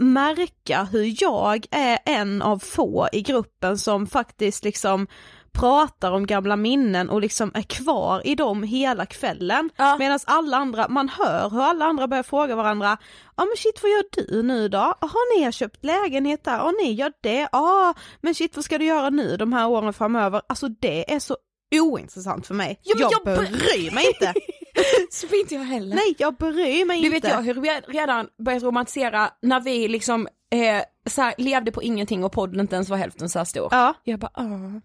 märka 0.00 0.88
hur 0.92 1.22
jag 1.22 1.66
är 1.70 1.98
en 2.04 2.42
av 2.42 2.58
få 2.58 3.08
i 3.12 3.22
gruppen 3.22 3.78
som 3.78 4.06
faktiskt 4.06 4.64
liksom 4.64 5.06
pratar 5.52 6.12
om 6.12 6.26
gamla 6.26 6.56
minnen 6.56 7.10
och 7.10 7.20
liksom 7.20 7.50
är 7.54 7.62
kvar 7.62 8.26
i 8.26 8.34
dem 8.34 8.62
hela 8.62 9.06
kvällen. 9.06 9.70
Ja. 9.76 9.96
Medan 9.98 10.18
alla 10.24 10.56
andra, 10.56 10.88
man 10.88 11.08
hör 11.08 11.50
hur 11.50 11.60
alla 11.62 11.84
andra 11.84 12.08
börjar 12.08 12.22
fråga 12.22 12.56
varandra, 12.56 12.98
ja 13.36 13.44
men 13.44 13.56
shit 13.56 13.82
vad 13.82 13.90
gör 13.90 14.04
du 14.12 14.42
nu 14.42 14.68
då? 14.68 14.78
Har 15.00 15.38
ni 15.38 15.44
har 15.44 15.52
köpt 15.52 15.84
lägenhet 15.84 16.44
där? 16.44 16.56
Ja 16.56 16.72
ni 16.82 16.92
gör 16.92 17.12
det? 17.22 17.48
Ja 17.52 17.94
men 18.20 18.34
shit 18.34 18.56
vad 18.56 18.64
ska 18.64 18.78
du 18.78 18.84
göra 18.84 19.10
nu 19.10 19.36
de 19.36 19.52
här 19.52 19.68
åren 19.68 19.92
framöver? 19.92 20.42
Alltså 20.48 20.68
det 20.68 21.12
är 21.14 21.18
så 21.18 21.36
ointressant 21.74 22.46
för 22.46 22.54
mig. 22.54 22.80
Ja, 22.82 22.94
jag, 22.98 23.12
jag 23.12 23.38
bry- 23.38 23.50
bryr 23.58 23.90
mig 23.94 24.06
inte. 24.06 24.34
Så 25.10 25.26
inte 25.26 25.54
jag 25.54 25.62
heller. 25.62 25.96
Nej 25.96 26.14
jag 26.18 26.34
bryr 26.36 26.84
mig 26.84 27.00
Du 27.00 27.06
inte. 27.06 27.20
vet 27.28 27.34
jag 27.36 27.42
hur 27.42 27.54
vi 27.54 27.68
redan 27.68 28.26
börjat 28.44 28.62
romantisera 28.62 29.30
när 29.42 29.60
vi 29.60 29.88
liksom 29.88 30.28
eh, 30.50 30.82
så 31.10 31.22
här, 31.22 31.34
levde 31.38 31.72
på 31.72 31.82
ingenting 31.82 32.24
och 32.24 32.32
podden 32.32 32.60
inte 32.60 32.74
ens 32.74 32.88
var 32.88 32.96
hälften 32.96 33.28
så 33.28 33.38
här 33.38 33.44
stor. 33.44 33.68
Ja. 33.70 33.94
Jag 34.04 34.18
bara 34.18 34.30
ah. 34.34 34.44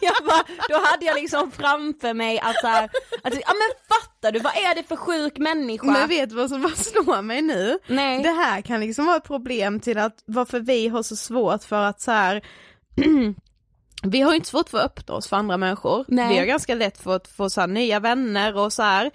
jag 0.00 0.14
bara, 0.26 0.44
då 0.68 0.74
hade 0.86 1.04
jag 1.04 1.14
liksom 1.14 1.50
framför 1.50 2.14
mig 2.14 2.40
att 2.40 2.60
så 2.60 2.66
här, 2.66 2.84
att, 3.22 3.34
ja 3.34 3.52
men 3.52 3.70
fattar 3.88 4.32
du, 4.32 4.38
vad 4.38 4.52
är 4.52 4.74
det 4.74 4.82
för 4.82 4.96
sjuk 4.96 5.38
människa? 5.38 5.86
Men 5.86 6.08
vet 6.08 6.30
du 6.30 6.36
vad 6.36 6.48
som 6.48 6.62
bara 6.62 6.74
slår 6.74 7.22
mig 7.22 7.42
nu? 7.42 7.78
Nej. 7.86 8.22
Det 8.22 8.30
här 8.30 8.60
kan 8.60 8.80
liksom 8.80 9.06
vara 9.06 9.16
ett 9.16 9.24
problem 9.24 9.80
till 9.80 9.98
att 9.98 10.22
varför 10.26 10.60
vi 10.60 10.88
har 10.88 11.02
så 11.02 11.16
svårt 11.16 11.64
för 11.64 11.82
att 11.82 12.00
så 12.00 12.10
här 12.10 12.42
Vi 14.02 14.20
har 14.20 14.30
ju 14.30 14.36
inte 14.36 14.48
svårt 14.48 14.68
för 14.68 14.78
att 14.78 14.84
öppna 14.84 15.14
oss 15.14 15.28
för 15.28 15.36
andra 15.36 15.56
människor. 15.56 16.04
Nej. 16.08 16.28
Vi 16.28 16.38
har 16.38 16.46
ganska 16.46 16.74
lätt 16.74 16.98
för 16.98 17.16
att 17.16 17.28
få 17.28 17.50
så 17.50 17.60
här, 17.60 17.68
nya 17.68 18.00
vänner 18.00 18.56
och 18.56 18.72
så 18.72 18.82
här. 18.82 19.10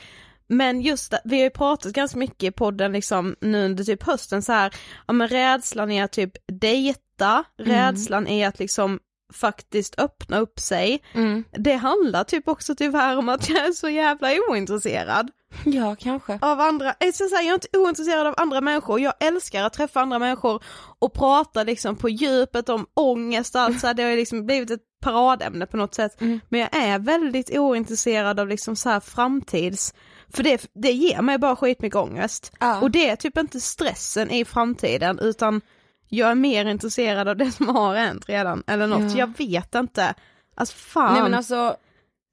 Men 0.52 0.82
just 0.82 1.14
vi 1.24 1.36
har 1.36 1.44
ju 1.44 1.50
pratat 1.50 1.94
ganska 1.94 2.18
mycket 2.18 2.44
i 2.44 2.52
podden 2.52 2.92
liksom 2.92 3.36
nu 3.42 3.66
under 3.66 3.84
typ 3.84 4.04
hösten 4.04 4.42
så 4.42 4.52
här, 4.52 4.76
ja 5.08 5.14
men 5.14 5.28
rädslan 5.28 5.92
är 5.92 6.04
att 6.04 6.12
typ 6.12 6.32
dejta, 6.48 7.44
rädslan 7.58 8.28
är 8.28 8.48
att 8.48 8.60
liksom 8.60 9.00
faktiskt 9.34 10.00
öppna 10.00 10.40
upp 10.40 10.60
sig. 10.60 11.04
Mm. 11.14 11.44
Det 11.52 11.76
handlar 11.76 12.24
typ 12.24 12.48
också 12.48 12.76
tyvärr 12.76 13.18
om 13.18 13.30
att 13.30 13.50
jag 13.50 13.66
är 13.66 13.72
så 13.72 13.90
jävla 13.90 14.30
ointresserad 14.50 15.32
Ja 15.66 15.96
kanske. 16.00 16.40
av 16.42 16.60
andra, 16.60 16.96
jag, 17.00 17.16
ska 17.16 17.28
säga, 17.28 17.42
jag 17.42 17.50
är 17.50 17.54
inte 17.54 17.78
ointresserad 17.78 18.28
av 18.28 18.34
andra 18.38 18.62
människor, 18.62 19.00
jag 19.00 19.14
älskar 19.20 19.64
att 19.64 19.74
träffa 19.74 20.02
andra 20.02 20.20
människor 20.20 20.64
och 21.00 21.14
prata 21.14 21.64
liksom 21.64 21.96
på 21.96 22.10
djupet 22.10 22.70
om 22.70 22.86
ångest 22.94 23.56
och 23.56 23.62
allt 23.62 23.80
så 23.80 23.88
här, 23.88 23.94
det 23.94 24.04
har 24.04 24.16
liksom 24.16 24.46
blivit 24.46 24.72
ett 24.72 24.82
paradämne 25.02 25.66
på 25.66 25.78
något 25.78 25.96
sätt. 25.96 26.22
Mm. 26.22 26.40
Men 26.50 26.60
jag 26.60 26.70
är 26.76 27.00
väldigt 27.00 27.58
ointresserad 27.58 28.40
av 28.40 28.48
liksom 28.48 28.76
så 28.76 28.90
här 28.90 29.00
framtids, 29.00 29.94
för 30.34 30.44
det, 30.44 30.68
det 30.74 30.92
ger 30.92 31.22
mig 31.22 31.38
bara 31.38 31.56
skitmycket 31.56 31.96
ångest. 31.96 32.52
Ja. 32.60 32.80
Och 32.82 32.92
det 32.92 33.10
är 33.10 33.16
typ 33.16 33.38
inte 33.38 33.60
stressen 33.60 34.32
i 34.32 34.46
framtiden 34.46 35.20
utan 35.20 35.62
jag 36.10 36.32
är 36.32 36.36
mer 36.36 36.66
intresserad 36.66 37.28
av 37.28 37.38
det 37.38 37.52
som 37.52 37.70
har 37.70 37.96
hänt 37.96 38.30
redan, 38.30 38.64
eller 38.68 38.88
något, 38.88 39.12
Ja. 39.12 39.18
jag 39.18 39.38
vet 39.38 39.76
inte. 39.76 40.14
Alltså 40.56 40.76
fan. 40.76 41.14
Nej 41.14 41.22
men 41.24 41.34
alltså, 41.34 41.76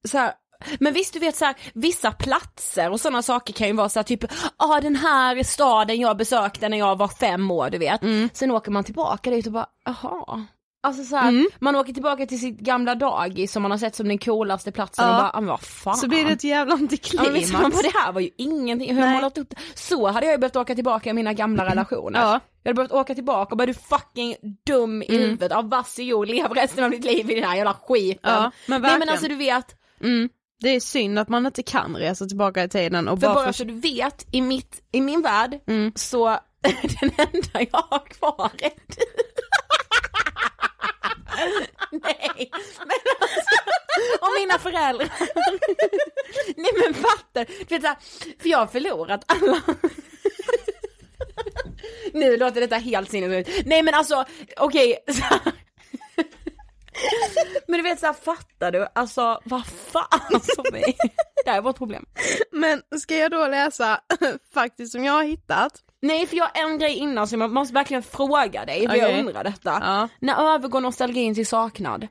så 0.09 0.19
här, 0.19 0.33
men 0.81 0.93
visst 0.93 1.13
du 1.13 1.19
vet 1.19 1.37
så 1.37 1.45
här, 1.45 1.57
vissa 1.75 2.13
platser 2.13 2.91
och 2.91 3.01
sådana 3.01 3.23
saker 3.23 3.53
kan 3.53 3.67
ju 3.67 3.73
vara 3.73 3.89
så 3.89 3.99
här, 3.99 4.05
typ, 4.05 4.25
ah, 4.57 4.81
den 4.81 4.97
här 4.97 5.43
staden 5.43 6.01
jag 6.01 6.17
besökte 6.17 6.69
när 6.69 6.79
jag 6.79 6.99
var 6.99 7.09
fem 7.09 7.51
år 7.51 7.71
du 7.71 7.79
vet. 7.79 8.03
Mm. 8.03 8.29
Sen 8.33 8.51
åker 8.51 8.71
man 8.71 8.85
tillbaka 8.85 9.31
dit 9.31 9.47
och 9.47 9.53
bara, 9.53 9.67
jaha. 9.85 10.47
Alltså 10.83 11.05
så 11.05 11.17
här, 11.17 11.47
man 11.61 11.77
åker 11.77 11.93
tillbaka 11.93 12.27
till 12.27 12.41
sitt 12.41 12.59
gamla 12.61 12.95
dagis 12.95 13.53
som 13.53 13.63
man 13.63 13.71
har 13.71 13.79
sett 13.79 13.95
som 13.95 14.09
den 14.09 14.19
coolaste 14.19 14.73
platsen 14.73 15.05
Ja. 15.05 15.11
och 15.17 15.23
bara, 15.23 15.31
ah, 15.35 15.41
men 15.41 15.49
vad 15.51 15.61
fan. 15.61 15.97
så 15.97 16.09
blir 16.09 16.25
det 16.25 16.33
ett 16.33 16.45
jävla 16.45 16.73
Ja, 16.73 16.77
men 16.77 16.85
antiklimax. 16.85 17.53
man 17.53 17.71
bara, 17.71 17.83
det 17.83 17.93
här 17.95 18.13
var 18.13 18.21
ju 18.21 18.31
ingenting, 18.37 18.95
hur 18.95 19.03
har 19.03 19.21
Nej. 19.21 19.31
upp 19.37 19.51
det? 19.51 19.57
Så 19.75 20.09
hade 20.09 20.27
jag 20.27 20.33
ju 20.35 20.39
behövt 20.39 20.57
åka 20.57 20.75
tillbaka 20.75 21.11
i 21.11 21.13
mina 21.13 21.33
gamla 21.33 21.65
relationer. 21.67 22.21
Ja. 22.21 22.41
Jag 22.63 22.71
hade 22.71 22.75
behövt 22.75 22.93
åka 22.93 23.15
tillbaka 23.15 23.51
och 23.51 23.57
bara 23.59 23.67
du 23.67 23.75
fucking 23.75 24.37
dum 24.67 25.03
i 25.03 25.17
huvudet, 25.19 25.51
ja 25.51 25.63
varsågod, 25.63 26.29
lev 26.29 26.53
resten 26.53 26.85
av 26.85 26.91
ditt 26.91 27.05
liv 27.05 27.31
i 27.31 27.35
den 27.35 27.45
här 27.45 27.57
jävla 27.57 27.75
skiten. 27.75 28.19
Ja, 28.33 28.51
men 28.67 28.83
Nej 28.83 28.99
men 28.99 29.09
alltså 29.09 29.29
du 29.29 29.35
vet, 29.35 29.75
Mm. 30.01 30.29
Det 30.61 30.69
är 30.69 30.81
synd 30.81 31.19
att 31.19 31.29
man 31.29 31.47
inte 31.47 31.63
kan 31.63 31.97
resa 31.97 32.27
tillbaka 32.27 32.65
i 32.65 32.69
tiden 32.69 33.09
och 33.09 33.21
För 33.21 33.27
bara, 33.27 33.35
bara 33.35 33.45
för... 33.47 33.53
så 33.53 33.65
du 33.65 33.75
vet, 33.81 34.27
i, 34.33 34.41
mitt, 34.41 34.83
i 34.93 35.01
min 35.01 35.23
värld 35.23 35.61
Mm. 35.67 35.93
så 35.95 36.27
den 37.01 37.11
enda 37.17 37.61
jag 37.73 37.83
har 37.91 38.07
kvar 38.07 38.51
är 38.59 38.71
du. 38.87 39.05
Nej, 41.91 42.51
men 42.79 42.91
alltså, 43.21 43.55
och 44.21 44.29
mina 44.41 44.59
föräldrar. 44.59 45.09
Nej 46.57 46.71
men 46.83 46.95
fattar 46.95 47.47
du 47.69 47.79
vet 47.79 47.97
för 48.43 48.49
jag 48.49 48.59
har 48.59 48.67
förlorat 48.67 49.25
alla. 49.27 49.63
Nu 52.13 52.37
låter 52.37 52.61
detta 52.61 52.77
helt 52.77 53.11
sinnessjukt. 53.11 53.67
Nej 53.67 53.83
men 53.83 53.95
alltså, 53.95 54.25
okej. 54.57 54.99
Okay. 55.07 55.53
Men 57.69 57.79
du 57.79 57.83
vet 57.83 58.01
såhär, 58.01 58.13
fattar 58.13 58.73
du? 58.73 58.87
Alltså 58.95 59.41
vad 59.45 59.67
fan 59.67 60.41
som 60.43 60.65
är, 60.75 60.95
det 61.45 61.51
här 61.51 61.57
är 61.59 61.63
vårt 61.63 61.77
problem. 61.77 62.07
Men 62.53 62.83
ska 63.01 63.17
jag 63.17 63.31
då 63.31 63.47
läsa 63.47 64.01
faktiskt 64.55 64.93
som 64.93 65.05
jag 65.05 65.13
har 65.13 65.25
hittat? 65.25 65.83
Nej 66.03 66.27
för 66.27 66.37
jag 66.37 66.45
har 66.45 66.63
en 66.71 66.79
grej 66.79 66.95
innan 66.95 67.29
som 67.29 67.41
jag 67.41 67.51
måste 67.51 67.75
verkligen 67.75 68.03
fråga 68.03 68.65
dig, 68.65 68.81
för 68.81 68.89
Okej. 68.89 68.99
jag 68.99 69.19
undrar 69.19 69.45
detta. 69.45 69.79
Ja. 69.83 70.09
När 70.19 70.55
övergår 70.55 70.81
nostalgin 70.81 71.35
till 71.35 71.47
saknad? 71.47 72.09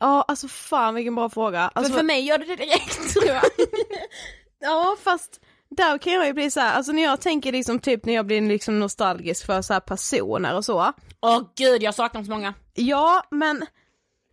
Ja 0.00 0.24
alltså 0.28 0.48
fan 0.48 0.94
vilken 0.94 1.14
bra 1.14 1.28
fråga. 1.28 1.70
Alltså, 1.74 1.92
för 1.92 1.98
för 1.98 2.06
mig 2.06 2.20
gör 2.20 2.38
det 2.38 2.44
det 2.44 2.56
direkt 2.56 3.12
tror 3.12 3.26
jag. 3.26 3.42
Ja 4.60 4.96
fast 5.02 5.40
där 5.70 5.98
kan 5.98 6.12
jag 6.12 6.26
ju 6.26 6.32
bli 6.32 6.50
så 6.50 6.60
här, 6.60 6.74
alltså 6.74 6.92
när 6.92 7.02
jag 7.02 7.20
tänker 7.20 7.52
liksom 7.52 7.78
typ 7.78 8.04
när 8.04 8.14
jag 8.14 8.26
blir 8.26 8.40
liksom 8.40 8.78
nostalgisk 8.78 9.46
för 9.46 9.62
så 9.62 9.80
personer 9.80 10.56
och 10.56 10.64
så. 10.64 10.92
Åh 11.20 11.42
gud 11.56 11.82
jag 11.82 11.94
saknar 11.94 12.24
så 12.24 12.30
många. 12.30 12.54
Ja 12.74 13.22
men 13.30 13.66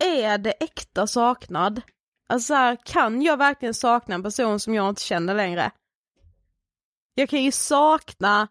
är 0.04 0.38
det 0.38 0.50
äkta 0.50 1.06
saknad? 1.06 1.82
Alltså 2.28 2.46
så 2.46 2.54
här, 2.54 2.78
kan 2.84 3.22
jag 3.22 3.36
verkligen 3.36 3.74
sakna 3.74 4.14
en 4.14 4.22
person 4.22 4.60
som 4.60 4.74
jag 4.74 4.88
inte 4.88 5.02
känner 5.02 5.34
längre? 5.34 5.70
Jag 7.18 7.28
kan 7.28 7.42
ju 7.42 7.52
sakna 7.52 8.48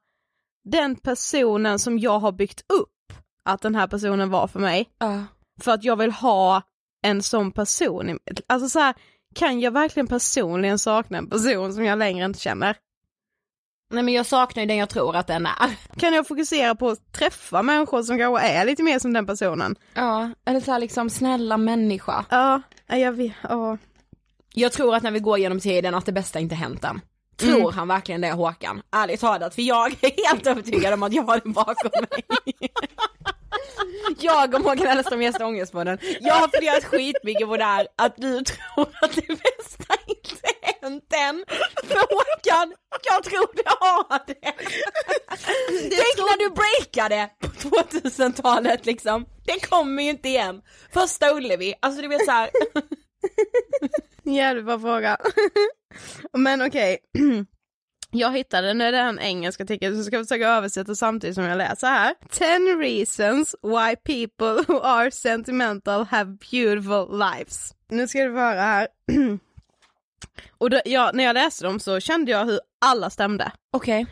den 0.63 0.95
personen 0.95 1.79
som 1.79 1.99
jag 1.99 2.19
har 2.19 2.31
byggt 2.31 2.71
upp 2.73 3.13
att 3.43 3.61
den 3.61 3.75
här 3.75 3.87
personen 3.87 4.29
var 4.29 4.47
för 4.47 4.59
mig. 4.59 4.89
För 5.61 5.71
att 5.71 5.83
jag 5.83 5.95
vill 5.95 6.11
ha 6.11 6.61
en 7.01 7.23
sån 7.23 7.51
person. 7.51 8.19
Alltså 8.47 8.69
så 8.69 8.79
här, 8.79 8.93
kan 9.35 9.59
jag 9.59 9.71
verkligen 9.71 10.07
personligen 10.07 10.79
sakna 10.79 11.17
en 11.17 11.29
person 11.29 11.73
som 11.73 11.85
jag 11.85 11.99
längre 11.99 12.25
inte 12.25 12.39
känner? 12.39 12.77
Nej 13.93 14.03
men 14.03 14.13
jag 14.13 14.25
saknar 14.25 14.63
ju 14.63 14.67
den 14.67 14.77
jag 14.77 14.89
tror 14.89 15.15
att 15.15 15.27
den 15.27 15.45
är. 15.45 15.97
Kan 15.99 16.13
jag 16.13 16.27
fokusera 16.27 16.75
på 16.75 16.89
att 16.89 17.11
träffa 17.11 17.63
människor 17.63 18.03
som 18.03 18.17
kanske 18.17 18.47
är 18.47 18.65
lite 18.65 18.83
mer 18.83 18.99
som 18.99 19.13
den 19.13 19.25
personen? 19.25 19.75
Ja, 19.93 20.29
eller 20.45 20.59
så 20.59 20.71
här 20.71 20.79
liksom 20.79 21.09
snälla 21.09 21.57
människa. 21.57 22.25
Ja, 22.29 22.61
jag 22.87 23.11
vet, 23.11 23.33
ja. 23.41 23.77
Jag 24.53 24.71
tror 24.71 24.95
att 24.95 25.03
när 25.03 25.11
vi 25.11 25.19
går 25.19 25.37
genom 25.39 25.59
tiden 25.59 25.95
att 25.95 26.05
det 26.05 26.11
bästa 26.11 26.39
inte 26.39 26.55
hänt 26.55 26.83
än. 26.83 27.01
Tror 27.37 27.55
Mm. 27.59 27.73
han 27.73 27.87
verkligen 27.87 28.21
det 28.21 28.31
Håkan? 28.31 28.81
Ärligt 28.95 29.19
talat, 29.21 29.55
för 29.55 29.61
jag 29.61 29.87
är 30.03 30.27
helt 30.29 30.47
övertygad 30.47 30.93
om 30.93 31.03
att 31.03 31.13
jag 31.13 31.23
har 31.23 31.41
det 31.43 31.49
bakom 31.49 31.91
mig. 32.11 32.23
Jag 34.19 34.53
och 34.53 34.61
Håkan 34.61 34.87
Hellström 34.87 35.21
gästar 35.21 35.45
Ångestpodden. 35.45 35.97
Jag 36.21 36.33
har 36.33 36.47
funderat 36.47 36.83
skitmycket 36.83 37.47
på 37.47 37.57
det 37.57 37.63
här 37.63 37.87
att 37.95 38.15
du 38.17 38.41
tror 38.43 38.87
att 39.01 39.15
det 39.15 39.27
bästa 39.27 39.93
inte 40.07 40.47
hänt 40.81 41.13
än. 41.15 41.45
För 41.87 41.99
Håkan, 41.99 42.73
jag 43.11 43.23
tror 43.23 43.55
det 43.55 43.69
har 43.79 44.25
det. 44.27 44.53
Tänk 45.81 46.17
när 46.17 46.37
du 46.37 46.49
breakade 46.49 47.29
på 47.39 47.47
2000-talet 47.47 48.85
liksom. 48.85 49.25
Det 49.45 49.69
kommer 49.69 50.03
ju 50.03 50.09
inte 50.09 50.29
igen. 50.29 50.61
Första 50.93 51.29
Ullevi, 51.35 51.73
alltså 51.79 52.01
du 52.01 52.07
vet 52.07 52.25
såhär. 52.25 52.49
Jävligt 54.23 54.65
bra 54.65 54.79
fråga. 54.79 55.17
Men 56.37 56.61
okej. 56.61 56.97
Jag 58.11 58.37
hittade, 58.37 58.73
nu 58.73 58.83
är 58.83 58.91
det 58.91 58.97
en 58.97 59.19
engelsk 59.19 59.61
artikel 59.61 59.97
så 59.97 60.03
ska 60.03 60.15
jag 60.15 60.27
försöka 60.27 60.49
översätta 60.49 60.95
samtidigt 60.95 61.35
som 61.35 61.43
jag 61.43 61.57
läser 61.57 61.87
här. 61.87 62.15
10 62.29 62.47
reasons 62.75 63.55
why 63.61 63.95
people 63.95 64.63
who 64.67 64.79
are 64.79 65.11
sentimental 65.11 66.05
have 66.05 66.37
beautiful 66.51 67.19
lives. 67.19 67.75
Nu 67.89 68.07
ska 68.07 68.23
du 68.23 68.31
höra 68.31 68.61
här. 68.61 68.87
Och 70.57 70.69
då, 70.69 70.81
ja, 70.85 71.11
när 71.13 71.23
jag 71.23 71.33
läste 71.33 71.65
dem 71.65 71.79
så 71.79 71.99
kände 71.99 72.31
jag 72.31 72.45
hur 72.45 72.59
alla 72.85 73.09
stämde. 73.09 73.51
Okej. 73.71 74.05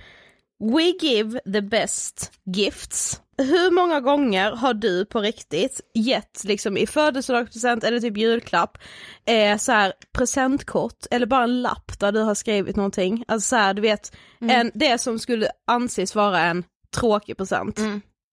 We 0.59 0.83
give 1.07 1.39
the 1.39 1.61
best 1.61 2.31
gifts. 2.43 3.21
Hur 3.37 3.71
många 3.71 3.99
gånger 3.99 4.51
har 4.51 4.73
du 4.73 5.05
på 5.05 5.19
riktigt 5.21 5.81
gett 5.93 6.43
liksom 6.43 6.77
i 6.77 6.87
födelsedagspresent 6.87 7.83
eller 7.83 7.99
typ 7.99 8.17
julklapp 8.17 8.77
eh, 9.25 9.57
så 9.57 9.71
här 9.71 9.93
presentkort 10.11 11.05
eller 11.11 11.25
bara 11.25 11.43
en 11.43 11.61
lapp 11.61 11.99
där 11.99 12.11
du 12.11 12.19
har 12.19 12.35
skrivit 12.35 12.75
någonting. 12.75 13.23
Alltså 13.27 13.47
så 13.47 13.55
här, 13.55 13.73
du 13.73 13.81
vet, 13.81 14.15
en, 14.41 14.71
det 14.73 14.97
som 14.97 15.19
skulle 15.19 15.47
anses 15.67 16.15
vara 16.15 16.39
en 16.39 16.63
tråkig 16.95 17.37
present. 17.37 17.79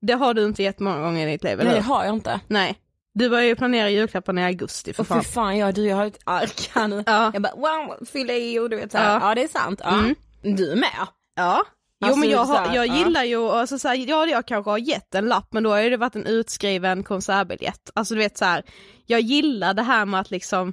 Det 0.06 0.12
har 0.12 0.34
du 0.34 0.44
inte 0.44 0.62
gett 0.62 0.78
många 0.80 1.00
gånger 1.02 1.28
i 1.28 1.30
ditt 1.32 1.44
liv, 1.44 1.52
eller 1.60 1.70
Nej 1.70 1.80
det 1.80 1.86
har 1.86 2.04
jag 2.04 2.14
inte. 2.14 2.40
Nej. 2.46 2.78
Du 3.14 3.28
börjar 3.30 3.44
ju 3.44 3.56
planera 3.56 3.90
julklapparna 3.90 4.40
i 4.40 4.44
augusti 4.44 4.92
för 4.92 5.02
Och 5.02 5.06
fan. 5.06 5.22
för 5.24 5.32
fan, 5.32 5.58
ja 5.58 5.72
du 5.72 5.84
jag 5.86 5.96
har 5.96 6.06
ett 6.06 6.18
ark 6.24 6.70
här 6.74 6.88
nu. 6.88 7.02
Ja. 7.06 7.30
Jag 7.34 7.42
bara 7.42 7.54
wow, 7.54 8.06
fylla 8.12 8.32
i 8.32 8.58
och 8.58 8.70
du 8.70 8.76
vet 8.76 8.92
såhär, 8.92 9.14
Ja. 9.14 9.28
ja. 9.28 9.34
det 9.34 9.42
är 9.42 9.48
sant. 9.48 9.80
Ja. 9.84 9.98
Mm. 9.98 10.14
Du 10.42 10.74
med? 10.74 11.06
Ja. 11.36 11.64
Jo 12.00 12.06
Alltså, 12.06 12.20
men 12.20 12.30
jag, 12.30 12.44
har, 12.44 12.74
jag 12.74 12.86
ja. 12.86 12.94
gillar 12.96 13.24
ju, 13.24 13.48
alltså 13.48 13.78
så 13.78 13.88
här, 13.88 13.94
ja 13.94 14.26
jag 14.26 14.46
kanske 14.46 14.70
har 14.70 14.78
gett 14.78 15.14
en 15.14 15.26
lapp 15.28 15.52
men 15.52 15.62
då 15.62 15.70
har 15.70 15.82
det 15.90 15.96
varit 15.96 16.16
en 16.16 16.26
utskriven 16.26 17.02
konsertbiljett. 17.02 17.90
Alltså 17.94 18.14
du 18.14 18.20
vet 18.20 18.38
så 18.38 18.44
här, 18.44 18.62
jag 19.06 19.20
gillar 19.20 19.74
det 19.74 19.82
här 19.82 20.06
med 20.06 20.20
att 20.20 20.30
liksom, 20.30 20.72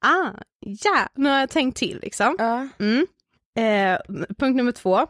ah, 0.00 0.30
ja, 0.60 1.08
nu 1.14 1.28
har 1.28 1.38
jag 1.38 1.50
tänkt 1.50 1.76
till 1.78 1.98
liksom. 2.02 2.36
Mm. 2.78 3.06
Eh, 3.58 3.98
punkt 4.38 4.56
nummer 4.56 4.72
två, 4.72 5.06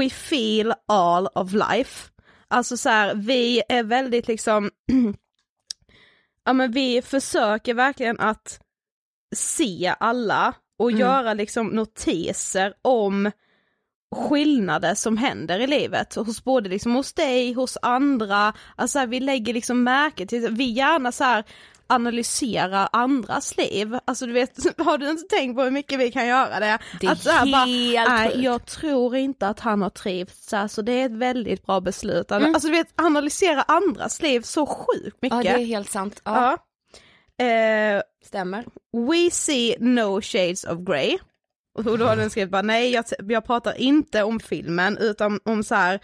we 0.00 0.10
feel 0.10 0.74
all 0.88 1.26
of 1.34 1.52
life. 1.52 2.08
Alltså 2.48 2.76
så 2.76 2.88
här, 2.88 3.14
vi 3.14 3.62
är 3.68 3.82
väldigt 3.82 4.28
liksom, 4.28 4.70
ja 6.44 6.52
men 6.52 6.72
vi 6.72 7.02
försöker 7.02 7.74
verkligen 7.74 8.20
att 8.20 8.60
se 9.34 9.94
alla 10.00 10.54
och 10.78 10.90
Mm. 10.90 11.00
göra 11.00 11.34
liksom 11.34 11.66
notiser 11.66 12.74
om 12.82 13.30
skillnader 14.12 14.94
som 14.94 15.16
händer 15.16 15.60
i 15.60 15.66
livet 15.66 16.14
hos 16.14 16.44
både 16.44 16.68
liksom 16.68 16.94
hos 16.94 17.12
dig, 17.12 17.52
hos 17.52 17.78
andra, 17.82 18.52
alltså 18.76 18.98
här, 18.98 19.06
vi 19.06 19.20
lägger 19.20 19.54
liksom 19.54 19.84
märke 19.84 20.26
till, 20.26 20.48
vi 20.50 20.64
gärna 20.64 21.12
så 21.12 21.24
här 21.24 21.44
analyserar 21.86 22.88
andras 22.92 23.56
liv, 23.56 23.98
alltså 24.04 24.26
du 24.26 24.32
vet, 24.32 24.78
har 24.78 24.98
du 24.98 25.10
inte 25.10 25.36
tänkt 25.36 25.56
på 25.56 25.62
hur 25.62 25.70
mycket 25.70 26.00
vi 26.00 26.12
kan 26.12 26.26
göra 26.26 26.60
det? 26.60 26.78
Det 27.00 27.06
är 27.06 27.12
att 27.12 27.26
här, 27.26 27.52
bara, 27.52 27.64
helt 27.64 28.08
nej 28.08 28.44
jag 28.44 28.66
tror 28.66 29.16
inte 29.16 29.48
att 29.48 29.60
han 29.60 29.82
har 29.82 29.90
trivts 29.90 30.48
så, 30.48 30.56
här, 30.56 30.68
så 30.68 30.82
det 30.82 30.92
är 30.92 31.06
ett 31.06 31.12
väldigt 31.12 31.66
bra 31.66 31.80
beslut. 31.80 32.30
Mm. 32.30 32.54
Alltså 32.54 32.68
du 32.68 32.74
vet, 32.74 32.92
analysera 32.94 33.62
andras 33.62 34.22
liv 34.22 34.40
så 34.40 34.66
sjukt 34.66 35.22
mycket. 35.22 35.44
ja 35.44 35.56
det 35.56 35.62
är 35.62 35.66
helt 35.66 35.90
sant. 35.90 36.20
Ja, 36.24 36.32
Ja. 36.40 36.58
Eh, 37.44 38.02
stämmer. 38.24 38.64
We 38.92 39.30
see 39.30 39.76
no 39.80 40.20
shades 40.22 40.64
of 40.64 40.78
grey. 40.78 41.18
Och 41.74 41.98
då 41.98 42.06
har 42.06 42.16
den 42.16 42.30
skrivit 42.30 42.50
bara 42.50 42.62
nej 42.62 42.90
jag, 42.90 43.04
jag 43.28 43.44
pratar 43.44 43.78
inte 43.80 44.22
om 44.22 44.40
filmen 44.40 44.98
utan 44.98 45.40
om 45.44 45.64
så 45.64 45.74
här. 45.74 46.00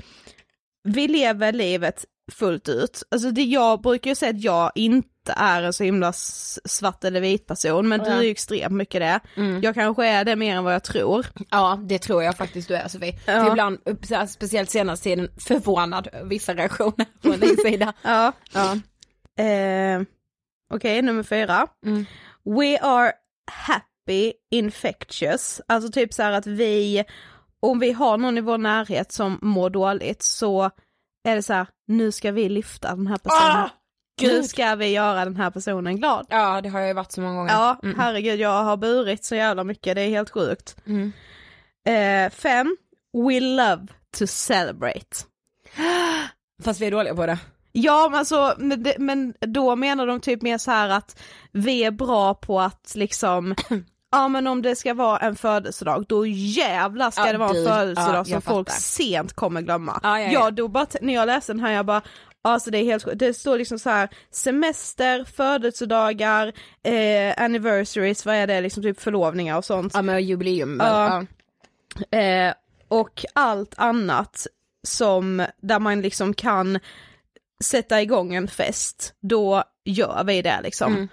vi 0.84 1.08
lever 1.08 1.52
livet 1.52 2.04
fullt 2.32 2.68
ut. 2.68 3.02
Alltså 3.10 3.30
det 3.30 3.42
jag 3.42 3.80
brukar 3.80 4.10
ju 4.10 4.14
säga 4.14 4.30
att 4.30 4.42
jag 4.42 4.72
inte 4.74 5.08
är 5.36 5.62
en 5.62 5.72
så 5.72 5.84
himla 5.84 6.12
svart 6.12 7.04
eller 7.04 7.20
vit 7.20 7.46
person 7.46 7.88
men 7.88 8.00
du 8.00 8.06
är 8.10 8.22
ju 8.22 8.30
extremt 8.30 8.74
mycket 8.74 9.00
det. 9.00 9.20
Mm. 9.36 9.60
Jag 9.62 9.74
kanske 9.74 10.06
är 10.06 10.24
det 10.24 10.36
mer 10.36 10.56
än 10.56 10.64
vad 10.64 10.74
jag 10.74 10.84
tror. 10.84 11.26
Ja 11.50 11.78
det 11.88 11.98
tror 11.98 12.22
jag 12.22 12.36
faktiskt 12.36 12.68
du 12.68 12.74
är 12.74 12.88
Sofie. 12.88 13.18
Ja. 13.26 13.44
För 13.44 13.50
ibland, 13.50 13.78
speciellt 14.28 14.70
senaste 14.70 15.04
tiden, 15.04 15.28
förvånad 15.38 16.08
vissa 16.24 16.54
reaktioner 16.54 17.06
från 17.22 17.40
din 17.40 17.56
sida. 17.64 17.92
Ja. 18.02 18.32
Ja. 18.52 18.72
Eh, 19.44 20.02
Okej, 20.74 21.02
nummer 21.02 21.22
fyra. 21.22 21.66
Mm. 21.86 22.06
We 22.44 22.78
are 22.80 23.12
happy 23.50 23.84
infectious. 24.50 25.60
Alltså 25.68 25.90
typ 25.92 26.14
så 26.14 26.22
här 26.22 26.32
att 26.32 26.46
vi, 26.46 27.04
om 27.60 27.78
vi 27.78 27.92
har 27.92 28.16
någon 28.18 28.38
i 28.38 28.40
vår 28.40 28.58
närhet 28.58 29.12
som 29.12 29.38
mår 29.42 29.70
dåligt 29.70 30.22
så 30.22 30.70
är 31.28 31.34
det 31.36 31.42
så 31.42 31.52
här, 31.52 31.66
nu 31.86 32.12
ska 32.12 32.30
vi 32.32 32.48
lyfta 32.48 32.94
den 32.94 33.06
här 33.06 33.16
personen. 33.18 33.56
Ah, 33.56 33.70
nu 34.20 34.28
Gud. 34.28 34.44
ska 34.44 34.74
vi 34.74 34.86
göra 34.88 35.24
den 35.24 35.36
här 35.36 35.50
personen 35.50 35.96
glad. 35.96 36.26
ja 36.30 36.60
det 36.60 36.68
har 36.68 36.78
jag 36.80 36.88
ju 36.88 36.94
varit 36.94 37.12
så 37.12 37.20
många 37.20 37.34
gånger. 37.36 37.52
Ja, 37.52 37.80
Mm. 37.82 37.98
herregud 37.98 38.40
jag 38.40 38.62
har 38.64 38.76
burit 38.76 39.24
så 39.24 39.34
jävla 39.34 39.64
mycket, 39.64 39.94
det 39.94 40.02
är 40.02 40.08
helt 40.08 40.30
sjukt. 40.30 40.76
Mm. 40.86 41.12
Eh, 41.88 42.30
fem, 42.32 42.76
we 43.12 43.40
love 43.40 43.86
to 44.18 44.26
celebrate. 44.26 45.16
Fast 46.62 46.80
vi 46.80 46.86
är 46.86 46.90
dåliga 46.90 47.14
på 47.14 47.26
det. 47.26 47.38
Ja 47.72 48.08
men 48.10 48.18
alltså, 48.18 48.54
men, 48.58 48.86
men 48.98 49.34
då 49.40 49.76
menar 49.76 50.06
de 50.06 50.20
typ 50.20 50.42
mer 50.42 50.58
så 50.58 50.70
här 50.70 50.88
att 50.88 51.20
vi 51.52 51.84
är 51.84 51.90
bra 51.90 52.34
på 52.34 52.60
att 52.60 52.92
liksom 52.94 53.54
Ja 54.10 54.28
men 54.28 54.46
om 54.46 54.62
det 54.62 54.76
ska 54.76 54.94
vara 54.94 55.18
en 55.18 55.36
födelsedag, 55.36 56.04
då 56.08 56.26
jävlar 56.26 57.10
ska 57.10 57.26
Ja, 57.26 57.32
det 57.32 57.38
vara 57.38 57.58
en 57.58 57.64
födelsedag 57.66 58.14
Ja, 58.14 58.24
som 58.24 58.42
folk 58.42 58.68
fattar. 58.68 58.80
sent 58.80 59.32
kommer 59.32 59.60
glömma. 59.60 60.00
Ja, 60.02 60.20
ja, 60.20 60.30
ja. 60.32 60.50
Då 60.50 60.68
bara, 60.68 60.86
när 61.00 61.14
jag 61.14 61.26
läste 61.26 61.52
den 61.52 61.60
här 61.60 61.72
jag 61.72 61.86
bara, 61.86 62.02
alltså 62.44 62.70
det 62.70 62.78
är 62.78 62.84
helt 62.84 63.18
det 63.18 63.34
står 63.34 63.58
liksom 63.58 63.78
så 63.78 63.90
här 63.90 64.08
semester, 64.30 65.24
födelsedagar, 65.24 66.52
eh, 66.82 67.42
anniversaries, 67.44 68.26
vad 68.26 68.34
är 68.34 68.46
det, 68.46 68.60
liksom 68.60 68.82
typ 68.82 69.00
förlovningar 69.00 69.56
och 69.56 69.64
sånt. 69.64 69.94
Ja 69.94 70.02
men 70.02 70.26
jubileum? 70.26 70.80
Ja. 70.84 71.24
Ja. 72.10 72.18
Eh, 72.18 72.54
och 72.88 73.24
allt 73.34 73.74
annat 73.76 74.46
som, 74.86 75.46
där 75.62 75.78
man 75.78 76.00
liksom 76.00 76.34
kan 76.34 76.78
sätta 77.64 78.02
igång 78.02 78.34
en 78.34 78.48
fest, 78.48 79.14
då 79.20 79.62
gör 79.84 80.24
vi 80.24 80.42
det 80.42 80.60
liksom. 80.62 80.92
Mm. 80.94 81.08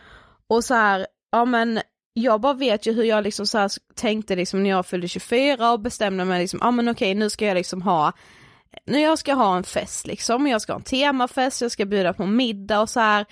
Och 0.48 0.64
så 0.64 0.74
här, 0.74 1.08
ja 1.32 1.46
men 1.46 1.80
jag 2.18 2.42
bara 2.42 2.54
vet 2.54 2.86
ju 2.86 2.94
hur 2.94 3.04
jag 3.04 3.24
liksom 3.24 3.48
så 3.48 3.70
tänkte 3.96 4.36
liksom 4.36 4.64
när 4.64 4.70
jag 4.70 4.86
fyllde 4.86 5.08
24 5.08 5.72
och 5.72 5.80
bestämde 5.80 6.26
mig 6.26 6.42
liksom, 6.42 6.60
ja 6.64 6.72
men 6.72 6.90
okej 6.90 7.16
nu 7.16 7.30
ska 7.30 7.46
jag 7.46 7.56
liksom 7.56 7.82
ha, 7.82 8.12
nu 8.86 9.00
jag 9.00 9.20
ska 9.20 9.34
ha 9.34 9.58
en 9.58 9.64
fest 9.64 10.08
liksom, 10.08 10.48
jag 10.48 10.62
ska 10.62 10.74
ha 10.74 10.78
en 10.78 10.84
temafest, 10.84 11.62
jag 11.62 11.72
ska 11.72 11.86
bjuda 11.86 12.14
på 12.14 12.26
middag 12.26 12.82
och 12.82 12.90
så 12.90 13.00
här. 13.00 13.26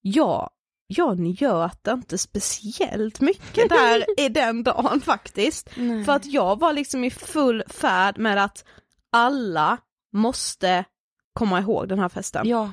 ja, 0.00 0.50
jag 0.86 1.18
njöt 1.18 1.86
inte 1.88 2.18
speciellt 2.18 3.20
mycket 3.20 3.68
där 3.68 4.20
i 4.20 4.28
den 4.28 4.62
dagen 4.62 5.00
faktiskt. 5.00 5.68
För 6.04 6.12
att 6.12 6.26
jag 6.26 6.60
var 6.60 6.72
liksom 6.72 7.04
i 7.04 7.10
full 7.10 7.62
färd 7.68 8.18
med 8.18 8.44
att 8.44 8.64
alla 9.12 9.78
måste 10.12 10.84
komma 11.32 11.60
ihåg 11.60 11.88
den 11.88 11.98
här 11.98 12.08
festen. 12.08 12.48
ja. 12.48 12.72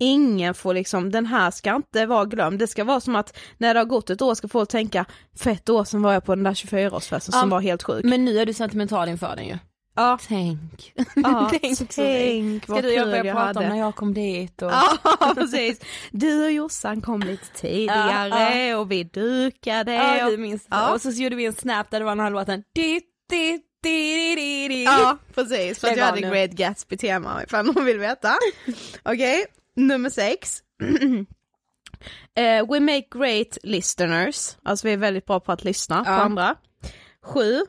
Ingen 0.00 0.54
får 0.54 0.74
liksom, 0.74 1.10
den 1.10 1.26
här 1.26 1.50
ska 1.50 1.74
inte 1.74 2.06
vara 2.06 2.24
glömd. 2.24 2.58
Det 2.58 2.66
ska 2.66 2.84
vara 2.84 3.00
som 3.00 3.16
att 3.16 3.36
när 3.58 3.74
det 3.74 3.80
har 3.80 3.84
gått 3.84 4.10
ett 4.10 4.22
år 4.22 4.34
ska 4.34 4.48
folk 4.48 4.68
tänka, 4.70 5.04
för 5.38 5.50
ett 5.50 5.68
år 5.68 5.84
sedan 5.84 6.02
var 6.02 6.12
jag 6.12 6.24
på 6.24 6.34
den 6.34 6.44
där 6.44 6.54
24-årsfesten 6.54 7.30
som 7.30 7.40
Ja, 7.40 7.46
var 7.46 7.60
helt 7.60 7.82
sjuk. 7.82 8.04
Men 8.04 8.24
nu 8.24 8.38
är 8.38 8.46
du 8.46 8.52
sentimental 8.52 9.08
inför 9.08 9.36
den 9.36 9.46
ju. 9.46 9.58
ja, 9.96 10.18
Tänk. 10.28 10.92
ja, 11.14 11.50
tänk, 11.60 11.78
tänk 11.94 12.62
Ska 12.64 12.72
vad 12.74 12.82
du 12.82 12.88
och 12.88 12.94
jag 12.94 13.06
börja 13.06 13.24
jag 13.24 13.36
prata 13.36 13.50
om 13.50 13.56
hade. 13.56 13.68
när 13.68 13.76
jag 13.78 13.94
kom 13.94 14.14
dit 14.14 14.62
och... 14.62 14.70
Ja 14.70 15.32
precis, 15.34 15.80
du 16.10 16.44
och 16.44 16.52
Jossan 16.52 17.00
kom 17.00 17.20
lite 17.20 17.46
tidigare 17.54 18.74
och 18.76 18.90
vi 18.90 19.04
dukade. 19.04 19.94
Ja, 19.94 20.26
och... 20.32 20.38
minns. 20.38 20.66
Ja. 20.70 20.94
Och 20.94 21.00
så 21.00 21.10
gjorde 21.10 21.36
vi 21.36 21.46
en 21.46 21.52
snap 21.54 21.90
där 21.90 21.98
det 21.98 22.04
var 22.04 22.12
den 22.16 22.24
här 22.24 22.30
låten. 22.30 22.62
Ja 24.84 25.18
precis, 25.34 25.78
för 25.78 25.88
att 25.88 25.96
jag 25.96 26.04
hade 26.04 26.20
nu. 26.20 26.30
Great 26.30 26.50
Gatsby 26.50 26.96
tema 26.96 27.42
ifall 27.44 27.66
någon 27.66 27.84
vill 27.84 27.98
veta. 27.98 28.32
Okej, 29.02 29.46
nummer 29.76 30.10
sex. 30.10 30.62
Eh, 32.36 32.66
we 32.70 32.80
make 32.80 33.06
great 33.10 33.58
listeners, 33.62 34.56
alltså 34.62 34.86
vi 34.86 34.92
är 34.92 34.96
väldigt 34.96 35.26
bra 35.26 35.40
på 35.40 35.52
att 35.52 35.64
lyssna 35.64 36.04
på 36.04 36.10
Ja. 36.10 36.14
andra. 36.14 36.56
Sju. 37.22 37.60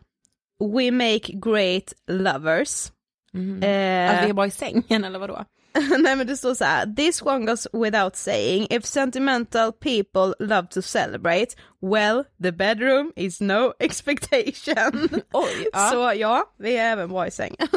We 0.75 0.91
make 0.91 1.33
great 1.33 1.93
lovers. 2.07 2.91
Mhm. 3.33 3.63
Eh, 3.63 4.11
Att 4.19 4.25
vi 4.25 4.29
är 4.29 4.33
bra 4.33 4.45
i 4.45 4.51
sängen 4.51 5.03
eller 5.03 5.19
vadå? 5.19 5.45
Nej 5.99 6.15
men 6.15 6.27
det 6.27 6.37
står 6.37 6.55
så 6.55 6.63
här, 6.63 6.95
this 6.95 7.21
one 7.21 7.45
goes 7.45 7.67
without 7.73 8.15
saying, 8.15 8.67
if 8.69 8.85
sentimental 8.85 9.71
people 9.71 10.33
love 10.39 10.67
to 10.67 10.81
celebrate, 10.81 11.47
well 11.81 12.23
the 12.43 12.51
bedroom 12.51 13.11
is 13.15 13.41
no 13.41 13.73
expectation. 13.79 15.09
Oj, 15.33 15.67
ja. 15.73 15.89
Så 15.91 16.13
ja, 16.15 16.53
vi 16.57 16.77
är 16.77 16.91
även 16.91 17.09
bra 17.09 17.27
i 17.27 17.31
sängen. 17.31 17.67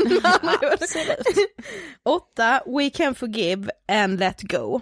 Absolut. 0.73 1.51
Åtta, 2.03 2.63
we 2.67 2.91
can 2.91 3.15
forgive 3.15 3.71
and 3.89 4.19
let 4.21 4.43
go. 4.43 4.81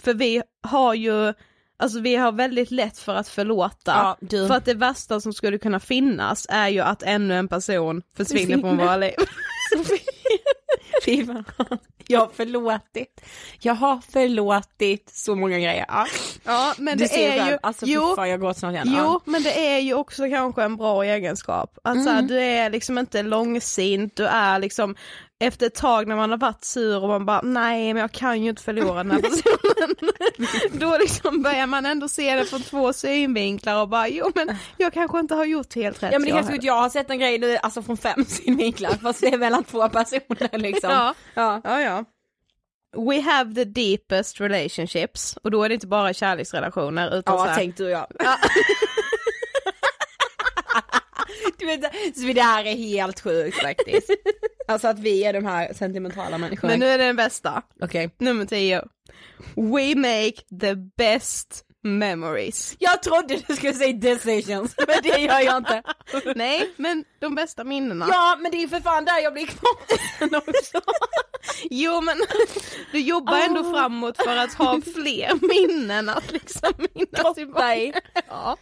För 0.00 0.14
vi 0.14 0.42
har 0.62 0.94
ju, 0.94 1.32
alltså 1.78 2.00
vi 2.00 2.16
har 2.16 2.32
väldigt 2.32 2.70
lätt 2.70 2.98
för 2.98 3.14
att 3.14 3.28
förlåta. 3.28 4.16
Ja. 4.30 4.46
För 4.48 4.54
att 4.54 4.64
det 4.64 4.74
värsta 4.74 5.20
som 5.20 5.32
skulle 5.32 5.58
kunna 5.58 5.80
finnas 5.80 6.46
är 6.50 6.68
ju 6.68 6.80
att 6.80 7.02
ännu 7.02 7.34
en 7.34 7.48
person 7.48 8.02
försvinner 8.16 8.58
från 8.58 8.76
våra 8.76 8.96
liv. 8.96 9.14
Fy 11.04 11.26
fan. 11.26 11.44
Jag 12.08 12.20
har 12.20 12.28
förlåtit. 12.28 13.20
Jag 13.60 13.74
har 13.74 14.00
förlåtit 14.12 15.10
så 15.14 15.34
många 15.34 15.58
grejer. 15.58 15.84
Ja. 15.88 16.06
Ja 16.44 16.74
men 16.78 16.98
Du 16.98 17.04
det 17.04 17.26
är 17.26 17.36
själv. 17.38 17.50
ju, 17.52 17.58
Alltså 17.62 17.86
jo, 17.86 18.14
fan 18.16 18.30
jag 18.30 18.56
snart 18.56 18.72
igen. 18.72 18.86
Jo, 18.90 18.96
Ja. 18.96 19.20
men 19.24 19.42
det 19.42 19.66
är 19.74 19.78
ju 19.78 19.94
också 19.94 20.28
kanske 20.30 20.62
en 20.62 20.76
bra 20.76 21.02
egenskap. 21.04 21.78
Att 21.84 22.04
så 22.04 22.10
här, 22.10 22.18
Mm. 22.18 22.26
du 22.26 22.40
är 22.40 22.70
liksom 22.70 22.98
inte 22.98 23.22
långsint, 23.22 24.16
du 24.16 24.26
är 24.26 24.58
liksom 24.58 24.96
efter 25.40 25.66
ett 25.66 25.74
tag 25.74 26.06
när 26.06 26.16
man 26.16 26.30
har 26.30 26.38
varit 26.38 26.64
sur 26.64 27.02
och 27.02 27.08
man 27.08 27.26
bara 27.26 27.40
nej 27.40 27.94
men 27.94 28.00
jag 28.00 28.12
kan 28.12 28.42
ju 28.42 28.48
inte 28.50 28.62
förlora 28.62 28.94
den 28.94 29.10
här 29.10 29.20
personen. 29.22 29.96
Då 30.80 30.98
liksom 30.98 31.42
börjar 31.42 31.66
man 31.66 31.86
ändå 31.86 32.08
se 32.08 32.34
det 32.34 32.44
från 32.44 32.62
två 32.62 32.92
synvinklar 32.92 33.80
och 33.82 33.88
bara 33.88 34.08
jo 34.08 34.30
men 34.34 34.56
jag 34.76 34.92
kanske 34.92 35.18
inte 35.18 35.34
har 35.34 35.44
gjort 35.44 35.74
helt 35.74 36.02
rätt. 36.02 36.12
Ja 36.12 36.18
men 36.18 36.28
det 36.28 36.34
är 36.34 36.36
jag 36.36 36.44
helt 36.44 36.64
jag 36.64 36.80
har 36.80 36.88
sett 36.88 37.10
en 37.10 37.18
grej 37.18 37.38
nu, 37.38 37.56
alltså 37.56 37.82
från 37.82 37.96
fem 37.96 38.24
synvinklar 38.28 38.90
fast 38.90 39.20
det 39.20 39.26
är 39.28 39.38
mellan 39.38 39.64
två 39.64 39.88
personer 39.88 40.58
liksom. 40.58 40.90
Ja. 40.90 41.14
ja. 41.34 41.60
Ja, 41.64 41.80
ja. 41.80 42.04
We 42.96 43.20
have 43.20 43.54
the 43.54 43.64
deepest 43.64 44.40
relationships 44.40 45.36
och 45.42 45.50
då 45.50 45.62
är 45.62 45.68
det 45.68 45.74
inte 45.74 45.86
bara 45.86 46.14
kärleksrelationer 46.14 47.18
utan 47.18 47.38
så 47.38 47.44
Ja, 47.44 47.48
här, 47.48 47.56
tänk 47.56 47.76
du 47.76 47.84
och 47.84 47.90
jag. 47.90 48.06
du 51.58 51.66
vet, 51.66 51.84
så 52.16 52.22
det 52.34 52.42
här 52.42 52.64
är 52.64 52.76
helt 52.76 53.20
sjukt 53.20 53.62
faktiskt. 53.62 54.10
Alltså 54.68 54.88
att 54.88 54.98
vi 54.98 55.24
är 55.24 55.32
de 55.32 55.44
här 55.44 55.72
sentimentala 55.72 56.38
människorna. 56.38 56.72
Men 56.72 56.80
nu 56.80 56.86
är 56.86 56.98
det 56.98 57.04
den 57.04 57.16
bästa. 57.16 57.62
Okej. 57.80 58.10
Nummer 58.18 58.44
10. 58.44 58.84
We 59.56 59.94
make 59.94 60.60
the 60.60 60.74
best 60.96 61.64
memories. 61.86 62.76
Jag 62.78 63.02
trodde 63.02 63.36
du 63.48 63.56
skulle 63.56 63.74
säga 63.74 63.92
decisions, 63.92 64.74
men 64.86 64.96
det 65.02 65.18
gör 65.18 65.40
jag 65.40 65.56
inte. 65.56 65.82
Nej, 66.36 66.70
men 66.76 67.04
de 67.18 67.34
bästa 67.34 67.64
minnena. 67.64 68.06
Ja 68.08 68.36
men 68.40 68.50
det 68.50 68.62
är 68.62 68.68
för 68.68 68.80
fan 68.80 69.04
där 69.04 69.18
jag 69.22 69.32
blir 69.32 69.46
kvar 69.46 70.38
också. 70.38 70.80
Jo 71.70 72.00
men 72.00 72.16
du 72.92 73.00
jobbar 73.00 73.38
ändå 73.38 73.60
Ah. 73.60 73.72
framåt 73.72 74.16
för 74.24 74.36
att 74.36 74.54
ha 74.54 74.80
fler 74.94 75.30
minnen 75.48 76.08
att 76.08 76.32
liksom 76.32 76.72
minnas 76.94 77.38
i. 77.38 77.92
Ja. 78.28 78.56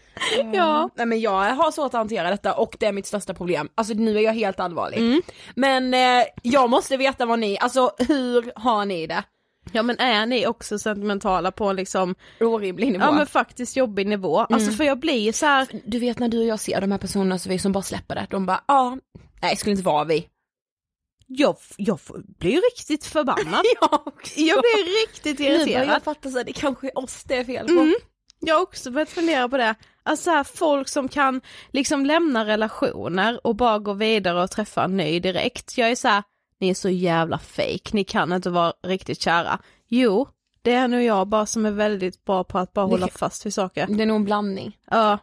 Ja. 0.52 0.90
Nej 0.94 1.06
men 1.06 1.20
jag 1.20 1.30
har 1.54 1.70
svårt 1.70 1.86
att 1.86 1.92
hantera 1.92 2.30
detta 2.30 2.54
och 2.54 2.76
det 2.80 2.86
är 2.86 2.92
mitt 2.92 3.06
största 3.06 3.34
problem. 3.34 3.68
Alltså 3.74 3.94
nu 3.94 4.16
är 4.18 4.20
jag 4.20 4.32
helt 4.32 4.60
allvarlig. 4.60 5.22
Men 5.54 5.94
eh, 5.94 6.24
jag 6.42 6.70
måste 6.70 6.96
veta 6.96 7.26
vad 7.26 7.38
ni, 7.38 7.58
alltså 7.58 7.90
hur 7.98 8.52
har 8.56 8.84
ni 8.84 9.06
det? 9.06 9.22
Ja 9.72 9.82
men 9.82 9.98
är 9.98 10.26
ni 10.26 10.46
också 10.46 10.78
sentimentala 10.78 11.52
på 11.52 11.72
liksom, 11.72 12.14
Orimlig 12.40 12.92
nivå. 12.92 13.04
ja 13.04 13.12
men 13.12 13.26
faktiskt 13.26 13.76
jobbig 13.76 14.06
nivå. 14.06 14.38
Alltså 14.40 14.70
för 14.70 14.84
jag 14.84 14.98
blir 14.98 15.32
så 15.32 15.46
här. 15.46 15.68
Du 15.86 15.98
vet 15.98 16.18
när 16.18 16.28
du 16.28 16.38
och 16.38 16.46
jag 16.46 16.60
ser 16.60 16.80
de 16.80 16.90
här 16.92 16.98
personerna 16.98 17.38
så 17.38 17.48
vi 17.48 17.58
som 17.58 17.72
bara 17.72 17.82
släpper 17.82 18.14
det, 18.14 18.26
de 18.30 18.46
bara 18.46 18.60
ja, 18.68 18.98
nej 19.42 19.56
skulle 19.56 19.70
inte 19.72 19.84
vara 19.84 20.04
vi. 20.04 20.28
jag, 21.26 21.56
jag 21.76 21.98
blir 22.38 22.60
riktigt 22.72 23.04
förbannad. 23.04 23.64
Jag 23.80 24.06
också. 24.06 24.40
Jag 24.40 24.60
blir 24.60 25.06
riktigt 25.06 25.38
Nu 25.38 25.44
irriterad. 25.44 25.88
jag 25.88 26.02
fatta 26.02 26.30
så 26.30 26.36
här, 26.36 26.44
det 26.44 26.52
kanske 26.52 26.86
är 26.86 26.98
oss 26.98 27.24
det 27.24 27.36
är 27.36 27.44
fel 27.44 27.66
på. 27.66 27.72
Mm. 27.72 27.94
Jag 28.40 28.54
har 28.54 28.62
också 28.62 28.90
börjat 28.90 29.10
fundera 29.10 29.48
på 29.48 29.56
det. 29.56 29.74
Alltså 30.02 30.30
här, 30.30 30.44
folk 30.44 30.88
som 30.88 31.08
kan 31.08 31.40
liksom 31.72 32.06
lämna 32.06 32.44
relationer 32.46 33.46
och 33.46 33.56
bara 33.56 33.78
gå 33.78 33.92
vidare 33.92 34.42
och 34.42 34.50
träffa 34.50 34.84
en 34.84 34.96
ny 34.96 35.20
direkt. 35.20 35.78
Jag 35.78 35.90
är 35.90 35.94
så 35.94 36.08
här, 36.08 36.22
ni 36.60 36.68
är 36.68 36.74
så 36.74 36.88
jävla 36.88 37.38
fake. 37.38 37.90
ni 37.92 38.04
kan 38.04 38.32
inte 38.32 38.50
vara 38.50 38.72
riktigt 38.86 39.20
kära. 39.20 39.58
Jo, 39.88 40.28
det 40.62 40.72
är 40.72 40.88
nog 40.88 41.02
jag 41.02 41.28
bara 41.28 41.46
som 41.46 41.66
är 41.66 41.70
väldigt 41.70 42.24
bra 42.24 42.44
på 42.44 42.58
att 42.58 42.72
bara 42.72 42.86
hålla 42.86 43.08
fast 43.08 43.46
vid 43.46 43.54
saker. 43.54 43.86
Det 43.90 44.02
är 44.02 44.06
nog 44.06 44.16
en 44.16 44.24
blandning. 44.24 44.78
Ja. 44.90 45.18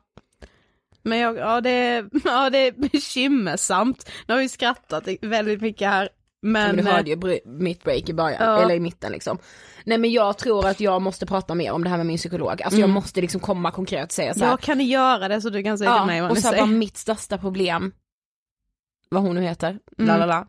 Men 1.04 1.18
jag, 1.18 1.38
ja 1.38 1.62
det, 1.62 1.70
är- 1.70 2.10
ja 2.24 2.50
det 2.50 2.58
är 2.58 2.72
bekymmersamt. 2.72 4.10
Nu 4.28 4.34
har 4.34 4.42
vi 4.42 4.50
skrattat 4.50 5.08
väldigt 5.22 5.62
mycket 5.62 5.88
här. 5.88 6.10
Men, 6.42 6.76
Men 6.76 6.86
du 6.86 6.92
eh, 6.92 6.96
hörde 6.96 7.10
ju 7.10 7.40
mitt 7.46 7.84
break 7.84 8.10
i 8.10 8.14
början, 8.14 8.38
Ja. 8.44 8.62
eller 8.62 8.76
i 8.76 8.80
mitten 8.80 9.12
liksom. 9.12 9.38
Nej 9.86 9.98
men 9.98 10.12
jag 10.12 10.38
tror 10.38 10.68
att 10.68 10.80
jag 10.80 11.02
måste 11.02 11.26
prata 11.26 11.56
mer 11.56 11.72
om 11.72 11.84
det 11.84 11.90
här 11.90 11.98
med 11.98 12.06
min 12.06 12.18
psykolog, 12.18 12.62
alltså 12.62 12.80
jag 12.80 12.90
måste 12.90 13.22
liksom 13.22 13.42
komma 13.42 13.72
konkret 13.72 14.06
och 14.06 14.12
säga 14.12 14.34
så 14.34 14.40
här. 14.40 14.52
jag 14.52 14.60
kan 14.60 14.80
göra 14.82 15.28
det 15.28 15.42
så 15.42 15.50
du 15.50 15.64
kan 15.64 15.78
säga 15.78 15.98
till 15.98 16.06
mig 16.08 16.18
Ja, 16.18 16.24
vad 16.24 16.32
och 16.32 16.38
så 16.38 16.48
här, 16.48 16.60
vad 16.60 16.70
mitt 16.70 16.98
största 16.98 17.38
problem, 17.38 17.92
vad 19.10 19.22
hon 19.24 19.36
nu 19.36 19.42
heter, 19.42 19.68
Mm. 19.98 20.08
la 20.08 20.18
la 20.18 20.26
la. 20.26 20.48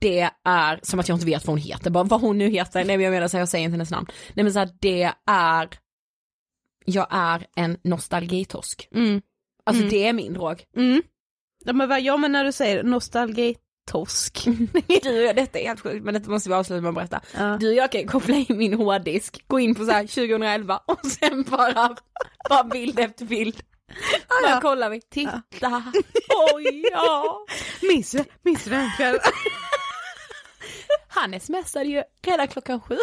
Det 0.00 0.30
är, 0.44 0.80
som 0.82 1.00
att 1.00 1.08
jag 1.08 1.16
inte 1.16 1.26
vet 1.26 1.46
vad 1.46 1.52
hon 1.52 1.58
heter, 1.58 1.90
bara 1.90 2.04
vad 2.04 2.20
hon 2.20 2.38
nu 2.38 2.48
heter, 2.50 2.84
nej 2.84 2.96
men 2.96 3.04
jag 3.04 3.12
menar 3.12 3.28
så 3.28 3.36
här, 3.36 3.42
jag 3.42 3.48
säger 3.48 3.64
inte 3.64 3.72
hennes 3.74 3.90
namn. 3.90 4.06
Nej 4.34 4.44
men 4.44 4.52
så 4.52 4.58
här, 4.58 4.70
det 4.80 5.12
är, 5.26 5.68
jag 6.84 7.06
är 7.10 7.46
en 7.56 7.78
nostalgitorsk. 7.84 8.88
Mm. 8.94 9.22
Alltså 9.64 9.82
Mm. 9.82 9.90
det 9.90 10.06
är 10.06 10.12
min 10.12 10.32
drog. 10.32 10.64
Mm. 10.76 11.02
Ja 11.64 11.72
men, 11.72 11.88
vad, 11.88 12.00
ja 12.00 12.16
när 12.16 12.44
du 12.44 12.52
säger 12.52 12.82
nostalgitorsk. 12.82 14.44
Du 15.02 15.28
och 15.28 15.34
detta 15.34 15.58
är 15.58 15.66
helt 15.66 15.80
sjukt 15.80 16.04
men 16.04 16.14
detta 16.14 16.30
måste 16.30 16.48
vi 16.48 16.54
avsluta 16.54 16.80
med 16.80 16.88
att 16.88 16.94
berätta. 16.94 17.20
Ja. 17.36 17.56
Du 17.60 17.68
och 17.68 17.74
jag 17.74 17.92
kan 17.92 18.06
koppla 18.06 18.34
in 18.34 18.58
min 18.58 18.74
hårddisk, 18.74 19.44
gå 19.46 19.60
in 19.60 19.74
på 19.74 19.84
så 19.84 19.90
här 19.90 20.02
2011 20.06 20.80
och 20.86 21.06
sen 21.06 21.42
bara, 21.42 21.96
bara 22.48 22.64
bild 22.64 22.98
efter 22.98 23.24
bild. 23.24 23.60
Bara 24.28 24.50
ja. 24.50 24.60
kollar 24.60 24.90
vi, 24.90 25.00
titta, 25.00 25.42
oj 26.54 26.84
ja. 26.92 27.46
Minns 27.82 28.10
du, 28.10 28.24
minns 28.42 28.64
du 28.64 28.70
den 28.70 28.90
kvällen? 28.96 29.20
Han 31.12 31.40
smsade 31.40 31.84
ju 31.84 32.02
redan 32.22 32.48
klockan 32.48 32.80
sju. 32.80 32.96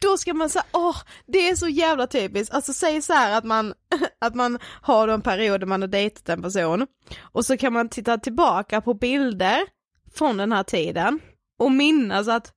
Då 0.00 0.16
ska 0.18 0.34
man 0.34 0.48
säga, 0.48 0.64
åh, 0.72 0.96
det 1.26 1.48
är 1.48 1.56
så 1.56 1.68
jävla 1.68 2.06
typiskt. 2.06 2.54
Alltså 2.54 2.72
säg 2.72 3.02
så 3.02 3.12
här 3.12 3.38
att 3.38 3.44
man, 3.44 3.74
att 4.20 4.34
man 4.34 4.58
har 4.82 5.06
då 5.06 5.12
en 5.12 5.22
period 5.22 5.60
där 5.60 5.66
man 5.66 5.80
har 5.80 5.88
dejtat 5.88 6.28
en 6.28 6.42
person 6.42 6.86
och 7.20 7.46
så 7.46 7.56
kan 7.56 7.72
man 7.72 7.88
titta 7.88 8.18
tillbaka 8.18 8.80
på 8.80 8.94
bilder 8.94 9.58
från 10.14 10.36
den 10.36 10.52
här 10.52 10.62
tiden 10.62 11.20
och 11.58 11.72
minnas 11.72 12.28
att 12.28 12.52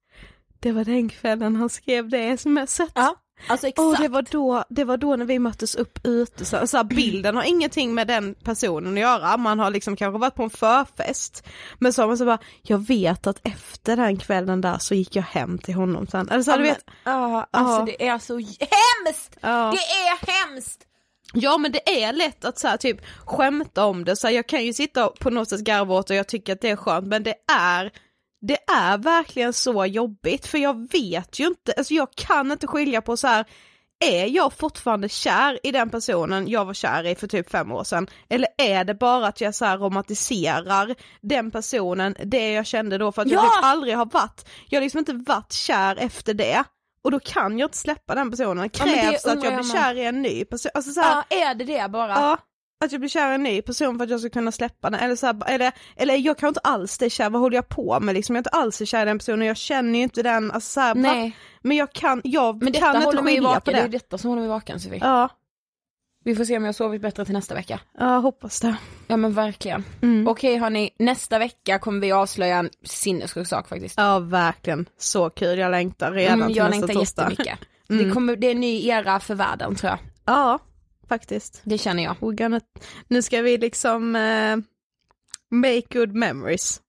det 0.60 0.72
var 0.72 0.86
den 0.86 1.10
kvällen 1.10 1.56
han 1.56 1.70
skrev 1.70 2.10
det 2.10 2.38
smset. 2.38 2.92
Ja, 2.96 3.16
alltså 3.48 3.68
exakt. 3.68 3.80
Och 3.86 3.98
det 3.98 4.08
var, 4.08 4.22
då, 4.22 4.64
det 4.70 4.84
var 4.84 4.98
då 4.98 5.16
när 5.16 5.26
vi 5.26 5.40
möttes 5.40 5.76
upp 5.76 6.00
ute, 6.04 6.46
så, 6.46 6.68
så 6.68 6.78
här, 6.78 6.84
bilden 6.84 7.36
har 7.36 7.44
ingenting 7.44 7.94
med 7.94 8.08
den 8.08 8.36
personen 8.44 8.94
att 8.94 9.00
göra, 9.00 9.38
man 9.38 9.60
har 9.60 9.70
liksom 9.72 9.96
kanske 9.96 10.20
varit 10.20 10.36
på 10.36 10.44
en 10.44 10.50
förfest, 10.50 11.44
men 11.80 11.94
så 11.94 12.02
har 12.02 12.08
man 12.08 12.18
så 12.18 12.26
bara, 12.26 12.40
jag 12.62 12.88
vet 12.88 13.28
att 13.28 13.48
efter 13.48 13.96
den 13.96 14.18
kvällen 14.18 14.62
där 14.62 14.78
så 14.78 14.96
gick 14.96 15.16
jag 15.16 15.24
hem 15.24 15.58
till 15.58 15.74
honom 15.74 16.08
sen, 16.08 16.30
eller 16.30 16.44
så 16.44 16.52
här, 16.52 16.58
du 16.58 16.64
vet, 16.64 16.86
Ja, 17.04 17.48
alltså 17.52 17.80
Ja. 17.80 17.86
det 17.86 18.08
är 18.08 18.20
så 18.20 18.36
hemskt! 18.38 19.38
Ja. 19.42 19.72
Det 19.72 19.78
är 19.78 20.32
hemskt! 20.32 20.82
Ja 21.34 21.58
men 21.58 21.72
det 21.72 22.04
är 22.04 22.14
lätt 22.14 22.46
att 22.46 22.60
så 22.60 22.68
här, 22.68 22.78
typ 22.78 22.98
skämta 23.26 23.86
om 23.86 24.06
det, 24.06 24.16
så 24.16 24.28
här, 24.28 24.34
jag 24.34 24.48
kan 24.48 24.66
ju 24.66 24.74
sitta 24.74 25.08
på 25.08 25.30
något 25.30 25.50
sätt 25.50 25.60
garva 25.62 25.96
åt 25.96 26.10
och 26.10 26.16
jag 26.16 26.28
tycker 26.28 26.54
att 26.54 26.62
det 26.62 26.70
är 26.70 26.76
skönt 26.76 27.08
men 27.08 27.24
det 27.24 27.36
är 27.54 27.92
det 28.42 28.58
är 28.72 28.98
verkligen 28.98 29.54
så 29.54 29.86
jobbigt 29.86 30.48
för 30.48 30.58
jag 30.58 30.92
vet 30.92 31.40
ju 31.40 31.48
inte, 31.48 31.74
alltså 31.78 31.94
jag 31.94 32.08
kan 32.16 32.52
inte 32.52 32.68
skilja 32.68 33.02
på 33.02 33.18
så 33.18 33.28
här 33.28 33.46
är 34.06 34.26
jag 34.26 34.54
fortfarande 34.54 35.10
kär 35.10 35.60
i 35.64 35.72
den 35.72 35.90
personen 35.90 36.48
jag 36.48 36.66
var 36.66 36.74
kär 36.74 37.08
i 37.08 37.16
för 37.16 37.28
typ 37.28 37.50
fem 37.50 37.72
år 37.72 37.84
sedan? 37.84 38.08
Eller 38.30 38.48
är 38.58 38.84
det 38.84 38.94
bara 38.94 39.28
att 39.28 39.42
jag 39.42 39.56
så 39.56 39.66
här 39.66 39.78
romantiserar 39.78 40.96
den 41.22 41.52
personen, 41.52 42.16
det 42.26 42.52
jag 42.52 42.66
kände 42.66 42.98
då 42.98 43.12
för 43.12 43.22
att 43.22 43.28
jag 43.32 43.44
Ja! 43.44 43.50
typ 43.56 43.64
aldrig 43.64 43.96
har 43.98 44.06
varit, 44.06 44.50
jag 44.70 44.80
har 44.80 44.84
liksom 44.84 45.00
inte 45.00 45.14
varit 45.14 45.54
kär 45.54 45.96
efter 45.96 46.34
det. 46.34 46.64
Och 47.04 47.12
då 47.12 47.20
kan 47.20 47.60
jag 47.60 47.68
inte 47.68 47.78
släppa 47.78 48.16
den 48.16 48.32
personen, 48.32 48.70
Ja, 48.74 48.86
men 48.86 48.96
det 48.96 49.02
krävs 49.02 49.26
att 49.26 49.44
jag 49.44 49.54
jag 49.54 49.60
blir 49.60 49.74
kär 49.74 49.96
i 49.96 50.06
en 50.06 50.22
ny 50.22 50.46
person. 50.46 50.72
Alltså 50.74 50.92
så 50.92 51.02
här, 51.02 51.24
Ja, 51.30 51.38
är 51.38 51.56
det 51.56 51.66
det 51.66 51.90
bara? 51.90 52.12
Ja, 52.12 52.38
att 52.86 52.92
jag 52.92 53.02
blir 53.02 53.10
kär 53.10 53.32
i 53.32 53.36
en 53.36 53.44
ny 53.44 53.62
person 53.62 53.98
för 53.98 54.04
att 54.04 54.10
jag 54.12 54.20
ska 54.20 54.30
kunna 54.30 54.52
släppa 54.52 54.90
den. 54.90 55.00
Eller, 55.00 55.16
så 55.16 55.26
här, 55.26 55.36
eller, 55.48 55.72
eller 55.96 56.16
jag 56.16 56.38
kan 56.38 56.48
inte 56.48 56.60
alls 56.60 56.98
det 56.98 57.10
kär, 57.10 57.30
vad 57.30 57.42
håller 57.42 57.56
jag 57.58 57.70
på 57.70 58.00
med 58.00 58.16
liksom? 58.16 58.36
Jag 58.36 58.38
är 58.38 58.50
inte 58.50 58.50
alls 58.50 58.82
kär 58.90 59.02
i 59.02 59.06
den 59.06 59.18
personen, 59.20 59.48
jag 59.48 59.58
känner 59.58 60.00
ju 60.00 60.04
inte 60.04 60.24
den, 60.24 60.52
alltså, 60.52 60.70
så 60.72 60.80
här? 60.80 60.96
Nej, 60.96 61.38
Men 61.62 61.78
jag 61.78 61.94
kan, 61.94 62.22
jag 62.24 62.64
men 62.64 62.74
kan 62.74 62.96
inte 63.04 63.18
skilja 63.18 63.42
vaken, 63.42 63.62
på 63.62 63.72
det 63.72 63.78
är 63.78 63.82
det. 63.84 63.88
detta 63.88 64.18
som 64.18 64.30
håller 64.30 64.42
mig 64.42 64.50
vaken 64.50 64.80
Sofie. 64.80 65.00
Ja, 65.02 65.30
Vi 66.24 66.36
får 66.36 66.46
se 66.46 66.58
om 66.58 66.66
jag 66.66 66.76
sovit 66.76 67.02
bättre 67.02 67.26
till 67.26 67.34
nästa 67.34 67.56
vecka. 67.56 67.80
ja, 68.00 68.18
hoppas 68.18 68.60
det. 68.60 68.76
Ja 69.08 69.18
men 69.18 69.34
verkligen. 69.34 69.84
Mm. 70.02 70.28
Okej 70.28 70.58
hörni, 70.58 70.90
nästa 71.00 71.40
vecka 71.40 71.80
kommer 71.80 72.00
vi 72.02 72.12
avslöja 72.12 72.58
en 72.58 72.70
sinnessjuk 72.86 73.48
sak 73.48 73.68
faktiskt. 73.70 73.96
Ja, 73.98 74.20
verkligen. 74.20 74.86
Så 74.98 75.30
kul, 75.30 75.60
jag 75.60 75.72
längtar 75.72 76.12
redan 76.12 76.34
Mm, 76.34 76.48
till 76.48 76.58
jag 76.58 76.70
nästa 76.70 76.86
längtar 76.86 76.94
torsdag. 77.00 77.22
jättemycket. 77.30 77.60
Mm. 77.90 78.06
Det, 78.08 78.14
kommer, 78.14 78.36
det 78.36 78.48
är 78.48 78.52
en 78.52 78.60
ny 78.60 78.88
era 78.88 79.20
för 79.20 79.36
världen 79.36 79.76
tror 79.76 79.90
jag. 79.90 80.00
Ja, 80.26 80.60
faktiskt. 81.12 81.62
Det 81.64 81.78
känner 81.78 82.04
jag. 82.04 82.16
We're 82.20 82.36
gonna, 82.36 82.62
nu 83.08 83.22
ska 83.22 83.42
vi 83.42 83.58
liksom 83.58 84.16
eh, 84.16 84.58
make 85.50 85.84
good 85.90 86.16
memories. 86.16 86.82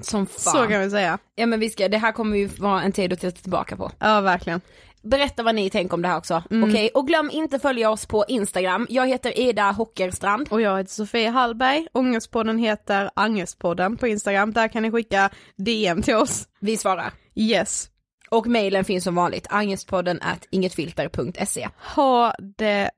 Som 0.00 0.26
fan. 0.26 0.52
Så 0.52 0.66
kan 0.66 0.80
vi 0.80 0.90
säga. 0.90 1.18
Ja 1.34 1.46
men 1.46 1.60
vi 1.60 1.70
ska, 1.70 1.88
det 1.88 1.98
här 1.98 2.12
kommer 2.12 2.36
ju 2.36 2.46
vara 2.46 2.82
en 2.82 2.92
tid 2.92 3.12
att 3.12 3.20
titta 3.20 3.40
tillbaka 3.40 3.76
på. 3.76 3.90
Ja, 3.98 4.20
verkligen. 4.20 4.60
Berätta 5.02 5.42
vad 5.42 5.54
ni 5.54 5.70
tänker 5.70 5.94
om 5.94 6.02
det 6.02 6.08
här 6.08 6.18
också. 6.18 6.42
Mm. 6.50 6.70
Okej, 6.70 6.90
och 6.94 7.06
glöm 7.06 7.30
inte 7.32 7.58
följa 7.58 7.90
oss 7.90 8.06
på 8.06 8.24
Instagram. 8.28 8.86
Jag 8.90 9.08
heter 9.08 9.38
Ida 9.38 9.70
Hockerstrand. 9.70 10.48
Och 10.50 10.60
jag 10.60 10.78
heter 10.78 10.90
Sofia 10.90 11.30
Hallberg, 11.30 11.86
Ångestpodden 11.92 12.58
heter 12.58 13.10
Angestpodden 13.14 13.96
på 13.96 14.08
Instagram, 14.08 14.52
där 14.52 14.68
kan 14.68 14.82
ni 14.82 14.90
skicka 14.90 15.30
DM 15.56 16.02
till 16.02 16.14
oss. 16.14 16.48
Vi 16.60 16.76
svarar. 16.76 17.12
Yes. 17.34 17.90
Och 18.30 18.46
mejlen 18.46 18.84
finns 18.84 19.04
som 19.04 19.14
vanligt, 19.14 19.46
angestpodden 19.50 20.18
at 20.22 20.46
ingetfilter.se. 20.50 21.68
Ha 21.94 22.32
det 22.56 22.90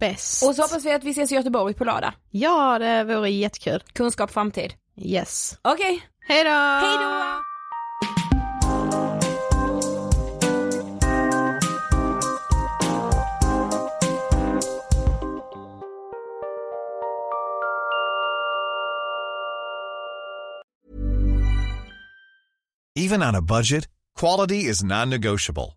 bäst. 0.00 0.42
Och 0.42 0.54
så 0.56 0.62
hoppas 0.62 0.84
vi 0.84 0.92
att 0.92 1.04
vi 1.04 1.10
ses 1.10 1.32
i 1.32 1.34
Göteborg 1.34 1.74
på 1.74 1.84
lördag. 1.84 2.12
Ja, 2.30 2.78
det 2.78 3.04
vore 3.04 3.30
jättekul. 3.30 3.82
Kunskap 3.92 4.30
framtid. 4.30 4.74
Yes. 4.96 5.58
Okej, 5.62 6.08
Hej 6.28 6.44
då! 6.44 6.50
hej 6.50 6.98
då! 6.98 7.40
Even 22.96 23.22
on 23.22 23.34
a 23.34 23.42
budget, 23.42 23.88
quality 24.14 24.64
is 24.70 24.82
non-negotiable. 24.82 25.76